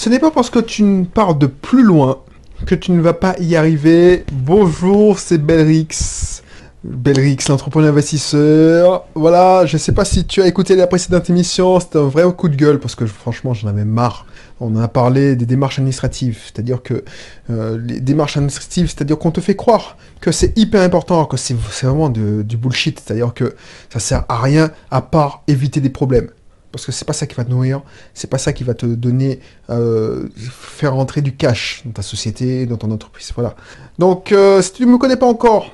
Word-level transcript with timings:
Ce 0.00 0.08
n'est 0.08 0.18
pas 0.18 0.30
parce 0.30 0.48
que 0.48 0.60
tu 0.60 0.82
ne 0.82 1.04
pars 1.04 1.34
de 1.34 1.46
plus 1.46 1.82
loin 1.82 2.20
que 2.64 2.74
tu 2.74 2.90
ne 2.92 3.02
vas 3.02 3.12
pas 3.12 3.34
y 3.38 3.54
arriver. 3.54 4.24
Bonjour, 4.32 5.18
c'est 5.18 5.36
Belrix. 5.36 6.40
Belrix, 6.84 7.36
l'entrepreneur 7.50 7.90
investisseur. 7.90 9.04
Voilà, 9.14 9.66
je 9.66 9.76
sais 9.76 9.92
pas 9.92 10.06
si 10.06 10.24
tu 10.24 10.40
as 10.40 10.46
écouté 10.46 10.74
la 10.74 10.86
précédente 10.86 11.28
émission, 11.28 11.78
c'était 11.80 11.98
un 11.98 12.08
vrai 12.08 12.24
coup 12.34 12.48
de 12.48 12.56
gueule 12.56 12.80
parce 12.80 12.94
que 12.94 13.04
franchement 13.04 13.52
j'en 13.52 13.68
avais 13.68 13.84
marre. 13.84 14.24
On 14.58 14.74
a 14.76 14.88
parlé 14.88 15.36
des 15.36 15.44
démarches 15.44 15.78
administratives, 15.78 16.38
c'est-à-dire 16.46 16.82
que 16.82 17.04
euh, 17.50 17.78
les 17.86 18.00
démarches 18.00 18.38
administratives, 18.38 18.86
c'est-à-dire 18.86 19.18
qu'on 19.18 19.32
te 19.32 19.42
fait 19.42 19.54
croire 19.54 19.98
que 20.22 20.32
c'est 20.32 20.56
hyper 20.56 20.80
important, 20.80 21.26
que 21.26 21.36
c'est 21.36 21.54
vraiment 21.54 22.08
du 22.08 22.56
bullshit, 22.56 23.02
c'est-à-dire 23.04 23.34
que 23.34 23.54
ça 23.90 24.00
sert 24.00 24.24
à 24.30 24.40
rien 24.40 24.70
à 24.90 25.02
part 25.02 25.42
éviter 25.46 25.82
des 25.82 25.90
problèmes. 25.90 26.30
Parce 26.72 26.86
que 26.86 26.92
c'est 26.92 27.04
pas 27.04 27.12
ça 27.12 27.26
qui 27.26 27.34
va 27.34 27.44
te 27.44 27.50
nourrir, 27.50 27.82
c'est 28.14 28.30
pas 28.30 28.38
ça 28.38 28.52
qui 28.52 28.62
va 28.62 28.74
te 28.74 28.86
donner, 28.86 29.40
euh, 29.70 30.28
faire 30.36 30.94
rentrer 30.94 31.20
du 31.20 31.34
cash 31.34 31.82
dans 31.84 31.90
ta 31.90 32.02
société, 32.02 32.66
dans 32.66 32.76
ton 32.76 32.90
entreprise, 32.92 33.32
voilà. 33.34 33.56
Donc, 33.98 34.30
euh, 34.30 34.62
si 34.62 34.72
tu 34.74 34.86
ne 34.86 34.92
me 34.92 34.98
connais 34.98 35.16
pas 35.16 35.26
encore, 35.26 35.72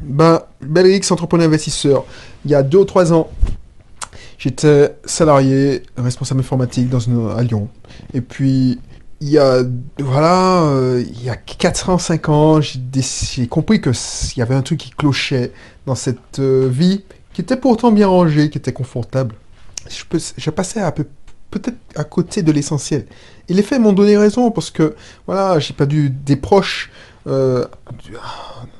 ben, 0.00 0.42
Belrix, 0.62 1.02
entrepreneur 1.10 1.46
investisseur, 1.46 2.04
il 2.46 2.50
y 2.50 2.54
a 2.54 2.62
deux 2.62 2.78
ou 2.78 2.84
trois 2.86 3.12
ans, 3.12 3.28
j'étais 4.38 4.96
salarié, 5.04 5.82
responsable 5.98 6.40
informatique 6.40 6.88
dans 6.88 7.00
une, 7.00 7.30
à 7.36 7.42
Lyon. 7.42 7.68
Et 8.14 8.22
puis, 8.22 8.80
il 9.20 9.28
y 9.28 9.36
a, 9.36 9.62
voilà, 9.98 10.62
euh, 10.62 11.04
il 11.06 11.22
y 11.22 11.28
a 11.28 11.36
4 11.36 11.90
ans, 11.90 11.98
5 11.98 12.28
ans, 12.30 12.60
j'ai 12.62 13.46
compris 13.46 13.82
qu'il 13.82 13.92
y 14.38 14.42
avait 14.42 14.54
un 14.54 14.62
truc 14.62 14.78
qui 14.78 14.90
clochait 14.90 15.52
dans 15.84 15.94
cette 15.94 16.40
vie, 16.40 17.04
qui 17.34 17.42
était 17.42 17.58
pourtant 17.58 17.92
bien 17.92 18.08
rangée, 18.08 18.48
qui 18.48 18.56
était 18.56 18.72
confortable 18.72 19.34
je, 19.88 20.50
passais 20.50 20.80
à 20.80 20.92
peu 20.92 21.06
peut-être 21.50 21.76
à 21.96 22.04
côté 22.04 22.42
de 22.42 22.52
l'essentiel. 22.52 23.06
Et 23.48 23.54
les 23.54 23.62
faits 23.62 23.80
m'ont 23.80 23.92
donné 23.92 24.16
raison 24.16 24.50
parce 24.50 24.70
que 24.70 24.94
voilà, 25.26 25.58
j'ai 25.58 25.74
perdu 25.74 26.10
des 26.10 26.36
proches 26.36 26.90
euh, 27.26 27.66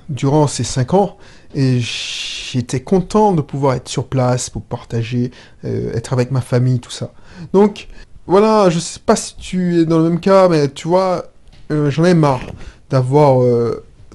durant 0.09 0.47
ces 0.47 0.65
cinq 0.65 0.95
ans 0.95 1.17
et 1.55 1.81
j'étais 1.81 2.81
content 2.81 3.33
de 3.33 3.43
pouvoir 3.43 3.75
être 3.75 3.89
sur 3.89 4.07
place 4.07 4.51
pour 4.51 4.63
partager, 4.63 5.33
euh, 5.65 5.93
être 5.95 6.13
avec 6.13 6.31
ma 6.31 6.41
famille, 6.41 6.79
tout 6.79 6.93
ça. 6.93 7.13
Donc 7.53 7.89
voilà, 8.27 8.71
je 8.71 8.79
sais 8.79 9.01
pas 9.05 9.17
si 9.17 9.37
tu 9.37 9.81
es 9.81 9.85
dans 9.85 9.99
le 9.99 10.11
même 10.11 10.21
cas, 10.21 10.49
mais 10.49 10.69
tu 10.69 10.87
vois, 10.87 11.25
euh, 11.73 11.91
j'en 11.91 12.05
ai 12.05 12.15
marre 12.15 12.47
d'avoir 12.89 13.45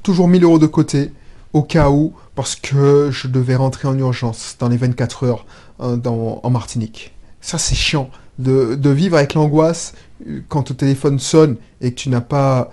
toujours 0.04 0.28
1000 0.28 0.44
euros 0.44 0.60
de 0.60 0.68
côté 0.68 1.12
au 1.54 1.64
cas 1.64 1.90
où, 1.90 2.14
parce 2.36 2.56
que 2.56 3.10
je 3.12 3.28
devais 3.28 3.56
rentrer 3.56 3.88
en 3.88 3.98
urgence 3.98 4.58
dans 4.60 4.70
les 4.70 4.78
24 4.78 5.24
heures 5.24 5.46
euh, 5.80 5.98
en 6.06 6.50
Martinique. 6.50 7.14
Ça, 7.42 7.58
c'est 7.58 7.76
chiant 7.76 8.10
de, 8.40 8.90
vivre 8.90 9.18
avec 9.18 9.34
l'angoisse 9.34 9.94
euh, 10.28 10.42
quand 10.50 10.64
ton 10.64 10.74
téléphone 10.74 11.20
sonne 11.20 11.56
et 11.82 11.92
que 11.92 11.96
tu 11.96 12.10
n'as 12.10 12.22
pas, 12.22 12.72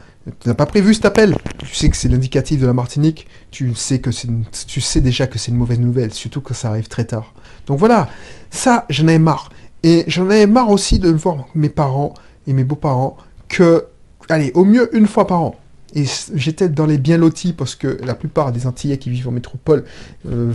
prévu 0.66 0.94
cet 0.94 1.04
appel. 1.04 1.36
Tu 1.58 1.74
sais 1.74 1.88
que 1.88 1.96
c'est 1.96 2.08
l'indicatif 2.08 2.60
de 2.60 2.66
la 2.66 2.72
Martinique. 2.72 3.26
Tu 3.50 3.74
sais 3.74 4.00
tu 4.00 4.80
sais 4.80 5.00
déjà 5.00 5.26
que 5.26 5.38
c'est 5.38 5.52
une 5.52 5.58
mauvaise 5.58 5.78
nouvelle, 5.78 6.12
surtout 6.12 6.40
que 6.40 6.54
ça 6.54 6.68
arrive 6.68 6.88
très 6.88 7.04
tard. 7.04 7.32
Donc 7.66 7.78
voilà, 7.78 8.08
ça, 8.50 8.86
j'en 8.90 9.08
ai 9.08 9.18
marre. 9.18 9.50
Et 9.84 10.04
j'en 10.06 10.24
avais 10.26 10.46
marre 10.46 10.70
aussi 10.70 10.98
de 10.98 11.10
voir 11.10 11.46
mes 11.54 11.68
parents 11.68 12.14
et 12.46 12.52
mes 12.52 12.64
beaux-parents 12.64 13.16
que, 13.48 13.86
allez, 14.28 14.52
au 14.54 14.64
mieux 14.64 14.94
une 14.96 15.06
fois 15.06 15.26
par 15.26 15.40
an, 15.40 15.56
et 15.94 16.04
j'étais 16.34 16.68
dans 16.68 16.86
les 16.86 16.98
bien 16.98 17.18
lotis 17.18 17.52
parce 17.52 17.74
que 17.74 17.98
la 18.04 18.14
plupart 18.14 18.52
des 18.52 18.66
Antillais 18.66 18.98
qui 18.98 19.10
vivent 19.10 19.28
en 19.28 19.32
métropole 19.32 19.84
euh, 20.26 20.52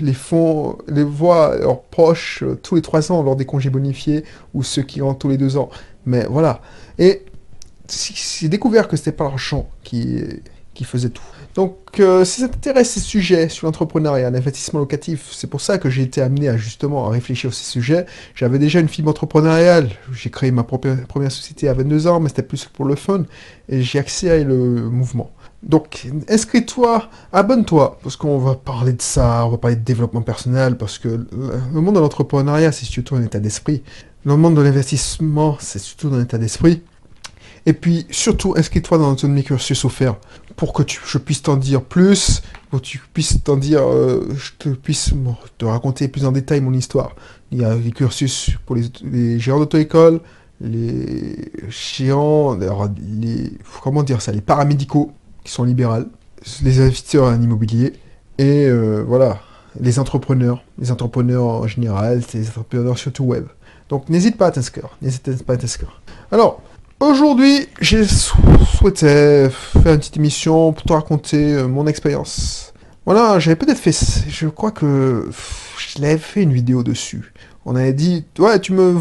les 0.00 0.12
font, 0.12 0.78
les 0.88 1.04
voient 1.04 1.56
leurs 1.56 1.82
proches 1.82 2.42
euh, 2.42 2.58
tous 2.62 2.74
les 2.74 2.82
trois 2.82 3.10
ans 3.12 3.22
lors 3.22 3.36
des 3.36 3.46
congés 3.46 3.70
bonifiés 3.70 4.24
ou 4.52 4.62
ceux 4.62 4.82
qui 4.82 5.00
ont 5.00 5.14
tous 5.14 5.28
les 5.28 5.38
deux 5.38 5.56
ans. 5.56 5.70
Mais 6.04 6.26
voilà. 6.28 6.60
Et 6.98 7.22
j'ai 7.88 8.48
découvert 8.48 8.88
que 8.88 8.96
c'était 8.96 9.12
pas 9.12 9.24
l'argent 9.24 9.68
qui, 9.82 10.22
qui 10.76 10.84
faisait 10.84 11.08
tout. 11.08 11.22
Donc, 11.54 11.76
euh, 12.00 12.24
si 12.24 12.42
ça 12.42 12.48
t'intéresse 12.48 12.90
ces 12.90 13.00
sujets 13.00 13.48
sur 13.48 13.66
l'entrepreneuriat, 13.66 14.30
l'investissement 14.30 14.78
locatif, 14.78 15.28
c'est 15.32 15.46
pour 15.46 15.62
ça 15.62 15.78
que 15.78 15.88
j'ai 15.88 16.02
été 16.02 16.20
amené 16.20 16.48
à 16.48 16.56
justement 16.56 17.06
à 17.06 17.10
réfléchir 17.10 17.52
sur 17.52 17.64
ces 17.64 17.70
sujets. 17.70 18.06
J'avais 18.34 18.58
déjà 18.58 18.78
une 18.78 18.88
fibre 18.88 19.10
entrepreneuriale. 19.10 19.88
J'ai 20.12 20.30
créé 20.30 20.50
ma 20.50 20.64
propre, 20.64 20.94
première 21.08 21.32
société 21.32 21.68
à 21.68 21.72
22 21.72 22.06
ans, 22.06 22.20
mais 22.20 22.28
c'était 22.28 22.42
plus 22.42 22.66
pour 22.66 22.84
le 22.84 22.94
fun. 22.94 23.24
Et 23.70 23.82
j'ai 23.82 23.98
accéléré 23.98 24.44
le 24.44 24.56
mouvement. 24.56 25.30
Donc, 25.62 26.06
inscris-toi, 26.28 27.08
abonne-toi, 27.32 27.98
parce 28.02 28.16
qu'on 28.16 28.38
va 28.38 28.54
parler 28.54 28.92
de 28.92 29.02
ça, 29.02 29.46
on 29.46 29.48
va 29.48 29.56
parler 29.56 29.76
de 29.76 29.82
développement 29.82 30.20
personnel, 30.20 30.76
parce 30.76 30.98
que 30.98 31.08
le 31.08 31.80
monde 31.80 31.94
de 31.94 32.00
l'entrepreneuriat, 32.00 32.70
c'est 32.70 32.84
surtout 32.84 33.16
un 33.16 33.22
état 33.22 33.40
d'esprit. 33.40 33.82
Le 34.24 34.36
monde 34.36 34.54
de 34.54 34.60
l'investissement, 34.60 35.56
c'est 35.58 35.78
surtout 35.78 36.08
un 36.14 36.22
état 36.22 36.36
d'esprit. 36.36 36.82
Et 37.64 37.72
puis, 37.72 38.06
surtout, 38.10 38.54
inscris-toi 38.56 38.98
dans 38.98 39.14
de 39.14 39.26
mes 39.26 39.42
cursus 39.42 39.84
offerts 39.84 40.16
pour 40.56 40.72
que 40.72 40.82
tu, 40.82 41.00
je 41.04 41.18
puisse 41.18 41.42
t'en 41.42 41.56
dire 41.56 41.82
plus, 41.82 42.42
pour 42.70 42.80
que 42.80 42.86
tu 42.86 43.00
puisses 43.12 43.42
t'en 43.44 43.56
dire, 43.56 43.82
euh, 43.82 44.26
je 44.36 44.50
te 44.58 44.68
puisse 44.70 45.12
te 45.58 45.64
raconter 45.64 46.08
plus 46.08 46.24
en 46.24 46.32
détail 46.32 46.60
mon 46.60 46.72
histoire. 46.72 47.14
Il 47.52 47.60
y 47.60 47.64
a 47.64 47.74
les 47.74 47.92
cursus 47.92 48.50
pour 48.64 48.76
les, 48.76 49.38
gérants 49.38 49.60
d'auto-école, 49.60 50.20
les 50.60 51.52
géants, 51.68 52.56
les, 52.56 53.52
comment 53.82 54.02
dire 54.02 54.22
ça, 54.22 54.32
les 54.32 54.40
paramédicaux 54.40 55.12
qui 55.44 55.52
sont 55.52 55.64
libérales, 55.64 56.06
les 56.62 56.80
investisseurs 56.80 57.26
en 57.26 57.40
immobilier, 57.40 57.92
et 58.38 58.66
euh, 58.66 59.04
voilà, 59.06 59.40
les 59.80 59.98
entrepreneurs, 59.98 60.64
les 60.78 60.90
entrepreneurs 60.90 61.44
en 61.44 61.66
général, 61.66 62.22
les 62.32 62.48
entrepreneurs 62.48 62.98
surtout 62.98 63.24
web. 63.24 63.46
Donc 63.88 64.08
n'hésite 64.08 64.36
pas 64.36 64.46
à 64.46 64.50
t'inscrire, 64.50 64.88
n'hésite 65.02 65.44
pas 65.44 65.52
à 65.52 65.56
t'inscrire. 65.56 66.00
Alors, 66.32 66.62
Aujourd'hui, 66.98 67.68
j'ai 67.78 68.06
souhaité 68.06 69.48
faire 69.50 69.92
une 69.92 69.98
petite 69.98 70.16
émission 70.16 70.72
pour 70.72 70.82
te 70.82 70.92
raconter 70.94 71.52
euh, 71.52 71.68
mon 71.68 71.86
expérience. 71.86 72.72
Voilà, 73.04 73.38
j'avais 73.38 73.56
peut-être 73.56 73.78
fait, 73.78 73.94
je 74.30 74.48
crois 74.48 74.70
que 74.70 75.28
je 75.76 76.00
l'avais 76.00 76.16
fait 76.16 76.42
une 76.42 76.54
vidéo 76.54 76.82
dessus. 76.82 77.34
On 77.66 77.76
avait 77.76 77.92
dit, 77.92 78.24
ouais, 78.38 78.58
tu 78.60 78.72
me, 78.72 78.98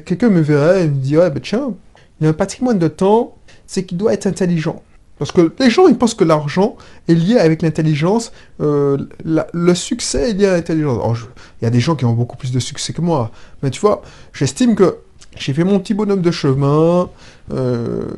quelqu'un 0.00 0.28
me 0.28 0.40
verrait 0.40 0.84
et 0.84 0.88
me 0.88 0.96
dirait, 0.96 1.30
bah 1.30 1.38
tiens, 1.40 1.72
il 2.20 2.24
y 2.24 2.26
a 2.26 2.30
un 2.30 2.32
patrimoine 2.34 2.80
de 2.80 2.88
temps, 2.88 3.36
c'est 3.68 3.84
qu'il 3.84 3.98
doit 3.98 4.12
être 4.12 4.26
intelligent. 4.26 4.82
Parce 5.18 5.30
que 5.30 5.52
les 5.60 5.70
gens, 5.70 5.86
ils 5.86 5.96
pensent 5.96 6.14
que 6.14 6.24
l'argent 6.24 6.76
est 7.06 7.14
lié 7.14 7.38
avec 7.38 7.62
l'intelligence, 7.62 8.32
euh, 8.60 8.98
le 9.24 9.74
succès 9.74 10.30
est 10.30 10.32
lié 10.32 10.46
à 10.46 10.54
l'intelligence. 10.54 11.18
Il 11.60 11.64
y 11.64 11.68
a 11.68 11.70
des 11.70 11.80
gens 11.80 11.94
qui 11.94 12.06
ont 12.06 12.12
beaucoup 12.12 12.36
plus 12.36 12.50
de 12.50 12.58
succès 12.58 12.92
que 12.92 13.02
moi, 13.02 13.30
mais 13.62 13.70
tu 13.70 13.80
vois, 13.80 14.02
j'estime 14.32 14.74
que 14.74 14.96
j'ai 15.36 15.52
fait 15.52 15.64
mon 15.64 15.78
petit 15.78 15.94
bonhomme 15.94 16.22
de 16.22 16.30
chemin. 16.30 17.08
Euh, 17.52 18.08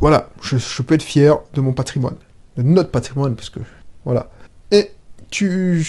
voilà, 0.00 0.28
je, 0.42 0.82
peux 0.82 0.94
être 0.94 1.02
fier 1.02 1.38
de 1.54 1.60
mon 1.60 1.72
patrimoine, 1.72 2.16
de 2.56 2.62
notre 2.62 2.90
patrimoine, 2.90 3.34
parce 3.34 3.50
que 3.50 3.60
voilà. 4.04 4.30
Et 4.70 4.90
tu, 5.30 5.82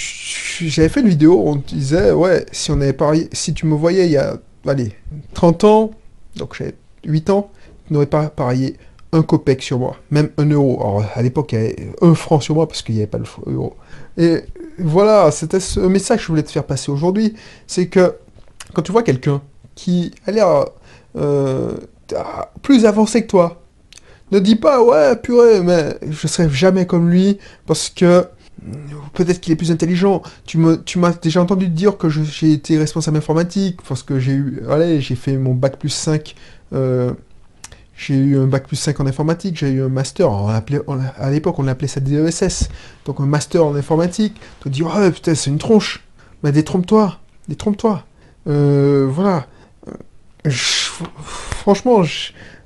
j'avais 0.62 0.90
fait 0.90 1.02
une 1.02 1.10
vidéo, 1.10 1.42
on 1.46 1.56
disait, 1.56 2.12
ouais, 2.12 2.46
si 2.52 2.72
on 2.72 2.82
avait 2.82 2.94
parié, 2.94 3.30
si 3.32 3.54
tu 3.54 3.66
me 3.66 3.76
voyais 3.76 4.06
il 4.06 4.12
y 4.12 4.18
a, 4.18 4.38
allez, 4.68 4.94
30 5.34 5.64
ans, 5.64 5.92
donc 6.36 6.56
j'avais 6.58 6.76
8 7.06 7.30
ans, 7.30 7.52
tu 7.88 7.94
n'aurais 7.94 8.06
pas 8.06 8.30
parié 8.30 8.78
un 9.12 9.22
copec 9.22 9.62
sur 9.62 9.80
moi, 9.80 9.98
même 10.12 10.30
un 10.38 10.50
euro. 10.50 10.80
Alors 10.82 11.06
à 11.16 11.22
l'époque, 11.22 11.52
il 11.54 11.56
y 11.56 11.62
avait 11.62 11.76
un 12.02 12.16
franc 12.16 12.40
sur 12.40 12.56
moi 12.56 12.68
parce 12.68 12.82
qu'il 12.82 12.96
n'y 12.96 13.02
avait 13.02 13.08
pas 13.08 13.20
l'euro. 13.46 13.76
Et 14.18 14.42
voilà, 14.80 15.32
c'était 15.32 15.60
ce 15.60 15.80
message 15.80 16.18
que 16.18 16.24
je 16.24 16.28
voulais 16.30 16.44
te 16.44 16.52
faire 16.52 16.66
passer 16.66 16.92
aujourd'hui, 16.92 17.36
c'est 17.68 17.88
que 17.88 18.16
quand 18.74 18.82
tu 18.82 18.92
vois 18.92 19.04
quelqu'un 19.04 19.42
qui 19.76 20.12
a 20.26 20.32
l'air 20.32 20.66
euh, 21.16 21.74
plus 22.62 22.86
avancé 22.86 23.24
que 23.24 23.28
toi. 23.28 23.62
Ne 24.32 24.40
dis 24.40 24.56
pas, 24.56 24.84
ouais, 24.84 25.16
purée, 25.16 25.62
mais 25.62 25.98
je 26.10 26.28
serai 26.28 26.50
jamais 26.50 26.88
comme 26.88 27.10
lui, 27.10 27.38
parce 27.68 27.90
que 27.90 28.26
peut-être 29.14 29.40
qu'il 29.42 29.54
est 29.54 29.56
plus 29.56 29.72
intelligent. 29.72 30.22
Tu 30.46 30.58
m'as 30.58 31.14
déjà 31.22 31.42
entendu 31.42 31.68
dire 31.68 31.98
que 31.98 32.10
j'ai 32.10 32.52
été 32.52 32.78
responsable 32.78 33.18
informatique, 33.18 33.80
parce 33.88 34.02
que 34.02 34.20
j'ai 34.20 34.32
eu, 34.32 34.64
allez, 34.70 35.02
j'ai 35.02 35.16
fait 35.16 35.38
mon 35.38 35.54
bac 35.54 35.78
plus 35.78 35.90
5, 35.90 36.36
euh, 36.74 37.12
j'ai 37.96 38.16
eu 38.16 38.40
un 38.40 38.48
bac 38.48 38.68
plus 38.68 38.76
5 38.76 39.00
en 39.02 39.06
informatique, 39.06 39.58
j'ai 39.58 39.70
eu 39.70 39.84
un 39.84 39.90
master, 39.90 40.32
à 40.32 41.30
l'époque 41.30 41.60
on 41.60 41.68
appelait 41.68 41.88
ça 41.88 42.00
DESS, 42.00 42.70
donc 43.06 43.20
un 43.20 43.26
master 43.26 43.66
en 43.66 43.76
informatique. 43.76 44.34
Tu 44.62 44.64
te 44.64 44.70
dis, 44.70 44.84
ouais, 44.84 45.12
putain, 45.12 45.36
c'est 45.36 45.52
une 45.52 45.60
tronche. 45.60 46.04
Mais 46.42 46.52
détrompe-toi, 46.52 47.20
détrompe-toi. 47.48 48.04
Euh, 48.48 49.08
voilà 49.10 49.46
franchement, 50.50 52.04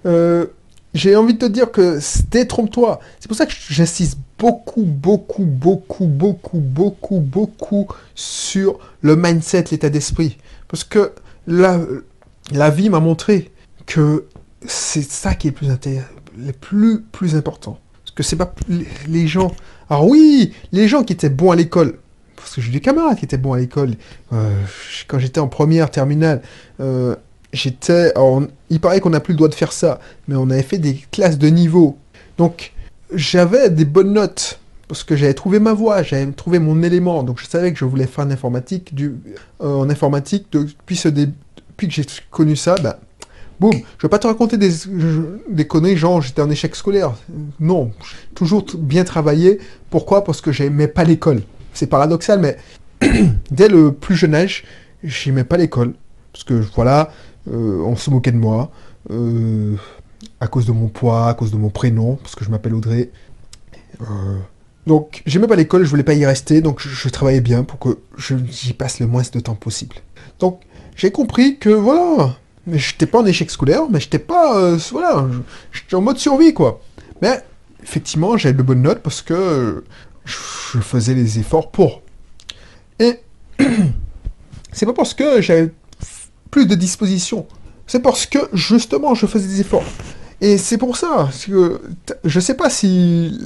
euh, 0.06 0.46
j'ai 0.94 1.16
envie 1.16 1.34
de 1.34 1.40
te 1.40 1.46
dire 1.46 1.72
que 1.72 2.00
détrompe-toi. 2.30 3.00
C'est 3.20 3.28
pour 3.28 3.38
ça 3.38 3.46
que 3.46 3.54
j'insiste 3.70 4.18
beaucoup, 4.40 4.84
beaucoup, 4.84 5.46
beaucoup, 5.46 6.06
beaucoup, 6.06 6.60
beaucoup, 6.60 7.20
beaucoup 7.20 7.88
sur 8.16 8.80
le 9.02 9.16
mindset, 9.16 9.66
l'état 9.72 9.90
d'esprit. 9.90 10.38
Parce 10.68 10.84
que 10.84 11.12
la, 11.46 11.80
la 12.52 12.70
vie 12.70 12.90
m'a 12.90 13.00
montré 13.00 13.52
que 13.86 14.26
c'est 14.66 15.04
ça 15.04 15.34
qui 15.34 15.48
est 15.48 15.62
le 15.62 15.76
plus, 15.78 16.00
le 16.38 16.52
plus, 16.52 17.02
plus 17.02 17.36
important. 17.36 17.80
Parce 18.04 18.16
que 18.16 18.24
c'est 18.24 18.36
pas 18.36 18.54
les 19.08 19.28
gens. 19.28 19.54
Alors 19.90 20.08
oui, 20.08 20.54
les 20.72 20.88
gens 20.88 21.04
qui 21.04 21.14
étaient 21.14 21.30
bons 21.30 21.52
à 21.52 21.56
l'école, 21.56 22.00
parce 22.36 22.56
que 22.56 22.62
j'ai 22.62 22.72
des 22.72 22.82
camarades 22.82 23.18
qui 23.18 23.26
étaient 23.26 23.38
bons 23.38 23.54
à 23.54 23.60
l'école. 23.60 23.96
Euh, 24.34 24.64
quand 25.08 25.20
j'étais 25.20 25.40
en 25.40 25.48
première 25.48 25.92
terminale, 25.92 26.42
euh, 26.80 27.16
j'étais... 27.58 28.14
Il 28.70 28.80
paraît 28.80 29.02
qu'on 29.02 29.10
n'a 29.10 29.20
plus 29.20 29.34
le 29.34 29.38
droit 29.38 29.50
de 29.50 29.56
faire 29.56 29.74
ça, 29.74 30.00
mais 30.28 30.36
on 30.36 30.50
avait 30.50 30.64
fait 30.64 30.78
des 30.78 30.96
classes 31.12 31.38
de 31.38 31.48
niveau. 31.48 31.98
Donc, 32.38 32.74
j'avais 33.14 33.70
des 33.70 33.86
bonnes 33.86 34.14
notes, 34.14 34.60
parce 34.88 35.04
que 35.04 35.16
j'avais 35.16 35.34
trouvé 35.34 35.60
ma 35.60 35.74
voie, 35.74 36.04
j'avais 36.04 36.32
trouvé 36.32 36.60
mon 36.60 36.82
élément, 36.84 37.24
donc 37.24 37.40
je 37.40 37.48
savais 37.48 37.74
que 37.74 37.80
je 37.80 37.86
voulais 37.86 38.08
faire 38.08 38.26
en 38.26 38.32
informatique, 38.32 38.94
du, 38.94 39.16
euh, 39.62 39.68
en 39.68 39.90
informatique, 39.90 40.48
depuis 40.52 41.88
que 41.88 41.94
j'ai 41.94 42.06
connu 42.32 42.56
ça, 42.56 42.76
bah, 42.76 43.00
boum, 43.60 43.74
je 43.74 44.02
vais 44.04 44.10
pas 44.10 44.20
te 44.20 44.28
raconter 44.28 44.58
des, 44.58 44.72
des 45.50 45.68
conneries, 45.68 45.98
genre 45.98 46.22
j'étais 46.22 46.42
en 46.42 46.50
échec 46.50 46.76
scolaire. 46.76 47.14
Non, 47.60 47.92
toujours 48.36 48.66
bien 48.78 49.04
travaillé. 49.04 49.60
Pourquoi? 49.90 50.24
Parce 50.24 50.42
que 50.42 50.52
j'aimais 50.52 50.88
pas 50.88 51.04
l'école. 51.04 51.42
C'est 51.74 51.88
paradoxal, 51.88 52.40
mais 52.40 52.58
dès 53.52 53.68
le 53.68 53.92
plus 53.92 54.16
jeune 54.16 54.36
âge, 54.36 54.64
j'aimais 55.04 55.44
pas 55.44 55.58
l'école. 55.58 55.94
Parce 56.32 56.44
que 56.44 56.54
voilà, 56.76 57.12
euh, 57.52 57.82
on 57.84 57.96
se 57.96 58.10
moquait 58.10 58.32
de 58.32 58.38
moi. 58.38 58.72
Euh, 59.10 59.76
à 60.40 60.48
cause 60.48 60.66
de 60.66 60.72
mon 60.72 60.88
poids, 60.88 61.30
à 61.30 61.34
cause 61.34 61.52
de 61.52 61.58
mon 61.58 61.70
prénom, 61.70 62.16
parce 62.16 62.36
que 62.36 62.44
je 62.44 62.50
m'appelle 62.50 62.74
Audrey. 62.74 63.10
Euh, 64.02 64.38
donc, 64.86 65.22
j'aimais 65.26 65.48
pas 65.48 65.56
l'école, 65.56 65.84
je 65.84 65.90
voulais 65.90 66.04
pas 66.04 66.14
y 66.14 66.26
rester, 66.26 66.62
donc 66.62 66.80
je, 66.80 67.10
travaillais 67.10 67.42
bien 67.42 67.64
pour 67.64 67.80
que 67.80 67.98
j'y 68.18 68.74
passe 68.74 69.00
le 69.00 69.08
moins 69.08 69.24
de 69.32 69.40
temps 69.40 69.56
possible. 69.56 69.98
Donc, 70.40 70.62
j'ai 70.96 71.12
compris 71.12 71.58
que 71.58 71.70
voilà, 71.70 72.36
mais 72.66 72.78
j'étais 72.78 73.06
pas 73.06 73.20
en 73.20 73.26
échec 73.26 73.50
scolaire, 73.50 73.84
mais 73.90 74.00
j'étais 74.00 74.20
pas, 74.20 74.76
voilà, 74.92 75.28
j'étais 75.72 75.96
en 75.96 76.02
mode 76.02 76.18
survie 76.18 76.54
quoi. 76.54 76.82
Mais 77.22 77.42
effectivement, 77.84 78.38
j'avais 78.38 78.54
de 78.54 78.64
bonnes 78.64 78.82
notes 78.82 79.02
parce 79.02 79.22
que 79.22 79.84
je 80.26 80.80
faisais 80.80 81.14
les 81.14 81.40
efforts 81.40 81.72
pour. 81.72 82.02
Et 83.00 83.20
c'est 84.72 84.86
pas 84.86 84.94
parce 84.94 85.14
que 85.14 85.42
j'avais 85.42 85.72
plus 86.52 86.66
de 86.66 86.76
disposition, 86.76 87.46
c'est 87.86 88.02
parce 88.02 88.26
que 88.26 88.40
justement 88.54 89.16
je 89.16 89.26
faisais 89.26 89.48
des 89.48 89.62
efforts. 89.62 89.84
Et 90.40 90.60
c'est 90.60 90.78
pour 90.78 90.98
ça, 90.98 91.30
que 91.48 91.82
je 92.24 92.40
sais 92.40 92.54
pas 92.54 92.70
si 92.70 93.40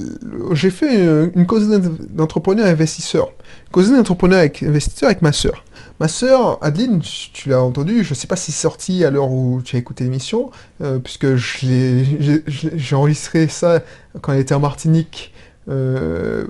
j'ai 0.52 0.68
fait 0.68 1.06
une 1.34 1.46
cause 1.46 1.68
d'entrepreneur 2.10 2.66
investisseur. 2.66 3.32
Cause 3.70 3.90
d'entrepreneur 3.90 4.40
avec 4.40 4.62
investisseur 4.62 5.08
avec 5.08 5.22
ma 5.22 5.32
sœur. 5.32 5.64
Ma 6.00 6.08
sœur, 6.08 6.58
Adeline, 6.62 7.00
tu 7.32 7.48
l'as 7.48 7.62
entendu, 7.62 8.04
je 8.04 8.12
sais 8.12 8.26
pas 8.26 8.36
si 8.36 8.52
c'est 8.52 8.60
sorti 8.60 9.04
à 9.06 9.10
l'heure 9.10 9.30
où 9.30 9.62
tu 9.64 9.76
as 9.76 9.78
écouté 9.78 10.04
l'émission, 10.04 10.50
euh, 10.82 10.98
puisque 10.98 11.36
j'ai 11.36 12.94
enregistré 12.94 13.48
ça 13.48 13.80
quand 14.20 14.34
elle 14.34 14.40
était 14.40 14.54
en 14.54 14.60
Martinique 14.60 15.32
euh, 15.68 16.44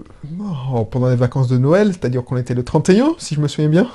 pendant 0.91 1.09
les 1.09 1.17
vacances 1.17 1.49
de 1.49 1.59
Noël, 1.59 1.93
c'est-à-dire 1.93 2.25
qu'on 2.25 2.37
était 2.37 2.55
le 2.55 2.65
31, 2.65 3.15
si 3.19 3.37
je 3.37 3.41
me 3.41 3.47
souviens 3.47 3.69
bien 3.69 3.89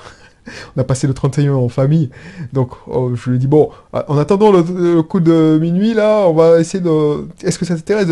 on 0.76 0.82
a 0.82 0.84
passé 0.84 1.08
le 1.08 1.14
31 1.14 1.54
en 1.54 1.70
famille. 1.70 2.10
Donc, 2.54 2.72
oh, 2.88 3.12
je 3.16 3.30
lui 3.30 3.40
dit, 3.40 3.48
bon, 3.48 3.70
en 3.94 4.18
attendant 4.18 4.52
le, 4.52 5.02
coup 5.02 5.20
de 5.20 5.58
minuit, 5.62 5.94
là, 5.94 6.26
on 6.28 6.34
va 6.34 6.60
essayer 6.60 6.84
de... 6.84 7.28
Est-ce 7.44 7.60
que 7.60 7.66
ça 7.66 7.76
t'intéresse. 7.76 8.08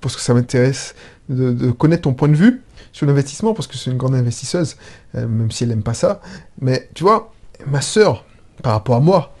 Parce 0.00 0.16
que 0.16 0.22
ça 0.22 0.34
m'intéresse 0.34 0.94
de, 1.28 1.70
connaître 1.70 2.02
ton 2.02 2.14
point 2.14 2.28
de 2.28 2.34
vue 2.34 2.62
sur 2.92 3.06
l'investissement, 3.06 3.54
parce 3.54 3.66
que 3.66 3.76
c'est 3.76 3.90
une 3.90 3.96
grande 3.96 4.14
investisseuse, 4.14 4.76
euh, 5.14 5.26
même 5.26 5.50
si 5.50 5.64
elle 5.64 5.70
n'aime 5.70 5.82
pas 5.82 5.94
ça. 5.94 6.20
Mais, 6.60 6.88
tu 6.94 7.04
vois, 7.04 7.32
ma 7.66 7.80
sœur, 7.80 8.24
par 8.62 8.72
rapport 8.72 8.96
à 8.96 9.00
moi, 9.00 9.34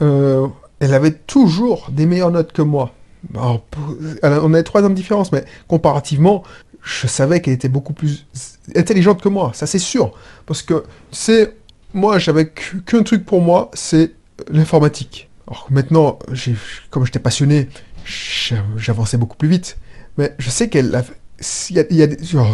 euh, 0.00 0.48
elle 0.80 0.94
avait 0.94 1.12
toujours 1.12 1.88
des 1.90 2.06
meilleures 2.06 2.32
notes 2.32 2.52
que 2.52 2.62
moi. 2.62 2.92
on 3.34 4.54
a 4.54 4.62
trois 4.64 4.82
ans 4.82 4.90
de 4.90 4.94
différence, 4.94 5.30
mais 5.30 5.44
comparativement, 5.68 6.42
je 6.82 7.06
savais 7.06 7.40
qu'elle 7.40 7.54
était 7.54 7.68
beaucoup 7.68 7.92
plus 7.92 8.26
intelligente 8.74 9.22
que 9.22 9.28
moi, 9.28 9.52
ça 9.54 9.66
c'est 9.66 9.78
sûr. 9.78 10.12
Parce 10.46 10.62
que 10.62 10.84
c'est. 11.10 11.56
Moi, 11.94 12.18
j'avais 12.18 12.48
qu'un 12.48 13.02
truc 13.02 13.26
pour 13.26 13.42
moi, 13.42 13.70
c'est 13.74 14.12
l'informatique. 14.50 15.28
Alors 15.46 15.66
maintenant, 15.70 16.18
comme 16.90 17.04
j'étais 17.04 17.18
passionné, 17.18 17.68
j'avançais 18.76 19.18
beaucoup 19.18 19.36
plus 19.36 19.48
vite. 19.48 19.76
Mais 20.18 20.34
je 20.38 20.50
sais 20.50 20.68
qu'elle. 20.68 21.04
Il 21.70 21.78
a, 21.78 21.84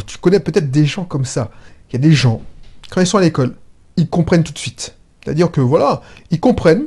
tu 0.07 0.19
connais 0.19 0.41
peut-être 0.41 0.71
des 0.71 0.87
gens 0.87 1.05
comme 1.05 1.25
ça. 1.25 1.51
Il 1.91 1.93
y 1.95 1.97
a 1.97 1.99
des 2.01 2.15
gens, 2.15 2.43
quand 2.91 3.01
ils 3.01 3.07
sont 3.07 3.19
à 3.19 3.21
l'école, 3.21 3.55
ils 3.97 4.09
comprennent 4.09 4.45
tout 4.45 4.53
de 4.53 4.59
suite. 4.59 4.95
C'est-à-dire 5.23 5.51
que 5.51 5.61
voilà, 5.61 6.03
ils 6.31 6.41
comprennent. 6.41 6.87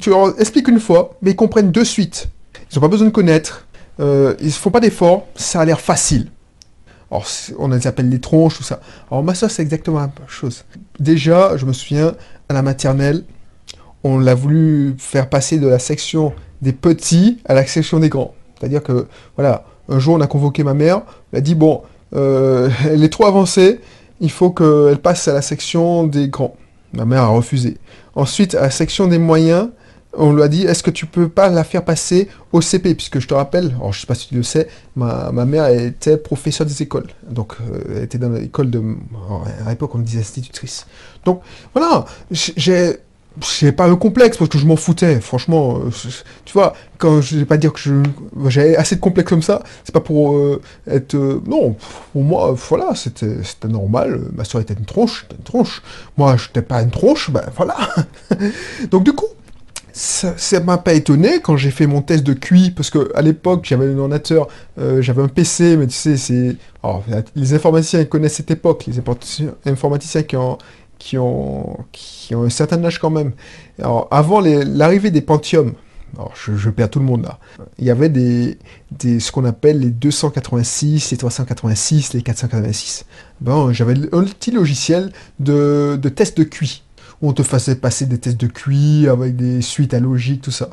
Tu 0.00 0.10
leur 0.10 0.38
expliques 0.40 0.68
une 0.68 0.80
fois, 0.80 1.16
mais 1.22 1.30
ils 1.32 1.36
comprennent 1.36 1.70
de 1.70 1.84
suite. 1.84 2.28
Ils 2.70 2.74
n'ont 2.74 2.80
pas 2.80 2.88
besoin 2.88 3.06
de 3.06 3.12
connaître. 3.12 3.66
Euh, 4.00 4.34
ils 4.40 4.46
ne 4.46 4.52
font 4.52 4.70
pas 4.70 4.80
d'efforts. 4.80 5.26
Ça 5.36 5.60
a 5.60 5.64
l'air 5.64 5.80
facile. 5.80 6.30
Alors, 7.10 7.26
on 7.58 7.68
les 7.68 7.86
appelle 7.86 8.08
les 8.08 8.20
tronches, 8.20 8.56
tout 8.56 8.62
ça. 8.62 8.80
Alors, 9.10 9.22
ma 9.22 9.34
soeur, 9.34 9.50
c'est 9.50 9.62
exactement 9.62 9.98
la 9.98 10.06
même 10.06 10.28
chose. 10.28 10.64
Déjà, 10.98 11.56
je 11.56 11.64
me 11.64 11.72
souviens, 11.72 12.14
à 12.48 12.54
la 12.54 12.62
maternelle, 12.62 13.24
on 14.02 14.18
l'a 14.18 14.34
voulu 14.34 14.94
faire 14.98 15.28
passer 15.28 15.58
de 15.58 15.66
la 15.68 15.78
section 15.78 16.32
des 16.62 16.72
petits 16.72 17.38
à 17.44 17.54
la 17.54 17.64
section 17.66 18.00
des 18.00 18.08
grands. 18.08 18.34
C'est-à-dire 18.58 18.82
que, 18.82 19.06
voilà, 19.36 19.64
un 19.88 19.98
jour, 19.98 20.16
on 20.16 20.20
a 20.20 20.26
convoqué 20.26 20.64
ma 20.64 20.74
mère, 20.74 21.02
elle 21.32 21.38
a 21.38 21.40
dit, 21.42 21.54
bon, 21.54 21.82
euh, 22.14 22.70
elle 22.88 23.04
est 23.04 23.12
trop 23.12 23.26
avancée, 23.26 23.80
il 24.20 24.30
faut 24.30 24.50
qu'elle 24.50 24.98
passe 24.98 25.28
à 25.28 25.34
la 25.34 25.42
section 25.42 26.04
des 26.04 26.28
grands. 26.28 26.56
Ma 26.92 27.04
mère 27.04 27.22
a 27.22 27.28
refusé. 27.28 27.76
Ensuite, 28.14 28.54
à 28.54 28.62
la 28.62 28.70
section 28.70 29.06
des 29.06 29.18
moyens, 29.18 29.68
on 30.16 30.32
lui 30.32 30.42
a 30.42 30.48
dit 30.48 30.64
est-ce 30.64 30.82
que 30.82 30.90
tu 30.90 31.06
peux 31.06 31.28
pas 31.28 31.48
la 31.48 31.64
faire 31.64 31.84
passer 31.84 32.28
au 32.52 32.60
CP 32.60 32.94
puisque 32.94 33.18
je 33.18 33.28
te 33.28 33.34
rappelle, 33.34 33.74
alors 33.76 33.92
je 33.92 34.00
sais 34.00 34.06
pas 34.06 34.14
si 34.14 34.28
tu 34.28 34.34
le 34.34 34.42
sais, 34.42 34.68
ma, 34.94 35.30
mère 35.32 35.68
était 35.68 36.16
professeure 36.16 36.66
des 36.66 36.82
écoles, 36.82 37.08
donc 37.28 37.54
euh, 37.60 37.96
elle 37.96 38.04
était 38.04 38.18
dans 38.18 38.30
l'école 38.30 38.70
de, 38.70 38.82
à 39.66 39.70
l'époque 39.70 39.94
on 39.94 39.98
disait 39.98 40.20
institutrice. 40.20 40.86
Donc 41.24 41.42
voilà, 41.74 42.04
j'ai 42.30 42.98
j'ai 43.40 43.72
pas 43.72 43.86
un 43.86 43.96
complexe 43.96 44.36
parce 44.36 44.48
que 44.48 44.58
je 44.58 44.66
m'en 44.66 44.76
foutais, 44.76 45.20
franchement. 45.20 45.78
Euh, 45.78 45.90
tu 46.44 46.52
vois, 46.52 46.72
quand 46.98 47.20
je 47.20 47.36
vais 47.36 47.44
pas 47.44 47.56
dire 47.56 47.72
que 47.72 48.02
j'avais 48.46 48.76
assez 48.76 48.96
de 48.96 49.00
complexe 49.00 49.28
comme 49.28 49.42
ça, 49.42 49.62
c'est 49.84 49.92
pas 49.92 50.00
pour 50.00 50.36
euh, 50.36 50.60
être. 50.90 51.14
non, 51.46 51.76
pour 52.12 52.22
moi, 52.22 52.56
voilà, 52.68 52.94
c'était 52.94 53.36
normal. 53.68 54.20
Ma 54.34 54.44
soeur 54.44 54.60
était 54.60 54.74
une 54.74 54.86
tronche, 54.86 55.26
une 55.30 55.44
tronche. 55.44 55.82
Moi, 56.16 56.36
je 56.36 56.46
n'étais 56.46 56.62
pas 56.62 56.80
une 56.82 56.90
tronche, 56.90 57.30
ben 57.30 57.44
voilà. 57.54 57.76
Donc 58.90 59.04
du 59.04 59.12
coup, 59.12 59.26
ça 59.96 60.60
m'a 60.60 60.76
pas 60.76 60.92
étonné 60.92 61.40
quand 61.40 61.56
j'ai 61.56 61.70
fait 61.70 61.86
mon 61.86 62.02
test 62.02 62.22
de 62.22 62.34
QI, 62.34 62.70
parce 62.70 62.90
que 62.90 63.10
à 63.14 63.22
l'époque, 63.22 63.64
j'avais 63.64 63.86
un 63.86 63.98
ordinateur, 63.98 64.46
euh, 64.78 65.00
j'avais 65.00 65.22
un 65.22 65.28
PC, 65.28 65.76
mais 65.78 65.86
tu 65.86 65.94
sais, 65.94 66.16
c'est... 66.18 66.56
les 67.34 67.54
informaticiens 67.54 68.04
connaissent 68.04 68.34
cette 68.34 68.50
époque, 68.50 68.84
les 68.86 69.00
informaticiens 69.64 70.22
qui 70.22 70.36
ont, 70.36 70.58
qui 70.98 71.16
ont, 71.16 71.78
qui 71.92 72.34
ont 72.34 72.42
un 72.42 72.50
certain 72.50 72.84
âge 72.84 72.98
quand 72.98 73.08
même. 73.08 73.32
Alors, 73.78 74.06
avant 74.10 74.40
l'arrivée 74.40 75.10
des 75.10 75.22
Pentium, 75.22 75.72
alors 76.14 76.32
je, 76.34 76.70
perds 76.70 76.90
tout 76.90 76.98
le 76.98 77.04
monde 77.04 77.24
là, 77.24 77.38
il 77.78 77.84
y 77.84 77.90
avait 77.90 78.08
des, 78.08 78.58
des 78.90 79.18
ce 79.18 79.32
qu'on 79.32 79.44
appelle 79.44 79.80
les 79.80 79.90
286, 79.90 81.10
les 81.10 81.16
386, 81.16 82.12
les 82.12 82.22
486. 82.22 83.06
Bon, 83.40 83.72
j'avais 83.72 83.94
un 84.12 84.24
petit 84.24 84.50
logiciel 84.50 85.10
de, 85.40 85.98
de 86.00 86.08
test 86.10 86.36
de 86.36 86.44
QI 86.44 86.82
on 87.22 87.32
te 87.32 87.42
faisait 87.42 87.76
passer 87.76 88.06
des 88.06 88.18
tests 88.18 88.38
de 88.38 88.46
QI 88.46 89.08
avec 89.08 89.36
des 89.36 89.62
suites 89.62 89.94
à 89.94 90.00
logique, 90.00 90.42
tout 90.42 90.50
ça. 90.50 90.70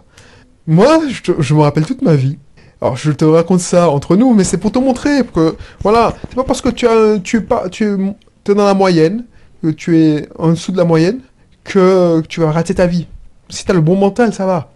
Moi, 0.67 1.01
je, 1.39 1.53
me 1.53 1.61
rappelle 1.61 1.85
toute 1.85 2.01
ma 2.01 2.15
vie. 2.15 2.37
Alors, 2.81 2.95
je 2.95 3.11
te 3.11 3.25
raconte 3.25 3.59
ça 3.59 3.89
entre 3.89 4.15
nous, 4.15 4.33
mais 4.33 4.43
c'est 4.43 4.57
pour 4.57 4.71
te 4.71 4.79
montrer 4.79 5.23
que, 5.23 5.55
voilà, 5.81 6.15
c'est 6.29 6.35
pas 6.35 6.43
parce 6.43 6.61
que 6.61 6.69
tu, 6.69 6.87
as, 6.87 7.19
tu, 7.19 7.37
es, 7.37 7.41
pas, 7.41 7.69
tu 7.69 7.85
es 7.85 8.55
dans 8.55 8.65
la 8.65 8.73
moyenne, 8.73 9.25
que 9.61 9.69
tu 9.69 9.97
es 9.99 10.27
en 10.37 10.49
dessous 10.51 10.71
de 10.71 10.77
la 10.77 10.85
moyenne, 10.85 11.19
que 11.63 12.21
tu 12.27 12.41
vas 12.41 12.51
rater 12.51 12.75
ta 12.75 12.87
vie. 12.87 13.07
Si 13.49 13.65
tu 13.65 13.71
as 13.71 13.73
le 13.73 13.81
bon 13.81 13.95
mental, 13.95 14.33
ça 14.33 14.45
va. 14.45 14.71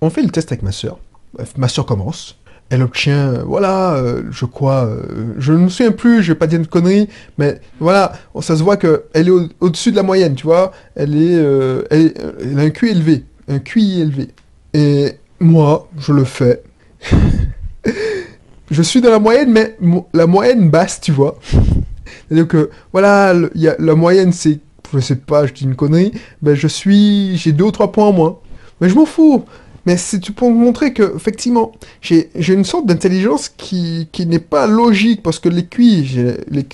On 0.00 0.10
fait 0.10 0.22
le 0.22 0.30
test 0.30 0.50
avec 0.52 0.62
ma 0.62 0.72
soeur. 0.72 0.98
Ma 1.56 1.68
soeur 1.68 1.86
commence 1.86 2.36
elle 2.70 2.82
obtient, 2.82 3.44
voilà, 3.44 3.94
euh, 3.94 4.22
je 4.30 4.44
crois, 4.44 4.86
euh, 4.86 5.34
je 5.38 5.52
ne 5.52 5.58
me 5.58 5.68
souviens 5.68 5.92
plus, 5.92 6.22
je 6.22 6.32
vais 6.32 6.38
pas 6.38 6.48
dire 6.48 6.58
de 6.58 6.66
conneries, 6.66 7.08
mais 7.38 7.60
voilà, 7.78 8.12
ça 8.40 8.56
se 8.56 8.62
voit 8.62 8.76
qu'elle 8.76 9.00
est 9.14 9.30
au-dessus 9.60 9.92
de 9.92 9.96
la 9.96 10.02
moyenne, 10.02 10.34
tu 10.34 10.44
vois, 10.44 10.72
elle 10.96 11.14
est, 11.14 11.36
euh, 11.36 11.82
elle, 11.90 12.58
a 12.58 12.62
un 12.62 12.70
QI 12.70 12.88
élevé, 12.88 13.24
un 13.48 13.60
QI 13.60 14.00
élevé. 14.00 14.28
Et 14.74 15.12
moi, 15.38 15.88
je 15.98 16.12
le 16.12 16.24
fais. 16.24 16.62
je 18.70 18.82
suis 18.82 19.00
dans 19.00 19.10
la 19.10 19.20
moyenne, 19.20 19.52
mais 19.52 19.76
la 20.12 20.26
moyenne 20.26 20.68
basse, 20.68 21.00
tu 21.00 21.12
vois. 21.12 21.38
C'est-à-dire 22.28 22.48
que, 22.48 22.70
voilà, 22.92 23.32
la 23.54 23.94
moyenne, 23.94 24.32
c'est, 24.32 24.58
je 24.92 24.98
sais 24.98 25.16
pas, 25.16 25.46
je 25.46 25.52
dis 25.52 25.64
une 25.64 25.76
connerie, 25.76 26.12
ben 26.42 26.56
je 26.56 26.66
suis, 26.66 27.36
j'ai 27.36 27.52
deux 27.52 27.64
ou 27.64 27.70
trois 27.70 27.92
points 27.92 28.06
en 28.06 28.12
moins. 28.12 28.38
Mais 28.80 28.88
je 28.88 28.94
m'en 28.94 29.06
fous. 29.06 29.44
Mais 29.86 29.96
c'est 29.96 30.20
pour 30.32 30.50
montrer 30.50 30.92
que, 30.92 31.14
effectivement, 31.14 31.72
j'ai 32.00 32.28
une 32.36 32.64
sorte 32.64 32.86
d'intelligence 32.86 33.48
qui, 33.48 34.08
qui 34.10 34.26
n'est 34.26 34.40
pas 34.40 34.66
logique, 34.66 35.22
parce 35.22 35.38
que 35.38 35.48
les 35.48 35.64
QI, 35.64 36.42
les 36.50 36.66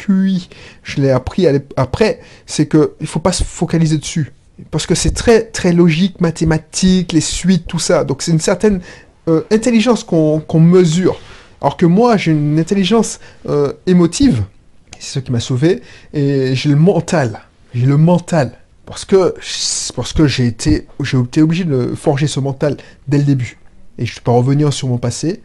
je 0.83 1.01
l'ai 1.01 1.11
appris 1.11 1.47
après, 1.77 2.21
c'est 2.47 2.67
que 2.67 2.95
il 3.01 3.07
faut 3.07 3.21
pas 3.21 3.33
se 3.33 3.45
focaliser 3.45 3.99
dessus. 3.99 4.33
Parce 4.71 4.87
que 4.87 4.95
c'est 4.95 5.11
très, 5.11 5.43
très 5.43 5.73
logique, 5.73 6.21
mathématique, 6.21 7.13
les 7.13 7.21
suites, 7.21 7.67
tout 7.67 7.79
ça. 7.79 8.05
Donc 8.05 8.23
c'est 8.23 8.33
une 8.33 8.41
certaine 8.41 8.81
euh, 9.29 9.43
intelligence 9.51 10.05
qu'on 10.05 10.61
mesure. 10.61 11.19
Alors 11.61 11.77
que 11.77 11.87
moi, 11.87 12.17
j'ai 12.17 12.33
une 12.33 12.59
intelligence 12.59 13.21
euh, 13.49 13.73
émotive, 13.87 14.43
c'est 14.99 15.15
ce 15.15 15.19
qui 15.21 15.33
m'a 15.33 15.41
sauvé, 15.41 15.83
et 16.15 16.55
j'ai 16.55 16.71
le 16.71 16.77
mental. 16.77 17.41
J'ai 17.75 17.87
le 17.87 17.97
mental. 17.97 18.59
Parce 18.87 19.05
que, 19.05 19.35
j'ai 20.27 20.47
été, 20.47 20.87
j'ai 21.01 21.19
été 21.19 21.43
obligé 21.43 21.65
de 21.65 21.95
forger 21.95 22.27
ce 22.27 22.41
mental 22.41 22.77
dès 23.09 23.19
le 23.19 23.25
début. 23.25 23.59
Et 23.99 24.07
je 24.07 24.13
ne 24.13 24.17
peux 24.17 24.23
pas 24.23 24.33
revenir 24.33 24.73
sur 24.73 24.89
mon 24.89 24.99
passé. 24.99 25.43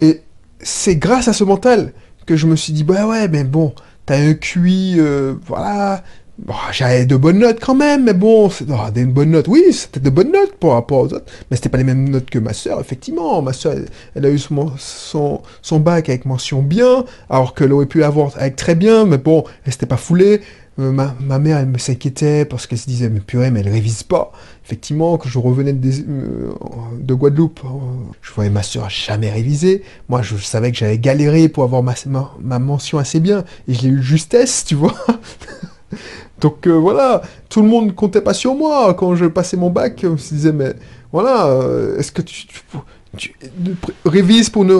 Et 0.00 0.22
c'est 0.60 0.96
grâce 0.96 1.28
à 1.28 1.32
ce 1.32 1.44
mental 1.44 1.92
que 2.26 2.36
je 2.36 2.46
me 2.46 2.56
suis 2.56 2.72
dit, 2.72 2.84
bah 2.84 3.06
ouais, 3.06 3.28
mais 3.28 3.44
bon, 3.44 3.74
t'as 4.06 4.18
un 4.18 4.34
QI, 4.34 4.96
euh, 4.98 5.34
voilà, 5.46 6.04
Bon, 6.46 6.54
j'avais 6.72 7.04
de 7.04 7.16
bonnes 7.16 7.40
notes 7.40 7.58
quand 7.60 7.74
même, 7.74 8.04
mais 8.04 8.14
bon, 8.14 8.48
c'est 8.48 8.64
oh, 8.70 8.90
des 8.90 9.04
bonnes 9.04 9.32
notes. 9.32 9.46
Oui, 9.46 9.62
c'était 9.72 10.00
de 10.00 10.08
bonnes 10.08 10.32
notes 10.32 10.56
par 10.56 10.70
rapport 10.72 11.00
aux 11.00 11.12
autres, 11.12 11.30
mais 11.50 11.56
c'était 11.56 11.68
pas 11.68 11.76
les 11.76 11.84
mêmes 11.84 12.08
notes 12.08 12.30
que 12.30 12.38
ma 12.38 12.54
soeur, 12.54 12.80
effectivement. 12.80 13.42
Ma 13.42 13.52
soeur, 13.52 13.74
elle, 14.14 14.24
a 14.24 14.30
eu 14.30 14.38
son, 14.38 14.72
son, 14.78 15.42
son, 15.60 15.80
bac 15.80 16.08
avec 16.08 16.24
mention 16.24 16.62
bien, 16.62 17.04
alors 17.28 17.54
qu'elle 17.54 17.72
aurait 17.74 17.84
pu 17.84 17.98
l'avoir 17.98 18.32
avec 18.38 18.56
très 18.56 18.74
bien, 18.74 19.04
mais 19.04 19.18
bon, 19.18 19.44
elle 19.66 19.72
s'était 19.72 19.84
pas 19.84 19.98
foulée. 19.98 20.40
Euh, 20.78 20.92
ma, 20.92 21.14
ma, 21.20 21.38
mère, 21.38 21.58
elle 21.58 21.66
me 21.66 21.76
s'inquiétait 21.76 22.46
parce 22.46 22.66
qu'elle 22.66 22.78
se 22.78 22.86
disait, 22.86 23.10
mais 23.10 23.20
purée, 23.20 23.50
mais 23.50 23.60
elle 23.60 23.68
révise 23.68 24.02
pas. 24.02 24.32
Effectivement, 24.64 25.18
quand 25.18 25.28
je 25.28 25.38
revenais 25.38 25.74
de, 25.74 25.90
euh, 25.90 26.52
de 26.98 27.12
Guadeloupe, 27.12 27.60
euh, 27.64 27.68
je 28.22 28.32
voyais 28.32 28.50
ma 28.50 28.62
soeur 28.62 28.88
jamais 28.88 29.30
réviser. 29.30 29.82
Moi, 30.08 30.22
je 30.22 30.36
savais 30.36 30.72
que 30.72 30.78
j'allais 30.78 30.98
galérer 30.98 31.50
pour 31.50 31.64
avoir 31.64 31.82
ma, 31.82 31.94
ma, 32.06 32.32
ma 32.40 32.58
mention 32.58 32.96
assez 32.98 33.20
bien, 33.20 33.44
et 33.68 33.74
je 33.74 33.82
l'ai 33.82 33.88
eu 33.88 34.02
justesse, 34.02 34.64
tu 34.64 34.74
vois. 34.74 34.94
Donc 36.40 36.66
euh, 36.66 36.72
voilà, 36.72 37.22
tout 37.48 37.62
le 37.62 37.68
monde 37.68 37.94
comptait 37.94 38.20
pas 38.20 38.34
sur 38.34 38.54
moi 38.54 38.94
quand 38.94 39.14
je 39.14 39.26
passais 39.26 39.56
mon 39.56 39.70
bac. 39.70 40.04
On 40.04 40.16
se 40.16 40.34
disait, 40.34 40.52
mais 40.52 40.74
voilà, 41.12 41.46
euh, 41.46 41.98
est-ce 41.98 42.12
que 42.12 42.22
tu, 42.22 42.46
tu, 43.16 43.34
révises 44.04 44.50
pour 44.50 44.64
ne 44.64 44.78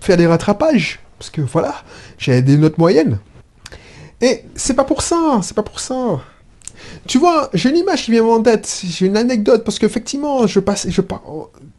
faire 0.00 0.16
des 0.16 0.26
rattrapages? 0.26 1.00
Parce 1.18 1.30
que 1.30 1.40
voilà, 1.40 1.74
j'avais 2.18 2.42
des 2.42 2.56
notes 2.56 2.78
moyennes. 2.78 3.18
Et 4.20 4.44
c'est 4.54 4.74
pas 4.74 4.84
pour 4.84 5.02
ça, 5.02 5.40
c'est 5.42 5.54
pas 5.54 5.62
pour 5.62 5.80
ça. 5.80 6.20
Tu 7.06 7.18
vois, 7.18 7.50
j'ai 7.54 7.70
une 7.70 7.76
image 7.76 8.04
qui 8.04 8.10
vient 8.10 8.24
en 8.24 8.42
tête, 8.42 8.82
j'ai 8.84 9.06
une 9.06 9.16
anecdote, 9.16 9.64
parce 9.64 9.78
qu'effectivement, 9.78 10.46
je 10.46 10.60
passe, 10.60 10.86
je 10.88 11.00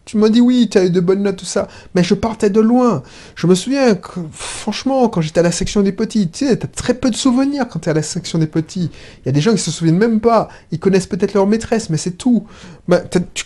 tu 0.05 0.17
m'as 0.17 0.29
dit 0.29 0.39
oui, 0.39 0.69
tu 0.69 0.77
as 0.77 0.85
eu 0.85 0.91
de 0.91 0.99
bonnes 0.99 1.23
notes, 1.23 1.37
tout 1.37 1.45
ça, 1.45 1.67
mais 1.95 2.03
je 2.03 2.13
partais 2.13 2.51
de 2.51 2.59
loin. 2.61 3.01
Je 3.35 3.47
me 3.47 3.55
souviens, 3.55 3.95
que, 3.95 4.19
franchement, 4.31 5.09
quand 5.09 5.21
j'étais 5.21 5.39
à 5.39 5.43
la 5.43 5.51
section 5.51 5.81
des 5.81 5.91
petits, 5.91 6.29
tu 6.29 6.45
sais, 6.45 6.57
t'as 6.57 6.67
très 6.67 6.93
peu 6.93 7.09
de 7.09 7.15
souvenirs 7.15 7.67
quand 7.67 7.79
t'es 7.79 7.89
à 7.89 7.93
la 7.93 8.03
section 8.03 8.37
des 8.37 8.47
petits. 8.47 8.91
Il 9.23 9.25
y 9.25 9.29
a 9.29 9.31
des 9.31 9.41
gens 9.41 9.51
qui 9.51 9.57
se 9.57 9.71
souviennent 9.71 9.97
même 9.97 10.19
pas, 10.19 10.49
ils 10.71 10.79
connaissent 10.79 11.07
peut-être 11.07 11.33
leur 11.33 11.47
maîtresse, 11.47 11.89
mais 11.89 11.97
c'est 11.97 12.17
tout. 12.17 12.45
Bah, 12.87 12.99
tu, 12.99 13.45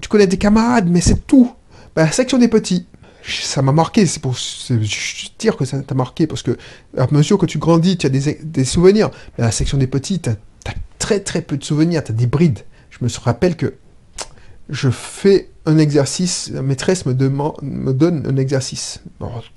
tu, 0.00 0.08
connais 0.08 0.28
des 0.28 0.38
camarades, 0.38 0.88
mais 0.88 1.00
c'est 1.00 1.26
tout. 1.26 1.50
Bah, 1.96 2.04
la 2.04 2.12
section 2.12 2.38
des 2.38 2.48
petits, 2.48 2.86
ça 3.24 3.60
m'a 3.62 3.72
marqué, 3.72 4.06
c'est 4.06 4.20
pour 4.20 4.36
dire 5.38 5.56
que 5.56 5.64
ça 5.64 5.80
t'a 5.80 5.94
marqué, 5.94 6.28
parce 6.28 6.42
que 6.42 6.56
à 6.96 7.08
mesure 7.10 7.38
que 7.38 7.46
tu 7.46 7.58
grandis, 7.58 7.96
tu 7.96 8.06
as 8.06 8.10
des, 8.10 8.64
souvenirs. 8.64 9.10
Mais 9.36 9.44
la 9.44 9.50
section 9.50 9.78
des 9.78 9.88
petits, 9.88 10.20
as 10.26 10.36
très 11.02 11.18
très 11.18 11.42
peu 11.42 11.56
de 11.56 11.64
souvenirs, 11.64 12.04
t'as 12.04 12.12
des 12.12 12.28
brides. 12.28 12.60
Je 12.90 13.04
me 13.04 13.10
rappelle 13.24 13.56
que 13.56 13.74
je 14.68 14.88
fais 14.88 15.48
un 15.66 15.76
exercice, 15.76 16.50
maîtresse 16.50 17.06
me, 17.06 17.12
demande, 17.12 17.56
me 17.60 17.92
donne 17.92 18.24
un 18.24 18.36
exercice. 18.36 19.00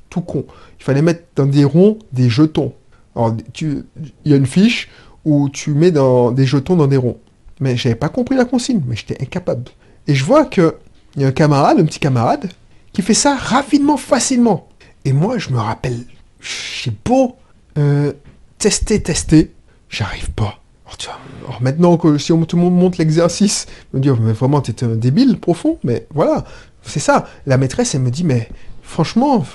tout 0.10 0.22
con. 0.22 0.46
Il 0.80 0.84
fallait 0.84 1.04
mettre 1.04 1.22
dans 1.36 1.46
des 1.46 1.64
ronds 1.64 2.00
des 2.12 2.30
jetons. 2.30 2.74
Alors, 3.16 3.38
il 3.62 3.84
y 4.26 4.34
a 4.34 4.36
une 4.36 4.48
fiche 4.48 4.90
où 5.24 5.50
tu 5.50 5.76
mets 5.76 5.92
dans, 5.92 6.32
des 6.32 6.48
jetons 6.48 6.76
dans 6.76 6.88
des 6.88 6.98
ronds. 6.98 7.20
Mais 7.60 7.78
j'avais 7.78 7.96
pas 7.96 8.10
compris 8.10 8.36
la 8.36 8.46
consigne, 8.46 8.82
mais 8.88 8.96
j'étais 8.96 9.22
incapable. 9.22 9.66
Et 10.08 10.16
je 10.16 10.26
vois 10.26 10.46
que 10.46 10.76
il 11.16 11.22
y 11.22 11.26
a 11.26 11.28
un 11.28 11.32
camarade, 11.32 11.80
un 11.80 11.86
petit 11.86 12.00
camarade, 12.00 12.50
qui 12.92 13.04
fait 13.04 13.14
ça 13.14 13.36
rapidement, 13.36 13.98
facilement. 13.98 14.68
Et 15.06 15.14
moi, 15.14 15.38
je 15.38 15.52
me 15.52 15.60
rappelle, 15.60 16.00
j'ai 16.42 16.92
beau 17.06 17.38
euh, 17.78 18.12
tester, 18.58 19.02
tester, 19.02 19.54
j'arrive 19.90 20.32
pas. 20.32 20.60
Alors, 21.44 21.62
maintenant 21.62 21.98
que 21.98 22.18
si 22.18 22.32
on, 22.32 22.44
tout 22.46 22.56
le 22.56 22.64
monde 22.64 22.76
monte 22.76 22.98
l'exercice, 22.98 23.66
me 23.94 24.00
dire 24.00 24.20
mais 24.20 24.34
vraiment 24.34 24.62
t'es 24.62 24.84
un 24.84 24.96
débile 24.96 25.40
profond, 25.40 25.80
mais 25.84 26.08
voilà, 26.14 26.46
c'est 26.84 27.00
ça. 27.00 27.28
La 27.46 27.58
maîtresse 27.58 27.96
elle 27.96 28.02
me 28.02 28.12
dit 28.12 28.24
mais 28.24 28.50
franchement, 28.84 29.46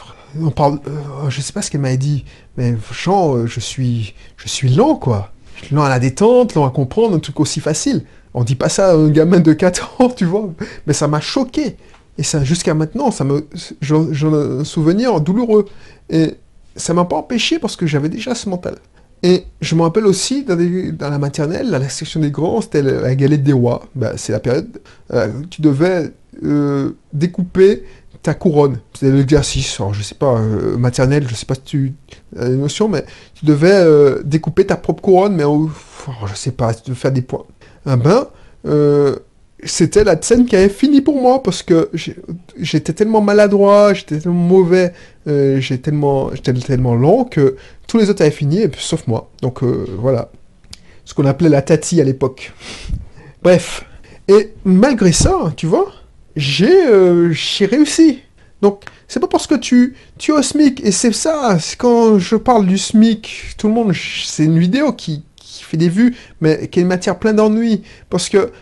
on 0.40 0.50
parle, 0.50 0.80
euh, 0.86 1.30
je 1.30 1.40
sais 1.40 1.52
pas 1.52 1.62
ce 1.62 1.70
qu'elle 1.70 1.80
m'a 1.80 1.96
dit, 1.96 2.24
mais 2.56 2.74
Jean, 2.92 3.36
euh, 3.36 3.46
je 3.46 3.60
suis, 3.60 4.14
je 4.36 4.48
suis 4.48 4.68
lent 4.68 4.96
quoi, 4.96 5.32
lent 5.70 5.84
à 5.84 5.88
la 5.88 5.98
détente, 5.98 6.54
lent 6.54 6.66
à 6.66 6.70
comprendre, 6.70 7.16
un 7.16 7.20
truc 7.20 7.40
aussi 7.40 7.60
facile. 7.60 8.04
On 8.34 8.44
dit 8.44 8.54
pas 8.54 8.68
ça 8.68 8.90
à 8.90 8.94
un 8.94 9.08
gamin 9.08 9.40
de 9.40 9.52
4 9.52 9.96
ans, 10.00 10.08
tu 10.08 10.24
vois, 10.24 10.50
mais 10.86 10.92
ça 10.92 11.08
m'a 11.08 11.20
choqué. 11.20 11.76
Et 12.18 12.22
ça, 12.22 12.44
jusqu'à 12.44 12.74
maintenant, 12.74 13.10
ça 13.10 13.24
me, 13.24 13.46
j'en 13.80 14.10
ai 14.10 14.60
un 14.60 14.64
souvenir 14.64 15.20
douloureux. 15.20 15.66
Et 16.10 16.34
ça 16.76 16.92
m'a 16.92 17.04
pas 17.04 17.16
empêché 17.16 17.58
parce 17.58 17.76
que 17.76 17.86
j'avais 17.86 18.08
déjà 18.08 18.34
ce 18.34 18.48
mental. 18.48 18.76
Et 19.22 19.44
je 19.60 19.74
me 19.74 19.82
rappelle 19.82 20.06
aussi, 20.06 20.44
dans, 20.44 20.56
la 20.98 21.18
maternelle, 21.18 21.70
la 21.70 21.88
section 21.88 22.20
des 22.20 22.30
grands, 22.30 22.60
c'était 22.62 22.82
la 22.82 23.14
galette 23.14 23.42
des 23.42 23.52
rois. 23.52 23.82
Ben, 23.94 24.12
c'est 24.16 24.32
la 24.32 24.40
période, 24.40 24.80
euh, 25.12 25.28
tu 25.50 25.60
devais 25.60 26.12
euh, 26.42 26.92
découper 27.12 27.84
ta 28.22 28.32
couronne. 28.32 28.78
C'était 28.94 29.12
l'exercice. 29.12 29.78
Je 29.92 30.02
sais 30.02 30.14
pas, 30.14 30.38
euh, 30.38 30.76
maternelle, 30.78 31.26
je 31.28 31.34
sais 31.34 31.44
pas 31.44 31.54
si 31.54 31.62
tu 31.62 31.94
as 32.38 32.46
une 32.46 32.60
notion, 32.60 32.88
mais 32.88 33.04
tu 33.34 33.44
devais 33.44 33.84
découper 34.24 34.66
ta 34.66 34.76
propre 34.76 35.02
couronne, 35.02 35.36
mais 35.36 35.44
oh, 35.44 35.68
je 36.26 36.34
sais 36.34 36.52
pas, 36.52 36.72
tu 36.72 36.82
devais 36.86 36.98
faire 36.98 37.12
des 37.12 37.22
points. 37.22 37.44
Ah 37.84 37.96
ben, 37.96 38.26
c'était 39.64 40.04
la 40.04 40.20
scène 40.20 40.46
qui 40.46 40.56
avait 40.56 40.68
fini 40.68 41.00
pour 41.00 41.20
moi 41.20 41.42
parce 41.42 41.62
que 41.62 41.90
j'étais 42.56 42.92
tellement 42.92 43.20
maladroit, 43.20 43.94
j'étais 43.94 44.18
tellement 44.18 44.38
mauvais, 44.38 44.92
euh, 45.26 45.60
j'étais 45.60 45.90
tellement, 45.90 46.30
tellement 46.30 46.94
lent 46.94 47.24
que 47.24 47.56
tous 47.86 47.98
les 47.98 48.10
autres 48.10 48.22
avaient 48.22 48.30
fini, 48.30 48.62
sauf 48.78 49.06
moi. 49.06 49.30
Donc 49.42 49.62
euh, 49.62 49.86
voilà. 49.98 50.30
Ce 51.04 51.14
qu'on 51.14 51.26
appelait 51.26 51.48
la 51.48 51.62
tati 51.62 52.00
à 52.00 52.04
l'époque. 52.04 52.52
Bref. 53.42 53.84
Et 54.28 54.52
malgré 54.64 55.12
ça, 55.12 55.52
tu 55.56 55.66
vois, 55.66 55.92
j'ai 56.36 56.86
euh, 56.86 57.34
réussi. 57.60 58.20
Donc, 58.62 58.84
c'est 59.08 59.20
pas 59.20 59.26
parce 59.26 59.46
que 59.46 59.54
tu, 59.54 59.96
tu 60.18 60.30
es 60.30 60.34
au 60.34 60.42
SMIC, 60.42 60.84
et 60.84 60.92
c'est 60.92 61.12
ça, 61.12 61.56
quand 61.78 62.18
je 62.18 62.36
parle 62.36 62.66
du 62.66 62.78
SMIC, 62.78 63.54
tout 63.56 63.68
le 63.68 63.74
monde, 63.74 63.92
c'est 63.94 64.44
une 64.44 64.58
vidéo 64.58 64.92
qui, 64.92 65.24
qui 65.34 65.64
fait 65.64 65.78
des 65.78 65.88
vues, 65.88 66.14
mais 66.40 66.68
qui 66.68 66.78
est 66.78 66.82
une 66.82 66.88
matière 66.88 67.18
pleine 67.18 67.36
d'ennuis. 67.36 67.82
Parce 68.08 68.28
que 68.28 68.52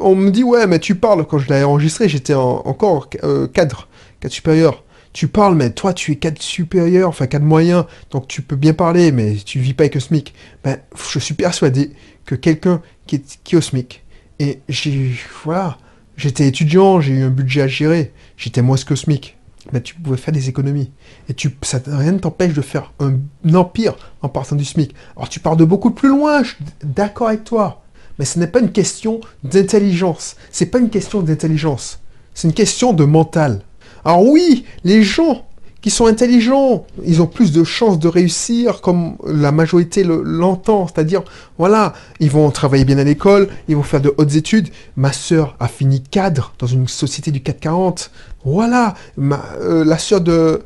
on 0.00 0.14
me 0.14 0.30
dit, 0.30 0.44
ouais, 0.44 0.66
mais 0.66 0.78
tu 0.78 0.94
parles, 0.94 1.26
quand 1.26 1.38
je 1.38 1.48
l'ai 1.48 1.62
enregistré, 1.62 2.08
j'étais 2.08 2.34
encore 2.34 3.08
euh, 3.24 3.46
cadre, 3.46 3.88
cadre 4.20 4.34
supérieur. 4.34 4.84
Tu 5.12 5.26
parles, 5.26 5.56
mais 5.56 5.70
toi, 5.70 5.92
tu 5.92 6.12
es 6.12 6.16
cadre 6.16 6.40
supérieur, 6.40 7.08
enfin 7.08 7.26
cadre 7.26 7.44
moyen, 7.44 7.86
donc 8.10 8.28
tu 8.28 8.42
peux 8.42 8.56
bien 8.56 8.74
parler, 8.74 9.10
mais 9.10 9.34
tu 9.44 9.58
vis 9.58 9.74
pas 9.74 9.84
avec 9.84 9.94
le 9.94 10.00
SMIC. 10.00 10.34
Ben, 10.62 10.78
je 11.12 11.18
suis 11.18 11.34
persuadé 11.34 11.92
que 12.24 12.36
quelqu'un 12.36 12.80
qui 13.06 13.16
est, 13.16 13.56
au 13.56 13.60
SMIC, 13.60 14.04
et 14.38 14.60
j'ai, 14.68 15.12
voilà, 15.44 15.78
j'étais 16.16 16.46
étudiant, 16.46 17.00
j'ai 17.00 17.14
eu 17.14 17.22
un 17.24 17.30
budget 17.30 17.62
à 17.62 17.66
gérer, 17.66 18.12
j'étais 18.36 18.62
moins 18.62 18.76
que 18.76 18.94
SMIC. 18.94 19.36
Mais 19.72 19.82
tu 19.82 19.94
pouvais 19.94 20.16
faire 20.16 20.32
des 20.32 20.48
économies. 20.48 20.90
Et 21.28 21.34
tu, 21.34 21.54
ça, 21.62 21.80
rien 21.86 22.12
ne 22.12 22.18
t'empêche 22.18 22.54
de 22.54 22.62
faire 22.62 22.92
un, 22.98 23.18
un 23.44 23.54
empire 23.54 23.94
en 24.22 24.28
partant 24.28 24.56
du 24.56 24.64
SMIC. 24.64 24.94
Alors 25.16 25.28
tu 25.28 25.38
pars 25.38 25.56
de 25.56 25.64
beaucoup 25.64 25.90
plus 25.90 26.08
loin, 26.08 26.42
je 26.42 26.54
suis 26.54 26.64
d'accord 26.82 27.28
avec 27.28 27.44
toi. 27.44 27.79
Mais 28.20 28.26
ce 28.26 28.38
n'est 28.38 28.48
pas 28.48 28.60
une 28.60 28.70
question 28.70 29.22
d'intelligence. 29.44 30.36
C'est 30.52 30.66
pas 30.66 30.78
une 30.78 30.90
question 30.90 31.22
d'intelligence. 31.22 32.00
C'est 32.34 32.48
une 32.48 32.52
question 32.52 32.92
de 32.92 33.06
mental. 33.06 33.62
Alors 34.04 34.28
oui, 34.28 34.66
les 34.84 35.02
gens 35.02 35.46
qui 35.80 35.88
sont 35.88 36.04
intelligents, 36.04 36.84
ils 37.06 37.22
ont 37.22 37.26
plus 37.26 37.50
de 37.50 37.64
chances 37.64 37.98
de 37.98 38.08
réussir 38.08 38.82
comme 38.82 39.16
la 39.26 39.52
majorité 39.52 40.04
l'entend. 40.04 40.86
C'est-à-dire, 40.86 41.22
voilà, 41.56 41.94
ils 42.18 42.30
vont 42.30 42.50
travailler 42.50 42.84
bien 42.84 42.98
à 42.98 43.04
l'école, 43.04 43.48
ils 43.68 43.76
vont 43.76 43.82
faire 43.82 44.02
de 44.02 44.12
hautes 44.18 44.34
études. 44.34 44.68
Ma 44.96 45.14
sœur 45.14 45.56
a 45.58 45.66
fini 45.66 46.02
cadre 46.02 46.52
dans 46.58 46.66
une 46.66 46.88
société 46.88 47.30
du 47.30 47.40
440. 47.40 48.10
Voilà, 48.44 48.96
euh, 49.18 49.82
la 49.82 49.96
sœur 49.96 50.20
de 50.20 50.60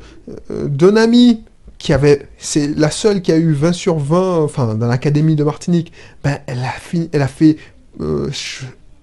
euh, 0.51 0.67
d'un 0.67 0.97
ami 0.97 1.45
qui 1.77 1.93
avait, 1.93 2.27
c'est 2.37 2.67
la 2.75 2.91
seule 2.91 3.21
qui 3.21 3.31
a 3.31 3.37
eu 3.37 3.53
20 3.53 3.73
sur 3.73 3.97
20, 3.97 4.39
enfin, 4.39 4.75
dans 4.75 4.87
l'académie 4.87 5.35
de 5.35 5.43
Martinique, 5.43 5.91
ben, 6.23 6.39
elle 6.47 6.59
a, 6.59 6.71
fini, 6.71 7.09
elle 7.11 7.21
a 7.21 7.27
fait 7.27 7.57
euh, 8.01 8.29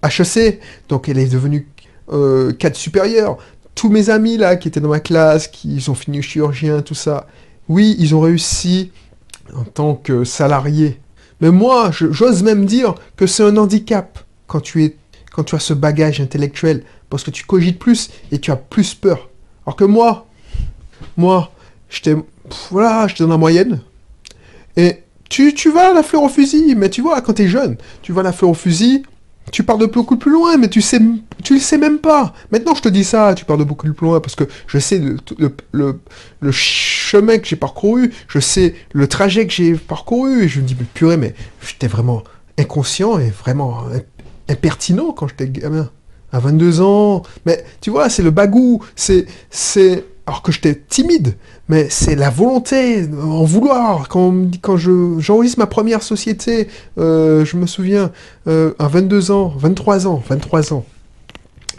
HEC, 0.03 0.61
donc 0.89 1.09
elle 1.09 1.19
est 1.19 1.33
devenue 1.33 1.69
euh, 2.11 2.53
cadre 2.53 2.77
supérieur. 2.77 3.39
Tous 3.75 3.89
mes 3.89 4.11
amis, 4.11 4.37
là, 4.37 4.57
qui 4.57 4.69
étaient 4.69 4.81
dans 4.81 4.89
ma 4.89 5.01
classe, 5.01 5.49
qui 5.49 5.83
ont 5.89 5.95
fini 5.95 6.23
chirurgien, 6.23 6.83
tout 6.83 6.95
ça, 6.95 7.27
oui, 7.69 7.97
ils 7.99 8.15
ont 8.15 8.21
réussi 8.21 8.91
en 9.55 9.65
tant 9.65 9.95
que 9.95 10.25
salariés. 10.25 11.01
Mais 11.41 11.51
moi, 11.51 11.91
j'ose 11.91 12.43
même 12.43 12.67
dire 12.67 12.95
que 13.17 13.27
c'est 13.27 13.43
un 13.43 13.57
handicap 13.57 14.19
quand 14.47 14.61
tu, 14.61 14.85
es, 14.85 14.97
quand 15.33 15.45
tu 15.45 15.55
as 15.55 15.59
ce 15.59 15.75
bagage 15.75 16.21
intellectuel, 16.21 16.85
parce 17.11 17.25
que 17.25 17.31
tu 17.31 17.45
cogites 17.45 17.79
plus 17.79 18.11
et 18.31 18.39
tu 18.39 18.51
as 18.51 18.57
plus 18.57 18.95
peur. 18.95 19.29
Alors 19.67 19.77
que 19.77 19.85
moi, 19.85 20.27
moi, 21.17 21.51
j'étais 21.89 22.17
voilà, 22.71 23.07
je 23.09 23.17
donne 23.17 23.31
la 23.31 23.37
moyenne. 23.37 23.81
Et 24.77 25.03
tu, 25.29 25.55
tu 25.55 25.71
vas 25.71 25.91
à 25.91 25.95
la 25.95 26.03
fleur 26.03 26.23
au 26.23 26.29
fusil, 26.29 26.75
mais 26.77 26.91
tu 26.91 27.01
vois, 27.01 27.21
quand 27.21 27.35
t'es 27.35 27.49
jeune, 27.49 27.77
tu 28.03 28.13
vas 28.13 28.21
à 28.21 28.25
la 28.25 28.33
fleur 28.33 28.51
au 28.51 28.55
fusil, 28.55 29.03
tu 29.51 29.65
pars 29.65 29.79
de 29.79 29.87
beaucoup 29.87 30.17
plus 30.17 30.31
loin, 30.31 30.57
mais 30.57 30.69
tu 30.69 30.81
sais, 30.81 31.01
tu 31.43 31.55
le 31.55 31.61
sais 31.61 31.79
même 31.79 31.99
pas. 31.99 32.33
Maintenant, 32.53 32.75
je 32.75 32.83
te 32.83 32.89
dis 32.89 33.05
ça, 33.05 33.35
tu 33.35 33.45
pars 33.45 33.59
de 33.59 33.65
beaucoup 33.65 33.93
plus 33.93 34.07
loin 34.07 34.21
parce 34.21 34.35
que 34.35 34.45
je 34.67 34.79
sais 34.79 35.01
le, 35.73 36.51
chemin 36.51 37.39
que 37.39 37.47
j'ai 37.47 37.57
parcouru, 37.57 38.13
je 38.29 38.39
sais 38.39 38.75
le 38.93 39.07
trajet 39.09 39.47
que 39.47 39.53
j'ai 39.53 39.75
parcouru, 39.75 40.45
et 40.45 40.49
je 40.49 40.61
me 40.61 40.67
dis, 40.67 40.77
mais 40.79 40.87
purée, 40.95 41.17
mais 41.17 41.35
j'étais 41.67 41.89
vraiment, 41.89 42.23
inconscient 42.59 43.19
et 43.19 43.31
vraiment 43.31 43.85
impertinent 44.49 45.13
quand 45.13 45.29
j'étais 45.29 45.49
gamin. 45.49 45.91
À 46.35 46.39
22 46.39 46.81
ans. 46.81 47.23
Mais 47.45 47.63
tu 47.83 47.91
vois, 47.91 48.09
c'est 48.09 48.23
le 48.23 48.31
bagou. 48.31 48.83
C'est, 48.97 49.27
c'est, 49.51 50.03
alors 50.27 50.43
que 50.43 50.53
j'étais 50.53 50.75
timide, 50.89 51.37
mais 51.69 51.89
c'est 51.91 52.15
la 52.15 52.31
volonté, 52.31 53.09
en 53.21 53.45
vouloir. 53.45 54.09
Quand, 54.09 54.33
quand 54.61 54.77
je, 54.77 55.19
j'enregistre 55.19 55.59
ma 55.59 55.67
première 55.67 56.03
société, 56.03 56.69
euh, 56.99 57.45
je 57.45 57.57
me 57.57 57.67
souviens, 57.67 58.13
euh, 58.47 58.73
à 58.79 58.89
22 58.89 59.31
ans, 59.33 59.53
23 59.57 60.07
ans, 60.07 60.23
23 60.29 60.73
ans, 60.73 60.85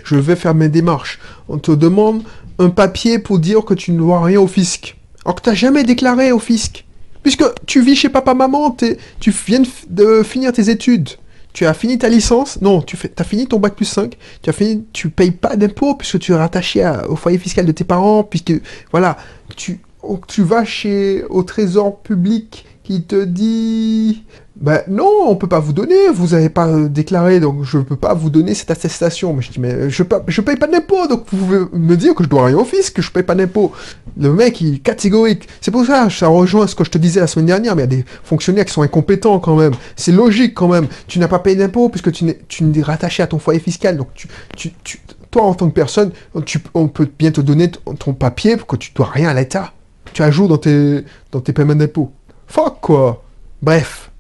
je 0.03 0.15
vais 0.15 0.35
faire 0.35 0.55
mes 0.55 0.69
démarches. 0.69 1.19
On 1.47 1.57
te 1.57 1.71
demande 1.71 2.23
un 2.59 2.69
papier 2.69 3.17
pour 3.17 3.39
dire 3.39 3.63
que 3.63 3.73
tu 3.73 3.91
ne 3.91 3.97
dois 3.97 4.21
rien 4.21 4.39
au 4.41 4.47
fisc. 4.47 4.97
Alors 5.25 5.35
que 5.35 5.41
tu 5.41 5.49
n'as 5.49 5.55
jamais 5.55 5.83
déclaré 5.83 6.31
au 6.31 6.39
fisc. 6.39 6.85
Puisque 7.21 7.45
tu 7.65 7.81
vis 7.81 7.95
chez 7.95 8.09
papa-maman, 8.09 8.75
tu 9.21 9.33
viens 9.47 9.63
de 9.89 10.23
finir 10.23 10.51
tes 10.51 10.69
études 10.69 11.09
tu 11.53 11.65
as 11.65 11.73
fini 11.73 11.97
ta 11.97 12.09
licence, 12.09 12.61
non, 12.61 12.81
tu 12.81 12.97
as 13.17 13.23
fini 13.23 13.47
ton 13.47 13.59
bac 13.59 13.75
plus 13.75 13.85
5, 13.85 14.17
tu 14.41 14.49
as 14.49 14.53
fini, 14.53 14.85
tu 14.91 15.09
payes 15.09 15.31
pas 15.31 15.55
d'impôts 15.55 15.95
puisque 15.95 16.19
tu 16.19 16.31
es 16.31 16.35
rattaché 16.35 16.83
au 17.07 17.15
foyer 17.15 17.37
fiscal 17.37 17.65
de 17.65 17.71
tes 17.71 17.83
parents, 17.83 18.23
puisque, 18.23 18.53
voilà, 18.91 19.17
tu, 19.55 19.79
tu 20.27 20.41
vas 20.41 20.65
chez, 20.65 21.23
au 21.29 21.43
trésor 21.43 22.01
public 22.01 22.65
qui 22.83 23.03
te 23.03 23.23
dit 23.23 24.23
ben 24.55 24.81
non, 24.87 25.09
on 25.27 25.35
peut 25.35 25.47
pas 25.47 25.59
vous 25.59 25.73
donner, 25.73 26.09
vous 26.13 26.27
n'avez 26.27 26.49
pas 26.49 26.67
euh, 26.67 26.87
déclaré, 26.87 27.39
donc 27.39 27.63
je 27.63 27.79
peux 27.79 27.95
pas 27.95 28.13
vous 28.13 28.29
donner 28.29 28.53
cette 28.53 28.69
attestation. 28.69 29.33
Mais 29.33 29.41
je 29.41 29.51
dis, 29.51 29.59
mais 29.59 29.89
je, 29.89 30.03
je 30.27 30.41
paye 30.41 30.55
pas 30.57 30.67
d'impôt, 30.67 31.07
donc 31.07 31.25
vous 31.31 31.37
pouvez 31.37 31.59
me 31.73 31.95
dire 31.97 32.13
que 32.13 32.23
je 32.23 32.29
dois 32.29 32.45
rien 32.45 32.57
au 32.57 32.63
fisc, 32.63 32.93
que 32.93 33.01
je 33.01 33.11
paye 33.11 33.23
pas 33.23 33.33
d'impôt. 33.33 33.71
Le 34.17 34.31
mec, 34.31 34.61
il 34.61 34.75
est 34.75 34.79
catégorique. 34.79 35.49
C'est 35.59 35.71
pour 35.71 35.85
ça, 35.85 36.09
ça 36.09 36.27
rejoint 36.27 36.67
ce 36.67 36.75
que 36.75 36.83
je 36.83 36.91
te 36.91 36.99
disais 36.99 37.19
la 37.19 37.27
semaine 37.27 37.47
dernière, 37.47 37.75
mais 37.75 37.83
il 37.83 37.91
y 37.91 37.93
a 37.93 37.97
des 37.97 38.05
fonctionnaires 38.23 38.65
qui 38.65 38.73
sont 38.73 38.83
incompétents 38.83 39.39
quand 39.39 39.55
même. 39.55 39.73
C'est 39.95 40.11
logique 40.11 40.53
quand 40.53 40.67
même. 40.67 40.87
Tu 41.07 41.17
n'as 41.17 41.27
pas 41.27 41.39
payé 41.39 41.55
d'impôt 41.55 41.89
puisque 41.89 42.11
tu 42.11 42.23
n'es, 42.25 42.81
rattaché 42.83 43.23
à 43.23 43.27
ton 43.27 43.39
foyer 43.39 43.59
fiscal, 43.59 43.97
donc 43.97 44.09
tu, 44.13 44.27
tu, 44.55 44.71
tu, 44.83 44.99
toi 45.31 45.43
en 45.43 45.55
tant 45.55 45.67
que 45.67 45.73
personne, 45.73 46.11
tu, 46.45 46.59
on 46.73 46.87
peut 46.87 47.09
bien 47.17 47.31
te 47.31 47.41
donner 47.41 47.71
ton 47.71 48.13
papier 48.13 48.55
pour 48.55 48.67
que 48.67 48.75
tu 48.75 48.91
dois 48.93 49.09
rien 49.11 49.29
à 49.29 49.33
l'État. 49.33 49.73
Tu 50.13 50.21
ajoutes 50.21 50.49
dans 50.49 50.57
tes, 50.57 51.03
dans 51.31 51.41
tes 51.41 51.53
paiements 51.53 51.75
d'impôt. 51.75 52.11
Fuck 52.53 52.81
quoi. 52.81 53.23
Bref 53.61 54.11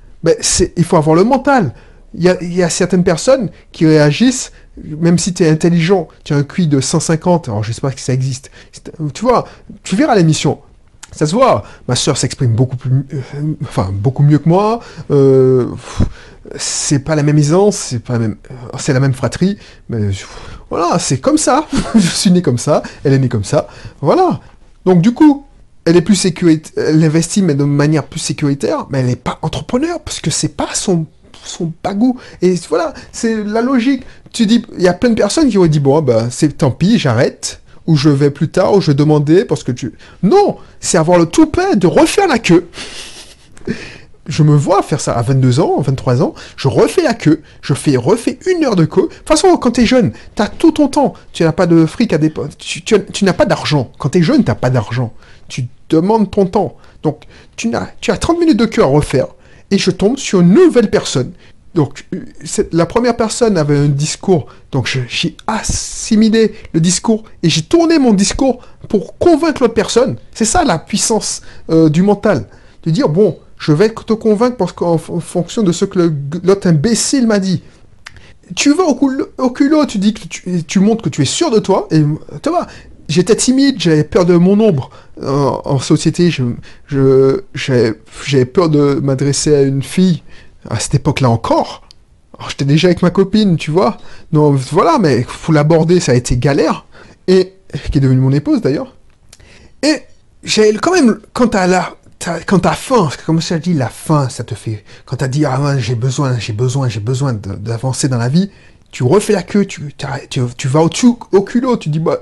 il 0.77 0.83
faut 0.83 0.97
avoir 0.97 1.15
le 1.15 1.23
mental. 1.23 1.73
Il 2.15 2.23
y, 2.23 2.61
a, 2.61 2.69
certaines 2.69 3.03
personnes 3.03 3.49
qui 3.71 3.87
réagissent, 3.87 4.51
même 4.77 5.17
si 5.17 5.33
tu 5.33 5.43
es 5.43 5.49
intelligent, 5.49 6.07
tu 6.23 6.33
as 6.33 6.37
un 6.37 6.43
QI 6.43 6.67
de 6.67 6.79
150, 6.79 7.47
alors 7.47 7.63
je 7.63 7.71
sais 7.71 7.81
pas 7.81 7.91
si 7.91 8.03
ça 8.03 8.13
existe. 8.13 8.51
Tu 9.15 9.25
vois, 9.25 9.47
tu 9.81 9.95
verras 9.95 10.15
l'émission. 10.15 10.59
Ça 11.11 11.25
se 11.25 11.33
voit. 11.33 11.63
Ma 11.87 11.95
soeur 11.95 12.17
s'exprime 12.17 12.53
beaucoup 12.53 12.75
plus, 12.75 12.91
euh, 12.91 13.53
enfin 13.63 13.91
beaucoup 13.91 14.21
mieux 14.21 14.37
que 14.37 14.47
moi. 14.47 14.79
Euh, 15.09 15.67
c'est 16.55 16.99
pas 16.99 17.15
la 17.15 17.23
même 17.23 17.37
aisance, 17.39 17.77
c'est 17.77 17.99
pas 17.99 18.13
la 18.13 18.19
même, 18.19 18.37
euh, 18.51 18.77
c'est 18.77 18.93
la 18.93 18.99
même 18.99 19.13
fratrie, 19.13 19.57
mais 19.89 20.09
voilà, 20.69 20.99
c'est 20.99 21.17
comme 21.17 21.39
ça. 21.39 21.65
je 21.95 21.99
suis 22.07 22.29
né 22.29 22.43
comme 22.43 22.59
ça, 22.59 22.83
elle 23.03 23.13
est 23.13 23.19
née 23.19 23.29
comme 23.29 23.43
ça. 23.43 23.67
Voilà. 24.01 24.39
Donc 24.85 25.01
du 25.01 25.13
coup, 25.15 25.45
elle 25.85 25.97
est 25.97 26.01
plus 26.01 26.15
sécuritaire, 26.15 26.71
elle 26.77 27.03
investit 27.03 27.41
mais 27.41 27.55
de 27.55 27.63
manière 27.63 28.05
plus 28.05 28.19
sécuritaire, 28.19 28.87
mais 28.89 28.99
elle 28.99 29.07
n'est 29.07 29.15
pas 29.15 29.39
entrepreneur 29.41 29.99
parce 29.99 30.19
que 30.19 30.31
c'est 30.31 30.55
pas 30.55 30.69
son 30.73 31.05
son 31.45 31.73
bagou. 31.83 32.17
Et 32.41 32.55
voilà, 32.69 32.93
c'est 33.11 33.43
la 33.43 33.61
logique. 33.61 34.03
Tu 34.31 34.45
dis, 34.45 34.65
il 34.77 34.83
y 34.83 34.87
a 34.87 34.93
plein 34.93 35.09
de 35.09 35.15
personnes 35.15 35.49
qui 35.49 35.57
auraient 35.57 35.67
dit 35.67 35.81
bon, 35.81 36.01
bah 36.01 36.27
c'est 36.29 36.57
tant 36.57 36.71
pis, 36.71 36.97
j'arrête, 36.97 37.61
ou 37.85 37.97
je 37.97 38.09
vais 38.09 38.31
plus 38.31 38.47
tard, 38.47 38.73
ou 38.73 38.81
je 38.81 38.91
vais 38.91 38.95
demander 38.95 39.43
parce 39.43 39.63
que 39.63 39.73
tu. 39.73 39.93
Non, 40.21 40.57
c'est 40.79 40.97
avoir 40.97 41.19
le 41.19 41.25
toupet 41.25 41.75
de 41.75 41.87
refaire 41.87 42.27
la 42.27 42.39
queue. 42.39 42.69
je 44.25 44.41
me 44.43 44.55
vois 44.55 44.81
faire 44.83 45.01
ça 45.01 45.11
à 45.11 45.21
22 45.21 45.59
ans, 45.59 45.81
23 45.81 46.23
ans, 46.23 46.33
je 46.55 46.69
refais 46.69 47.01
la 47.01 47.13
queue, 47.13 47.41
je 47.61 47.73
fais 47.73 47.97
refais 47.97 48.39
une 48.47 48.63
heure 48.63 48.77
de 48.77 48.85
queue. 48.85 49.09
De 49.09 49.13
toute 49.13 49.27
façon, 49.27 49.57
quand 49.57 49.71
tu 49.71 49.81
es 49.81 49.85
jeune, 49.85 50.13
tu 50.37 50.41
as 50.41 50.47
tout 50.47 50.71
ton 50.71 50.87
temps. 50.87 51.13
Tu 51.33 51.43
n'as 51.43 51.51
pas 51.51 51.67
de 51.67 51.85
fric 51.85 52.13
à 52.13 52.17
dépenser. 52.17 52.51
Tu, 52.57 52.81
tu 52.83 53.25
n'as 53.25 53.33
pas 53.33 53.45
d'argent. 53.45 53.91
Quand 53.97 54.09
tu 54.09 54.19
es 54.19 54.23
jeune, 54.23 54.45
tu 54.45 54.49
n'as 54.49 54.55
pas 54.55 54.69
d'argent 54.69 55.13
tu 55.47 55.67
demandes 55.95 56.29
ton 56.31 56.45
temps. 56.45 56.77
Donc, 57.01 57.23
tu 57.55 57.73
as, 57.75 57.89
tu 58.01 58.11
as 58.11 58.17
30 58.17 58.39
minutes 58.39 58.57
de 58.57 58.65
queue 58.65 58.83
à 58.83 58.87
refaire, 58.87 59.27
et 59.71 59.77
je 59.77 59.91
tombe 59.91 60.17
sur 60.17 60.41
une 60.41 60.53
nouvelle 60.53 60.89
personne. 60.89 61.31
Donc, 61.75 62.05
la 62.71 62.85
première 62.85 63.17
personne 63.17 63.57
avait 63.57 63.77
un 63.77 63.87
discours, 63.87 64.45
donc 64.71 64.87
j'ai 65.07 65.35
assimilé 65.47 66.53
le 66.73 66.79
discours, 66.79 67.23
et 67.41 67.49
j'ai 67.49 67.63
tourné 67.63 67.97
mon 67.97 68.13
discours 68.13 68.59
pour 68.89 69.17
convaincre 69.17 69.63
l'autre 69.63 69.73
personne. 69.73 70.17
C'est 70.33 70.45
ça 70.45 70.63
la 70.63 70.77
puissance 70.77 71.41
euh, 71.71 71.89
du 71.89 72.03
mental. 72.03 72.47
De 72.83 72.91
dire, 72.91 73.09
bon, 73.09 73.39
je 73.57 73.71
vais 73.71 73.89
te 73.89 74.13
convaincre 74.13 74.57
parce 74.57 74.71
qu'en 74.71 74.97
fonction 74.97 75.63
de 75.63 75.71
ce 75.71 75.85
que 75.85 76.11
l'autre 76.43 76.67
imbécile 76.67 77.25
m'a 77.25 77.39
dit. 77.39 77.63
Tu 78.55 78.73
vas 78.73 78.83
au, 78.83 78.95
culot, 79.49 79.85
tu 79.85 79.97
dis 79.97 80.13
que 80.13 80.27
tu, 80.27 80.63
tu 80.63 80.79
montres 80.79 81.01
que 81.01 81.09
tu 81.09 81.23
es 81.23 81.25
sûr 81.25 81.49
de 81.49 81.59
toi, 81.59 81.87
et 81.89 82.03
tu 82.43 82.49
vois, 82.49 82.67
j'étais 83.13 83.35
timide, 83.35 83.79
j'avais 83.79 84.03
peur 84.03 84.25
de 84.25 84.35
mon 84.35 84.59
ombre. 84.59 84.89
En, 85.21 85.79
société, 85.79 86.33
j'avais 86.89 88.45
peur 88.45 88.69
de 88.69 88.95
m'adresser 88.95 89.55
à 89.55 89.61
une 89.61 89.83
fille 89.83 90.23
à 90.69 90.79
cette 90.79 90.95
époque-là 90.95 91.29
encore. 91.29 91.83
J'étais 92.49 92.65
déjà 92.65 92.87
avec 92.87 93.01
ma 93.01 93.11
copine, 93.11 93.55
tu 93.57 93.71
vois. 93.71 93.97
Donc 94.31 94.57
voilà, 94.71 94.97
mais 94.99 95.23
faut 95.23 95.51
l'aborder, 95.51 95.99
ça 95.99 96.13
a 96.13 96.15
été 96.15 96.37
galère. 96.37 96.85
Et 97.27 97.53
qui 97.91 97.97
est 97.97 98.01
devenue 98.01 98.19
mon 98.19 98.31
épouse 98.31 98.61
d'ailleurs. 98.61 98.95
Et 99.81 100.01
j'ai 100.43 100.73
quand 100.73 100.93
même, 100.93 101.19
quand 101.31 101.49
t'as 101.49 101.67
la, 101.67 101.95
quand 102.45 102.59
t'as 102.59 102.73
faim, 102.73 103.09
comme 103.25 103.41
ça 103.41 103.59
dit, 103.59 103.73
la 103.73 103.89
faim, 103.89 104.29
ça 104.29 104.43
te 104.43 104.55
fait. 104.55 104.83
Quand 105.05 105.17
t'as 105.17 105.27
dit 105.27 105.45
ah 105.45 105.77
j'ai 105.77 105.95
besoin, 105.95 106.37
j'ai 106.39 106.53
besoin, 106.53 106.89
j'ai 106.89 106.99
besoin 106.99 107.33
d'avancer 107.33 108.07
dans 108.07 108.17
la 108.17 108.29
vie, 108.29 108.49
tu 108.91 109.03
refais 109.03 109.33
la 109.33 109.43
queue, 109.43 109.65
tu, 109.65 109.93
tu, 110.29 110.41
tu 110.57 110.67
vas 110.67 110.81
au, 110.81 110.89
au 111.31 111.41
culot, 111.41 111.77
tu 111.77 111.89
dis 111.89 111.99
bah 111.99 112.19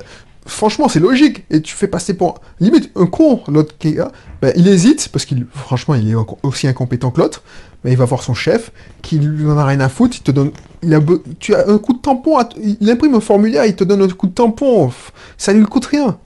franchement, 0.52 0.88
c'est 0.88 1.00
logique. 1.00 1.46
Et 1.50 1.62
tu 1.62 1.76
fais 1.76 1.88
passer 1.88 2.14
pour 2.14 2.42
limite 2.60 2.92
un 2.96 3.06
con, 3.06 3.42
l'autre 3.48 3.76
qui 3.78 3.98
ben, 4.42 4.54
il 4.56 4.68
hésite, 4.68 5.10
parce 5.12 5.26
qu'il, 5.26 5.46
franchement, 5.54 5.96
il 5.96 6.10
est 6.10 6.16
aussi 6.44 6.68
incompétent 6.68 7.12
que 7.12 7.22
l'autre. 7.22 7.44
Mais 7.84 7.92
il 7.92 7.98
va 7.98 8.06
voir 8.06 8.22
son 8.22 8.36
chef, 8.36 8.72
qui 9.02 9.20
n'en 9.20 9.58
a 9.58 9.66
rien 9.66 9.80
à 9.80 9.90
foutre, 9.90 10.18
il 10.18 10.22
te 10.22 10.32
donne, 10.32 10.52
il 10.84 10.94
a, 10.94 11.00
tu 11.40 11.56
as 11.56 11.68
un 11.68 11.80
coup 11.80 11.94
de 11.94 12.00
tampon, 12.00 12.38
il 12.80 12.90
imprime 12.92 13.16
un 13.16 13.20
formulaire, 13.20 13.66
il 13.66 13.76
te 13.76 13.84
donne 13.84 14.04
un 14.04 14.08
coup 14.08 14.28
de 14.28 14.34
tampon, 14.34 14.92
ça 15.36 15.52
lui 15.52 15.66
coûte 15.66 15.86
rien. 15.86 16.20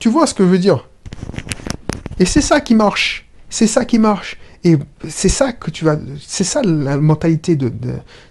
Tu 0.00 0.08
vois 0.08 0.26
ce 0.26 0.34
que 0.34 0.42
je 0.42 0.48
veux 0.48 0.58
dire? 0.58 0.88
Et 2.18 2.24
c'est 2.24 2.40
ça 2.40 2.60
qui 2.60 2.74
marche. 2.74 3.28
C'est 3.48 3.68
ça 3.68 3.84
qui 3.84 4.00
marche. 4.00 4.36
Et 4.64 4.78
c'est 5.08 5.28
ça 5.28 5.52
que 5.52 5.70
tu 5.70 5.84
vas, 5.84 5.96
c'est 6.26 6.42
ça 6.42 6.62
la 6.62 6.96
mentalité 6.96 7.54
de, 7.54 7.70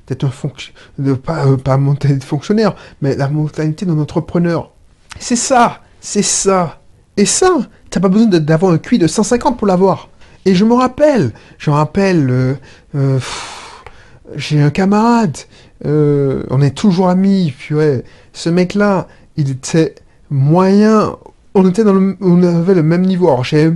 d'être 0.08 0.24
un 0.24 0.32
fonctionnaire, 0.32 0.82
de 0.98 1.14
pas, 1.14 1.46
euh, 1.46 1.56
de 1.56 2.24
fonctionnaire, 2.24 2.76
mais 3.02 3.16
la 3.16 3.30
mentalité 3.30 3.86
d'un 3.86 4.00
entrepreneur. 4.00 4.73
C'est 5.20 5.36
ça, 5.36 5.82
c'est 6.00 6.24
ça. 6.24 6.82
Et 7.18 7.26
ça, 7.26 7.50
t'as 7.90 8.00
pas 8.00 8.10
besoin 8.10 8.28
d'avoir 8.28 8.74
un 8.74 8.78
QI 8.78 8.98
de 8.98 9.08
150 9.08 9.58
pour 9.58 9.68
l'avoir. 9.68 10.10
Et 10.46 10.56
je 10.56 10.66
me 10.66 10.74
rappelle, 10.74 11.32
je 11.58 11.70
me 11.70 11.76
rappelle, 11.76 12.30
euh, 12.30 12.54
euh, 12.96 13.20
j'ai 14.36 14.62
un 14.62 14.72
camarade, 14.72 15.38
euh, 15.86 16.44
on 16.50 16.62
est 16.62 16.76
toujours 16.76 17.08
amis, 17.10 17.54
puis 17.58 17.76
ouais, 17.76 18.04
ce 18.34 18.50
mec-là, 18.50 19.08
il 19.38 19.50
était 19.50 19.96
moyen, 20.30 21.16
on 21.54 21.70
était 21.70 21.84
dans 21.84 21.94
le, 21.94 22.18
on 22.20 22.44
avait 22.44 22.74
le 22.74 22.84
même 22.84 23.06
niveau. 23.06 23.28
Alors 23.28 23.46
j'ai, 23.46 23.72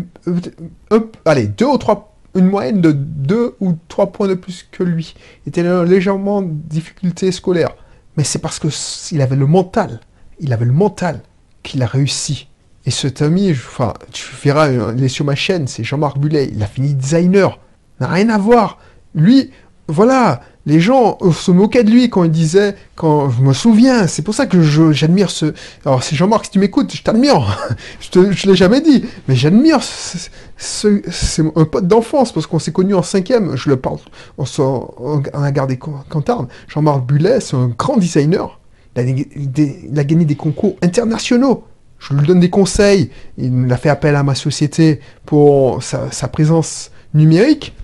allez, 1.24 1.48
deux 1.48 1.68
ou 1.68 1.78
trois, 1.78 2.14
une 2.36 2.50
moyenne 2.50 2.82
de 2.82 2.92
deux 2.92 3.56
ou 3.62 3.78
trois 3.88 4.08
points 4.08 4.28
de 4.28 4.34
plus 4.34 4.68
que 4.70 4.84
lui. 4.84 5.16
Il 5.46 5.50
était 5.50 5.64
légèrement 5.86 6.42
difficulté 6.42 7.32
scolaire, 7.32 7.76
mais 8.18 8.26
c'est 8.26 8.40
parce 8.40 8.60
que 8.60 8.68
il 9.14 9.22
avait 9.22 9.38
le 9.38 9.48
mental 9.48 10.02
il 10.40 10.54
avait 10.54 10.66
le 10.66 10.74
mental 10.74 11.22
qu'il 11.64 11.82
a 11.84 11.88
réussi. 11.88 12.48
Et 12.86 12.92
cet 12.92 13.22
ami, 13.22 13.52
enfin, 13.52 13.94
tu 14.14 14.26
verras, 14.44 14.70
il 14.70 15.04
est 15.04 15.10
sur 15.10 15.26
ma 15.26 15.36
chaîne, 15.36 15.68
c'est 15.68 15.84
Jean-Marc 15.84 16.18
Bullet, 16.18 16.50
il 16.54 16.64
a 16.64 16.68
fini 16.68 16.94
designer. 16.94 17.60
N'a 18.00 18.08
rien 18.08 18.30
à 18.30 18.38
voir. 18.38 18.80
Lui, 19.14 19.52
voilà, 19.88 20.42
les 20.66 20.82
gens 20.82 21.18
se 21.32 21.50
moquaient 21.50 21.84
de 21.84 21.92
lui 21.92 22.10
quand 22.10 22.26
il 22.26 22.32
disait, 22.32 22.76
quand 22.96 23.30
je 23.30 23.42
me 23.42 23.54
souviens, 23.54 24.06
c'est 24.08 24.22
pour 24.22 24.34
ça 24.34 24.46
que 24.46 24.62
j'admire 24.62 25.30
ce. 25.30 25.54
Alors, 25.86 26.04
c'est 26.04 26.16
Jean-Marc, 26.16 26.46
si 26.46 26.52
tu 26.52 26.60
m'écoutes, 26.60 26.94
je 26.94 27.04
t'admire. 27.04 27.58
je 28.00 28.20
ne 28.20 28.52
l'ai 28.52 28.56
jamais 28.56 28.82
dit, 28.82 29.06
mais 29.28 29.36
j'admire 29.36 29.82
ce, 29.82 30.30
c'est 30.58 31.42
un 31.56 31.66
pote 31.66 31.88
d'enfance 31.88 32.34
parce 32.34 32.48
qu'on 32.48 32.60
s'est 32.60 32.74
connus 32.74 32.96
en 32.96 33.04
cinquième. 33.04 33.56
Je 33.56 33.70
le 33.70 33.78
parle, 33.78 34.00
on, 34.38 34.46
on 34.58 35.22
a 35.42 35.52
gardé 35.52 35.78
Cantarne. 35.78 36.48
Jean-Marc 36.68 37.06
Bullet, 37.06 37.40
c'est 37.40 37.56
un 37.56 37.68
grand 37.68 37.98
designer. 37.98 38.57
Il 39.02 40.00
a, 40.00 40.04
gagné 40.04 40.26
des 40.26 40.36
concours 40.36 40.76
internationaux. 40.82 41.66
Je 42.00 42.14
lui 42.14 42.26
donne 42.26 42.40
des 42.40 42.50
conseils. 42.50 43.10
Il 43.38 43.72
a 43.72 43.78
fait 43.78 43.90
appel 43.90 44.16
à 44.16 44.24
ma 44.24 44.36
société 44.36 45.00
pour 45.26 45.84
sa, 45.84 46.28
présence 46.28 46.92
numérique. 47.14 47.76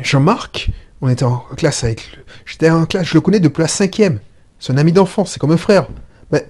Jean-Marc, 0.00 0.70
on 1.00 1.08
était 1.08 1.24
en 1.24 1.44
classe 1.56 1.84
avec. 1.84 2.08
J'étais 2.46 2.70
en 2.70 2.86
classe, 2.86 3.06
je 3.06 3.14
le 3.14 3.20
connais 3.20 3.40
depuis 3.40 3.62
la 3.62 3.68
cinquième. 3.68 4.18
C'est 4.58 4.72
un 4.72 4.78
ami 4.78 4.92
d'enfance, 4.92 5.32
c'est 5.32 5.38
comme 5.38 5.52
un 5.52 5.56
frère. 5.56 5.86
Mais, 6.32 6.46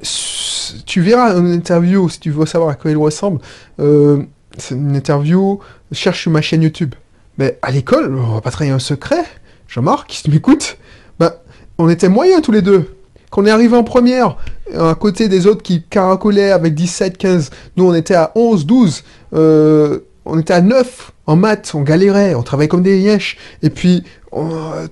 tu 0.87 1.01
verras 1.01 1.37
une 1.37 1.53
interview, 1.53 2.09
si 2.09 2.21
tu 2.21 2.31
veux 2.31 2.47
savoir 2.47 2.71
à 2.71 2.75
quoi 2.75 2.91
il 2.91 2.97
ressemble. 2.97 3.41
Euh, 3.81 4.23
c'est 4.57 4.75
une 4.75 4.95
interview, 4.95 5.61
cherche 5.93 6.23
sur 6.23 6.31
ma 6.31 6.43
chaîne 6.43 6.63
YouTube. 6.63 6.95
Mais 7.39 7.59
à 7.63 7.71
l'école, 7.71 8.15
on 8.15 8.35
va 8.35 8.41
pas 8.41 8.51
travailler 8.51 8.73
un 8.73 8.79
secret. 8.79 9.25
Jean-Marc, 9.69 10.13
si 10.13 10.23
tu 10.23 10.31
m'écoutes, 10.31 10.79
bah, 11.19 11.43
on 11.79 11.89
était 11.89 12.09
moyens 12.09 12.43
tous 12.43 12.53
les 12.53 12.63
deux. 12.63 12.97
Quand 13.35 13.43
on 13.43 13.47
est 13.47 13.51
arrivé 13.51 13.77
en 13.77 13.83
première, 13.83 14.37
à 14.79 14.95
côté 14.95 15.29
des 15.29 15.49
autres 15.49 15.65
qui 15.65 15.83
caracolaient 15.83 16.53
avec 16.53 16.73
17, 16.73 17.19
15, 17.19 17.51
nous 17.77 17.85
on 17.85 17.93
était 17.93 18.15
à 18.15 18.31
11, 18.37 18.65
12, 18.65 19.03
euh, 19.35 19.99
on 20.25 20.39
était 20.39 20.53
à 20.53 20.61
9 20.61 21.11
en 21.27 21.35
maths, 21.35 21.73
on 21.75 21.81
galérait, 21.81 22.37
on 22.37 22.45
travaillait 22.45 22.69
comme 22.69 22.85
des 22.85 23.01
yèches, 23.01 23.37
et 23.65 23.71
puis 23.71 24.05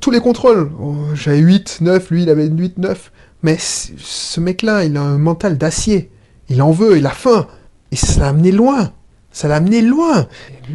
tous 0.00 0.10
les 0.10 0.18
contrôles, 0.18 0.72
j'avais 1.14 1.38
8, 1.38 1.82
9, 1.82 2.10
lui 2.10 2.24
il 2.24 2.30
avait 2.30 2.48
8, 2.48 2.78
9, 2.78 3.12
mais 3.44 3.58
ce 3.60 4.40
mec-là, 4.40 4.86
il 4.86 4.96
a 4.96 5.02
un 5.02 5.18
mental 5.18 5.56
d'acier, 5.56 6.10
il 6.48 6.62
en 6.62 6.72
veut, 6.72 6.98
il 6.98 7.06
a 7.06 7.10
faim, 7.10 7.46
et 7.92 7.96
ça 7.96 8.22
l'a 8.22 8.28
amené 8.30 8.50
loin, 8.50 8.90
ça 9.30 9.46
l'a 9.46 9.54
amené 9.54 9.82
loin. 9.82 10.26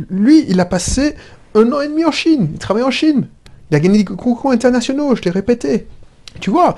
Lui, 0.10 0.46
il 0.48 0.62
a 0.62 0.66
passé 0.66 1.16
un 1.54 1.70
an 1.74 1.82
et 1.82 1.90
demi 1.90 2.06
en 2.06 2.12
Chine, 2.12 2.48
il 2.54 2.60
travaille 2.60 2.84
en 2.84 2.92
Chine, 2.92 3.28
il 3.72 3.76
a 3.76 3.82
gagné 3.82 3.98
des 3.98 4.06
concours 4.06 4.52
internationaux, 4.52 5.18
je 5.18 5.24
l'ai 5.24 5.32
répété. 5.32 5.86
Tu 6.40 6.50
vois, 6.50 6.76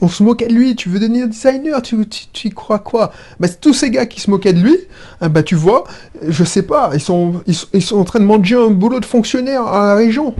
on 0.00 0.08
se 0.08 0.22
moquait 0.22 0.46
de 0.46 0.54
lui, 0.54 0.76
tu 0.76 0.88
veux 0.88 0.98
devenir 0.98 1.28
designer, 1.28 1.82
tu, 1.82 1.96
tu, 2.06 2.48
y 2.48 2.50
crois 2.50 2.78
quoi? 2.78 3.12
Bah, 3.40 3.48
Tous 3.48 3.72
ces 3.72 3.90
gars 3.90 4.06
qui 4.06 4.20
se 4.20 4.30
moquaient 4.30 4.52
de 4.52 4.60
lui, 4.60 4.76
bah, 5.20 5.42
tu 5.42 5.54
vois, 5.54 5.84
je 6.26 6.44
sais 6.44 6.62
pas, 6.62 6.90
ils 6.94 7.00
sont, 7.00 7.42
ils, 7.46 7.82
sont 7.82 7.98
en 7.98 8.04
train 8.04 8.20
de 8.20 8.24
manger 8.24 8.56
un 8.56 8.70
boulot 8.70 9.00
de 9.00 9.04
fonctionnaire 9.04 9.66
à 9.66 9.88
la 9.88 9.94
région. 9.94 10.34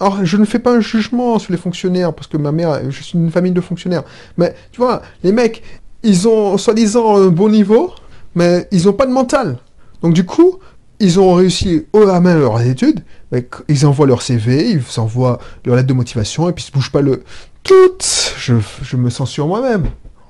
Alors, 0.00 0.24
je 0.24 0.36
ne 0.36 0.44
fais 0.44 0.58
pas 0.58 0.72
un 0.72 0.80
jugement 0.80 1.38
sur 1.38 1.52
les 1.52 1.58
fonctionnaires, 1.58 2.12
parce 2.12 2.26
que 2.26 2.36
ma 2.36 2.52
mère, 2.52 2.90
je 2.90 3.02
suis 3.02 3.18
une 3.18 3.30
famille 3.30 3.52
de 3.52 3.60
fonctionnaires. 3.60 4.02
Mais, 4.36 4.54
tu 4.72 4.80
vois, 4.80 5.02
les 5.22 5.32
mecs, 5.32 5.62
ils 6.02 6.26
ont 6.26 6.58
soi-disant 6.58 7.16
un 7.16 7.28
bon 7.28 7.48
niveau, 7.48 7.92
mais 8.34 8.66
ils 8.72 8.86
n'ont 8.86 8.92
pas 8.92 9.06
de 9.06 9.12
mental. 9.12 9.58
Donc, 10.02 10.14
du 10.14 10.24
coup, 10.24 10.58
ils 11.02 11.18
ont 11.18 11.34
réussi 11.34 11.84
haut 11.92 12.08
à 12.08 12.20
main 12.20 12.38
leurs 12.38 12.60
études, 12.62 13.00
ils 13.66 13.86
envoient 13.86 14.06
leur 14.06 14.22
CV, 14.22 14.70
ils 14.70 15.00
envoient 15.00 15.40
leur 15.64 15.74
lettre 15.74 15.88
de 15.88 15.94
motivation, 15.94 16.48
et 16.48 16.52
puis 16.52 16.62
ils 16.62 16.68
se 16.68 16.72
bougent 16.72 16.92
pas 16.92 17.02
le... 17.02 17.24
Tout 17.64 17.98
je, 18.38 18.96
me 18.96 19.10
sens 19.10 19.28
sur 19.28 19.48
moi-même. 19.48 19.86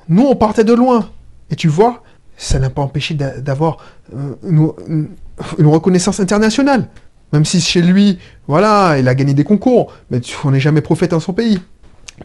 Nous, 0.09 0.23
on 0.23 0.35
partait 0.35 0.65
de 0.65 0.73
loin. 0.73 1.11
Et 1.51 1.57
tu 1.57 1.69
vois, 1.69 2.03
ça 2.39 2.59
n'a 2.59 2.71
pas 2.71 2.81
empêché 2.81 3.15
d'avoir 3.15 3.77
euh, 4.17 4.35
une, 4.43 5.11
reconnaissance 5.59 6.21
internationale. 6.21 6.89
Même 7.35 7.45
si 7.45 7.61
chez 7.61 7.83
lui, 7.83 8.19
voilà, 8.49 8.99
il 8.99 9.09
a 9.09 9.15
gagné 9.15 9.35
des 9.35 9.45
concours, 9.45 9.93
mais 10.11 10.23
on 10.45 10.53
n'est 10.53 10.61
jamais 10.61 10.81
prophète 10.81 11.11
dans 11.11 11.21
son 11.21 11.35
pays. 11.35 11.61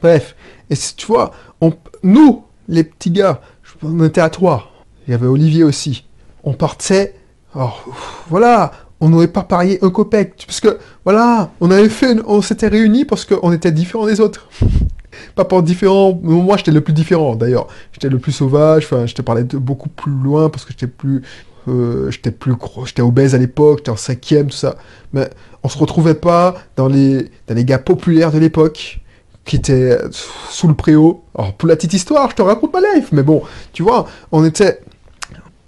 Bref, 0.02 0.38
et 0.70 0.76
tu 0.96 1.06
vois, 1.06 1.32
on, 1.60 1.74
nous, 2.02 2.46
les 2.70 2.86
petits 2.86 3.12
gars, 3.12 3.42
on 3.84 4.06
était 4.06 4.22
à 4.22 4.30
trois. 4.30 4.72
Il 5.06 5.12
y 5.12 5.14
avait 5.14 5.28
Olivier 5.28 5.66
aussi. 5.66 6.06
On 6.46 6.54
partait 6.54 7.14
alors, 7.58 7.84
voilà, 8.30 8.72
on 9.00 9.10
n'aurait 9.10 9.28
pas 9.28 9.42
parié 9.42 9.80
un 9.82 9.90
copec. 9.90 10.44
Parce 10.46 10.60
que, 10.60 10.78
voilà, 11.04 11.50
on 11.60 11.72
avait 11.72 11.90
fait, 11.90 12.16
on 12.28 12.44
s'était 12.44 12.68
réunis 12.68 13.04
parce 13.04 13.26
qu'on 13.26 13.52
était 13.52 13.72
différents 13.72 14.06
des 14.06 14.22
autres. 14.22 14.48
pas 15.36 15.44
pour 15.44 15.64
différents, 15.64 16.20
moi 16.22 16.58
j'étais 16.58 16.72
le 16.72 16.82
plus 16.82 16.94
différent 16.94 17.36
d'ailleurs. 17.36 17.68
J'étais 17.94 18.10
le 18.10 18.20
plus 18.20 18.32
sauvage, 18.32 18.86
enfin, 18.86 19.08
je 19.08 19.16
te 19.16 19.24
parlais 19.24 19.44
de 19.44 19.58
beaucoup 19.58 19.90
plus 19.90 20.12
loin 20.12 20.50
parce 20.50 20.66
que 20.66 20.72
j'étais 20.72 20.86
plus, 20.86 21.24
euh, 21.68 22.12
j'étais 22.12 22.30
plus 22.30 22.54
gros, 22.54 22.86
j'étais 22.86 23.02
obèse 23.02 23.34
à 23.34 23.40
l'époque, 23.40 23.80
j'étais 23.80 23.92
en 23.92 23.98
cinquième, 23.98 24.48
tout 24.48 24.58
ça. 24.58 24.76
Mais 25.12 25.28
on 25.64 25.70
se 25.70 25.80
retrouvait 25.80 26.14
pas 26.14 26.54
dans 26.76 26.88
les, 26.88 27.32
dans 27.48 27.56
les 27.56 27.66
gars 27.66 27.80
populaires 27.80 28.32
de 28.32 28.38
l'époque 28.38 29.00
qui 29.46 29.56
étaient 29.56 29.98
sous 30.12 30.68
le 30.68 30.76
préau. 30.76 31.24
Alors, 31.36 31.54
pour 31.54 31.68
la 31.68 31.76
petite 31.76 31.94
histoire, 31.94 32.30
je 32.30 32.36
te 32.36 32.42
raconte 32.44 32.74
ma 32.74 32.82
life, 32.94 33.08
mais 33.12 33.24
bon, 33.24 33.42
tu 33.74 33.82
vois, 33.82 34.06
on 34.32 34.46
était, 34.46 34.82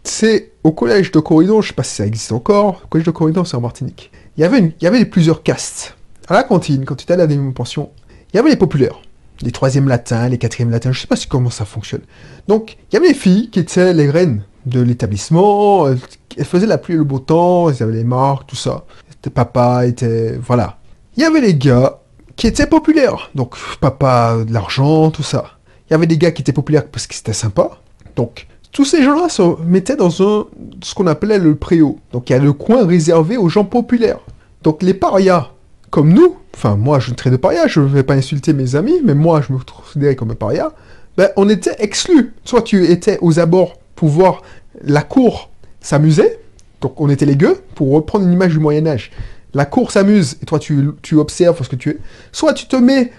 c'est 0.09 0.51
au 0.63 0.71
collège 0.71 1.11
de 1.11 1.19
Corridon, 1.19 1.61
je 1.61 1.69
sais 1.69 1.73
pas 1.73 1.83
si 1.83 1.95
ça 1.95 2.05
existe 2.05 2.31
encore, 2.31 2.79
le 2.83 2.87
collège 2.87 3.05
de 3.05 3.11
Corridon 3.11 3.45
c'est 3.45 3.57
en 3.57 3.61
Martinique. 3.61 4.11
Il 4.37 4.41
y 4.41 4.43
avait, 4.43 4.59
il 4.59 4.83
y 4.83 4.87
avait 4.87 5.05
plusieurs 5.05 5.43
castes. 5.43 5.95
À 6.27 6.33
la 6.33 6.43
cantine, 6.43 6.85
quand 6.85 6.95
tu 6.95 7.03
étais 7.03 7.13
à 7.13 7.17
la 7.17 7.27
pension, 7.53 7.89
il 8.31 8.37
y 8.37 8.39
avait 8.39 8.49
les 8.49 8.55
populaires, 8.55 9.01
les 9.41 9.51
troisièmes 9.51 9.87
latins, 9.87 10.27
les 10.29 10.37
quatrièmes 10.37 10.69
latins, 10.69 10.91
je 10.91 11.01
sais 11.01 11.07
pas 11.07 11.15
si 11.15 11.27
comment 11.27 11.49
ça 11.49 11.65
fonctionne. 11.65 12.01
Donc, 12.47 12.77
il 12.91 12.95
y 12.95 12.97
avait 12.97 13.09
les 13.09 13.13
filles 13.13 13.49
qui 13.49 13.59
étaient 13.59 13.93
les 13.93 14.09
reines 14.09 14.43
de 14.65 14.81
l'établissement, 14.81 15.87
elles 15.87 16.45
faisaient 16.45 16.67
la 16.67 16.77
pluie 16.77 16.93
et 16.95 16.97
le 16.97 17.03
beau 17.03 17.19
temps, 17.19 17.69
elles 17.69 17.81
avaient 17.81 17.93
les 17.93 18.03
marques, 18.03 18.47
tout 18.47 18.55
ça. 18.55 18.85
C'était 19.09 19.29
papa, 19.29 19.85
était... 19.85 20.37
Voilà. 20.37 20.77
Il 21.17 21.23
y 21.23 21.25
avait 21.25 21.41
les 21.41 21.55
gars 21.55 21.99
qui 22.35 22.47
étaient 22.47 22.67
populaires, 22.67 23.31
donc 23.35 23.55
papa, 23.81 24.37
de 24.47 24.53
l'argent, 24.53 25.11
tout 25.11 25.23
ça. 25.23 25.57
Il 25.89 25.93
y 25.93 25.95
avait 25.95 26.07
des 26.07 26.17
gars 26.17 26.31
qui 26.31 26.41
étaient 26.41 26.53
populaires 26.53 26.85
parce 26.87 27.07
que 27.07 27.15
c'était 27.15 27.33
sympa, 27.33 27.79
donc 28.15 28.47
tous 28.71 28.85
ces 28.85 29.03
gens-là 29.03 29.29
se 29.29 29.61
mettaient 29.63 29.95
dans 29.95 30.21
un, 30.21 30.45
ce 30.83 30.93
qu'on 30.93 31.07
appelait 31.07 31.39
le 31.39 31.55
préau. 31.55 31.99
Donc 32.11 32.29
il 32.29 32.33
y 32.33 32.35
a 32.35 32.39
le 32.39 32.53
coin 32.53 32.85
réservé 32.85 33.37
aux 33.37 33.49
gens 33.49 33.65
populaires. 33.65 34.19
Donc 34.63 34.83
les 34.83 34.93
parias, 34.93 35.51
comme 35.89 36.13
nous, 36.13 36.35
enfin 36.55 36.75
moi 36.75 36.99
je 36.99 37.11
ne 37.11 37.15
traite 37.15 37.33
de 37.33 37.37
paria, 37.37 37.67
je 37.67 37.79
ne 37.79 37.87
vais 37.87 38.03
pas 38.03 38.13
insulter 38.13 38.53
mes 38.53 38.75
amis, 38.75 38.99
mais 39.03 39.15
moi 39.15 39.41
je 39.47 39.53
me 39.53 39.59
considérais 39.59 40.15
comme 40.15 40.31
un 40.31 40.35
paria, 40.35 40.71
ben, 41.17 41.29
on 41.35 41.49
était 41.49 41.75
exclus. 41.79 42.33
Soit 42.45 42.61
tu 42.61 42.85
étais 42.85 43.17
aux 43.21 43.39
abords 43.39 43.79
pour 43.95 44.09
voir 44.09 44.41
la 44.83 45.01
cour 45.01 45.49
s'amuser, 45.81 46.37
donc 46.81 46.99
on 47.01 47.09
était 47.09 47.25
les 47.25 47.35
gueux, 47.35 47.59
pour 47.75 47.91
reprendre 47.91 48.25
une 48.25 48.33
image 48.33 48.53
du 48.53 48.59
Moyen-Âge. 48.59 49.11
La 49.53 49.65
cour 49.65 49.91
s'amuse, 49.91 50.37
et 50.41 50.45
toi 50.45 50.59
tu, 50.59 50.91
tu 51.01 51.15
observes 51.15 51.57
parce 51.57 51.69
que 51.69 51.75
tu 51.75 51.89
es. 51.89 51.97
Soit 52.31 52.53
tu 52.53 52.67
te 52.67 52.75
mets 52.75 53.11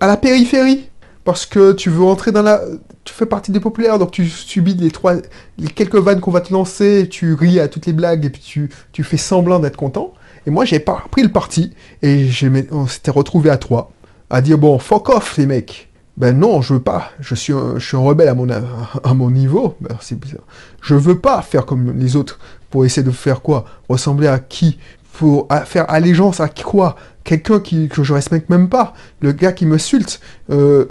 à 0.00 0.06
la 0.06 0.16
périphérie, 0.16 0.88
parce 1.24 1.46
que 1.46 1.72
tu 1.72 1.90
veux 1.90 2.04
entrer 2.04 2.32
dans 2.32 2.42
la... 2.42 2.60
Tu 3.04 3.12
fais 3.12 3.26
partie 3.26 3.50
des 3.50 3.60
populaires, 3.60 3.98
donc 3.98 4.10
tu 4.10 4.28
subis 4.28 4.74
les 4.74 4.90
trois... 4.90 5.14
Les 5.58 5.68
quelques 5.68 5.96
vannes 5.96 6.20
qu'on 6.20 6.30
va 6.30 6.42
te 6.42 6.52
lancer, 6.52 7.08
tu 7.10 7.34
ris 7.34 7.58
à 7.60 7.68
toutes 7.68 7.86
les 7.86 7.92
blagues, 7.92 8.26
et 8.26 8.30
puis 8.30 8.68
tu, 8.92 9.02
fais 9.02 9.16
semblant 9.16 9.58
d'être 9.58 9.76
content. 9.76 10.12
Et 10.46 10.50
moi, 10.50 10.64
j'ai 10.64 10.80
pas 10.80 11.02
pris 11.10 11.22
le 11.22 11.32
parti, 11.32 11.72
et 12.02 12.28
on 12.70 12.86
s'était 12.86 13.10
retrouvé 13.10 13.48
à 13.48 13.56
trois, 13.56 13.90
à 14.28 14.42
dire, 14.42 14.58
bon, 14.58 14.78
fuck 14.78 15.08
off, 15.08 15.38
les 15.38 15.46
mecs. 15.46 15.88
Ben 16.16 16.38
non, 16.38 16.62
je 16.62 16.74
veux 16.74 16.82
pas. 16.82 17.10
Je 17.18 17.34
suis 17.34 17.52
un, 17.52 17.78
je 17.78 17.96
rebelle 17.96 18.28
à 18.28 18.34
mon, 18.34 18.48
à 18.48 19.14
mon 19.14 19.30
niveau. 19.32 19.74
Ben, 19.80 19.96
c'est. 20.00 20.16
Je 20.80 20.94
veux 20.94 21.18
pas 21.18 21.42
faire 21.42 21.66
comme 21.66 21.98
les 21.98 22.14
autres 22.14 22.38
pour 22.70 22.84
essayer 22.84 23.02
de 23.02 23.10
faire 23.10 23.42
quoi? 23.42 23.64
Ressembler 23.88 24.28
à 24.28 24.38
qui? 24.38 24.78
Pour 25.12 25.48
faire 25.64 25.90
allégeance 25.90 26.38
à 26.38 26.48
quoi? 26.48 26.94
Quelqu'un 27.24 27.58
qui, 27.58 27.88
que 27.88 28.04
je 28.04 28.12
respecte 28.12 28.50
même 28.50 28.68
pas, 28.68 28.94
le 29.20 29.32
gars 29.32 29.52
qui 29.52 29.66
me 29.66 29.78
sulte, 29.78 30.20
euh, 30.50 30.86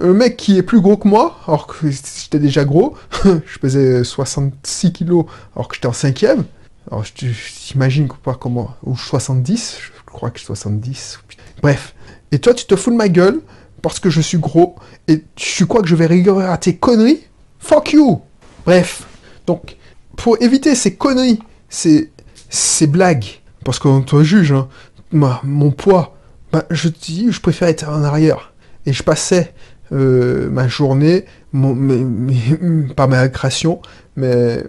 un 0.00 0.12
mec 0.12 0.36
qui 0.36 0.58
est 0.58 0.62
plus 0.62 0.80
gros 0.80 0.96
que 0.96 1.06
moi, 1.06 1.38
alors 1.46 1.66
que 1.66 1.90
j'étais 1.90 2.38
déjà 2.38 2.64
gros, 2.64 2.96
je 3.24 3.58
pesais 3.58 4.02
66 4.02 4.92
kilos 4.92 5.26
alors 5.54 5.68
que 5.68 5.74
j'étais 5.74 5.86
en 5.86 5.92
cinquième, 5.92 6.44
alors 6.90 7.04
j'imagine 7.14 8.08
pas 8.22 8.34
comment, 8.34 8.74
ou 8.82 8.96
70, 8.96 9.78
je 9.80 9.90
crois 10.06 10.30
que 10.30 10.40
70, 10.40 11.20
bref. 11.62 11.94
Et 12.32 12.38
toi 12.38 12.54
tu 12.54 12.64
te 12.64 12.74
fous 12.74 12.90
de 12.90 12.96
ma 12.96 13.08
gueule 13.08 13.40
parce 13.82 14.00
que 14.00 14.10
je 14.10 14.20
suis 14.20 14.38
gros 14.38 14.76
et 15.06 15.22
tu 15.36 15.66
crois 15.66 15.82
que 15.82 15.88
je 15.88 15.94
vais 15.94 16.06
rigoler 16.06 16.46
à 16.46 16.56
tes 16.56 16.76
conneries? 16.76 17.20
Fuck 17.58 17.92
you! 17.92 18.22
Bref, 18.64 19.06
donc 19.46 19.76
pour 20.16 20.40
éviter 20.40 20.74
ces 20.74 20.94
conneries, 20.94 21.40
ces, 21.68 22.10
ces 22.48 22.86
blagues, 22.86 23.40
parce 23.64 23.78
qu'on 23.78 24.02
te 24.02 24.22
juge, 24.22 24.52
hein, 24.52 24.68
mon 25.14 25.70
poids, 25.70 26.16
bah, 26.52 26.64
je 26.70 26.88
dis, 26.88 27.32
je 27.32 27.40
préfère 27.40 27.68
être 27.68 27.88
en 27.88 28.02
arrière. 28.02 28.52
Et 28.86 28.92
je 28.92 29.02
passais 29.02 29.54
euh, 29.92 30.48
ma 30.50 30.68
journée, 30.68 31.24
mon, 31.52 31.76
pas 32.96 33.06
ma 33.06 33.28
création, 33.28 33.80
mais 34.16 34.62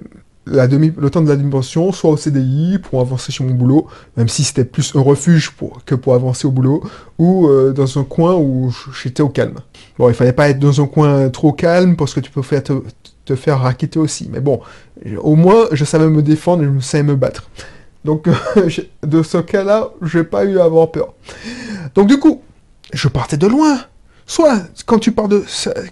la 0.48 0.68
demi, 0.68 0.94
le 0.96 1.10
temps 1.10 1.22
de 1.22 1.30
la 1.30 1.36
dimension, 1.36 1.92
soit 1.92 2.12
au 2.12 2.18
CDI 2.18 2.78
pour 2.80 3.02
avancer 3.02 3.32
sur 3.32 3.46
mon 3.46 3.54
boulot, 3.54 3.88
même 4.16 4.28
si 4.28 4.44
c'était 4.44 4.66
plus 4.66 4.96
un 4.96 5.02
refuge 5.02 5.52
que 5.86 5.96
pour 5.96 6.14
avancer 6.14 6.48
au 6.48 6.52
boulot, 6.52 6.84
ou 7.18 7.48
euh, 7.48 7.74
dans 7.74 8.00
un 8.00 8.04
coin 8.04 8.36
où 8.36 8.74
j'étais 9.02 9.24
au 9.24 9.30
calme. 9.30 9.60
Bon, 9.98 10.08
il 10.10 10.16
fallait 10.16 10.34
pas 10.34 10.50
être 10.50 10.60
dans 10.60 10.82
un 10.82 10.88
coin 10.88 11.30
trop 11.30 11.52
calme 11.52 11.96
parce 11.96 12.14
que 12.14 12.20
tu 12.20 12.30
peux 12.30 12.44
faire 12.44 12.64
te, 12.64 12.74
te 13.26 13.36
faire 13.36 13.60
raqueter 13.60 14.00
aussi. 14.00 14.30
Mais 14.32 14.40
bon, 14.40 14.60
au 15.18 15.36
moins, 15.36 15.66
je 15.72 15.84
savais 15.84 16.08
me 16.08 16.22
défendre 16.22 16.64
et 16.64 16.68
je 16.68 16.80
savais 16.80 17.04
me 17.04 17.16
battre. 17.16 17.50
Donc, 18.06 18.28
de 19.04 19.24
ce 19.24 19.38
cas-là, 19.40 19.90
j'ai 20.04 20.24
pas 20.24 20.46
eu 20.46 20.60
à 20.60 20.66
avoir 20.66 20.92
peur. 20.92 21.14
Donc, 21.96 22.08
du 22.08 22.20
coup, 22.20 22.42
je 22.94 23.08
partais 23.08 23.36
de 23.36 23.48
loin. 23.48 23.80
Soit, 24.28 24.62
quand 24.86 25.00
tu 25.00 25.12
pars 25.12 25.28
de, 25.28 25.44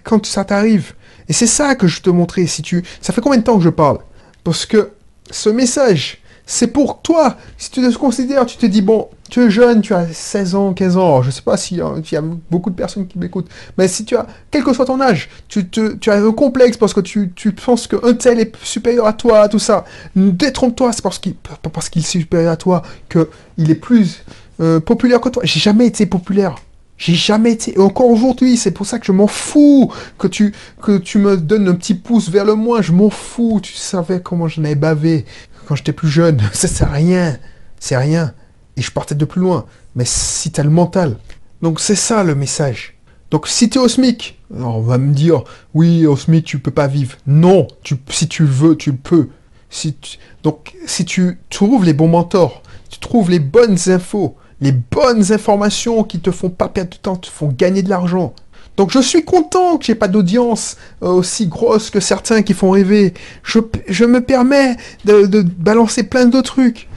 quand 0.04 0.24
ça 0.24 0.44
t'arrive, 0.44 0.94
et 1.28 1.32
c'est 1.32 1.46
ça 1.48 1.74
que 1.74 1.86
je 1.88 2.00
te 2.00 2.10
montrais, 2.10 2.46
si 2.46 2.62
tu, 2.62 2.84
ça 3.00 3.12
fait 3.12 3.20
combien 3.20 3.38
de 3.38 3.44
temps 3.44 3.56
que 3.58 3.64
je 3.64 3.68
parle? 3.68 3.98
Parce 4.44 4.64
que, 4.64 4.92
ce 5.30 5.48
message, 5.48 6.22
c'est 6.46 6.68
pour 6.68 7.02
toi. 7.02 7.36
Si 7.58 7.70
tu 7.70 7.80
te 7.80 7.96
considères, 7.96 8.46
tu 8.46 8.56
te 8.56 8.66
dis, 8.66 8.82
bon, 8.82 9.08
tu 9.34 9.40
es 9.40 9.50
jeune, 9.50 9.80
tu 9.80 9.92
as 9.92 10.06
16 10.12 10.54
ans, 10.54 10.72
15 10.74 10.96
ans, 10.96 11.22
je 11.22 11.32
sais 11.32 11.42
pas 11.42 11.56
s'il 11.56 11.78
y 11.78 11.80
a 11.80 12.22
beaucoup 12.52 12.70
de 12.70 12.76
personnes 12.76 13.08
qui 13.08 13.18
m'écoutent, 13.18 13.48
mais 13.76 13.88
si 13.88 14.04
tu 14.04 14.16
as, 14.16 14.28
quel 14.48 14.62
que 14.62 14.72
soit 14.72 14.84
ton 14.84 15.00
âge, 15.00 15.28
tu, 15.48 15.66
te, 15.66 15.94
tu 15.94 16.08
as 16.08 16.24
un 16.24 16.30
complexe 16.30 16.76
parce 16.76 16.94
que 16.94 17.00
tu, 17.00 17.32
tu 17.34 17.50
penses 17.50 17.88
qu'un 17.88 18.12
tel 18.12 18.38
est 18.38 18.54
supérieur 18.62 19.08
à 19.08 19.12
toi, 19.12 19.48
tout 19.48 19.58
ça, 19.58 19.86
détrompe-toi, 20.14 20.92
c'est 20.92 21.02
parce 21.02 21.18
qu'il 21.18 21.34
parce 21.34 21.88
qu'il 21.88 22.02
est 22.02 22.06
supérieur 22.06 22.52
à 22.52 22.56
toi 22.56 22.82
qu'il 23.08 23.72
est 23.72 23.74
plus 23.74 24.22
euh, 24.60 24.78
populaire 24.78 25.20
que 25.20 25.30
toi. 25.30 25.42
J'ai 25.44 25.58
jamais 25.58 25.88
été 25.88 26.06
populaire. 26.06 26.54
J'ai 26.96 27.14
jamais 27.14 27.50
été, 27.54 27.74
et 27.74 27.80
encore 27.80 28.10
aujourd'hui, 28.10 28.56
c'est 28.56 28.70
pour 28.70 28.86
ça 28.86 29.00
que 29.00 29.06
je 29.06 29.10
m'en 29.10 29.26
fous 29.26 29.92
que 30.16 30.28
tu, 30.28 30.54
que 30.80 30.96
tu 30.96 31.18
me 31.18 31.36
donnes 31.36 31.66
un 31.66 31.74
petit 31.74 31.94
pouce 31.94 32.30
vers 32.30 32.44
le 32.44 32.54
moins, 32.54 32.82
je 32.82 32.92
m'en 32.92 33.10
fous, 33.10 33.58
tu 33.60 33.72
savais 33.72 34.20
comment 34.20 34.46
j'en 34.46 34.62
avais 34.62 34.76
bavé 34.76 35.24
quand 35.66 35.74
j'étais 35.74 35.92
plus 35.92 36.08
jeune, 36.08 36.38
ça 36.52 36.68
c'est 36.68 36.84
rien, 36.84 37.36
c'est 37.80 37.96
rien. 37.96 38.32
Et 38.76 38.82
je 38.82 38.90
partais 38.90 39.14
de 39.14 39.24
plus 39.24 39.40
loin. 39.40 39.66
Mais 39.94 40.04
si 40.04 40.50
t'as 40.50 40.62
le 40.62 40.70
mental. 40.70 41.16
Donc 41.62 41.80
c'est 41.80 41.94
ça 41.94 42.24
le 42.24 42.34
message. 42.34 42.94
Donc 43.30 43.48
si 43.48 43.68
t'es 43.68 43.78
au 43.78 43.88
SMIC, 43.88 44.38
on 44.54 44.80
va 44.80 44.98
me 44.98 45.12
dire, 45.12 45.42
oui, 45.74 46.06
au 46.06 46.16
SMIC, 46.16 46.44
tu 46.44 46.58
peux 46.58 46.70
pas 46.70 46.86
vivre. 46.86 47.16
Non, 47.26 47.66
tu, 47.82 47.96
si 48.10 48.28
tu 48.28 48.44
veux, 48.44 48.76
tu 48.76 48.92
peux. 48.92 49.28
Si 49.70 49.96
donc 50.42 50.74
si 50.86 51.04
tu 51.04 51.40
trouves 51.50 51.84
les 51.84 51.94
bons 51.94 52.08
mentors, 52.08 52.62
tu 52.90 53.00
trouves 53.00 53.30
les 53.30 53.40
bonnes 53.40 53.78
infos, 53.88 54.36
les 54.60 54.72
bonnes 54.72 55.32
informations 55.32 56.04
qui 56.04 56.20
te 56.20 56.30
font 56.30 56.50
pas 56.50 56.68
perdre 56.68 56.90
de 56.90 56.96
temps, 56.96 57.16
te 57.16 57.28
font 57.28 57.48
gagner 57.48 57.82
de 57.82 57.88
l'argent. 57.88 58.34
Donc 58.76 58.90
je 58.90 58.98
suis 58.98 59.24
content 59.24 59.78
que 59.78 59.84
j'ai 59.84 59.94
pas 59.94 60.08
d'audience 60.08 60.76
euh, 61.02 61.08
aussi 61.08 61.46
grosse 61.46 61.90
que 61.90 62.00
certains 62.00 62.42
qui 62.42 62.54
font 62.54 62.70
rêver. 62.70 63.14
Je, 63.42 64.04
me 64.04 64.20
permets 64.20 64.76
de, 65.04 65.26
de 65.26 65.42
balancer 65.42 66.02
plein 66.02 66.26
de 66.26 66.40
trucs. 66.40 66.88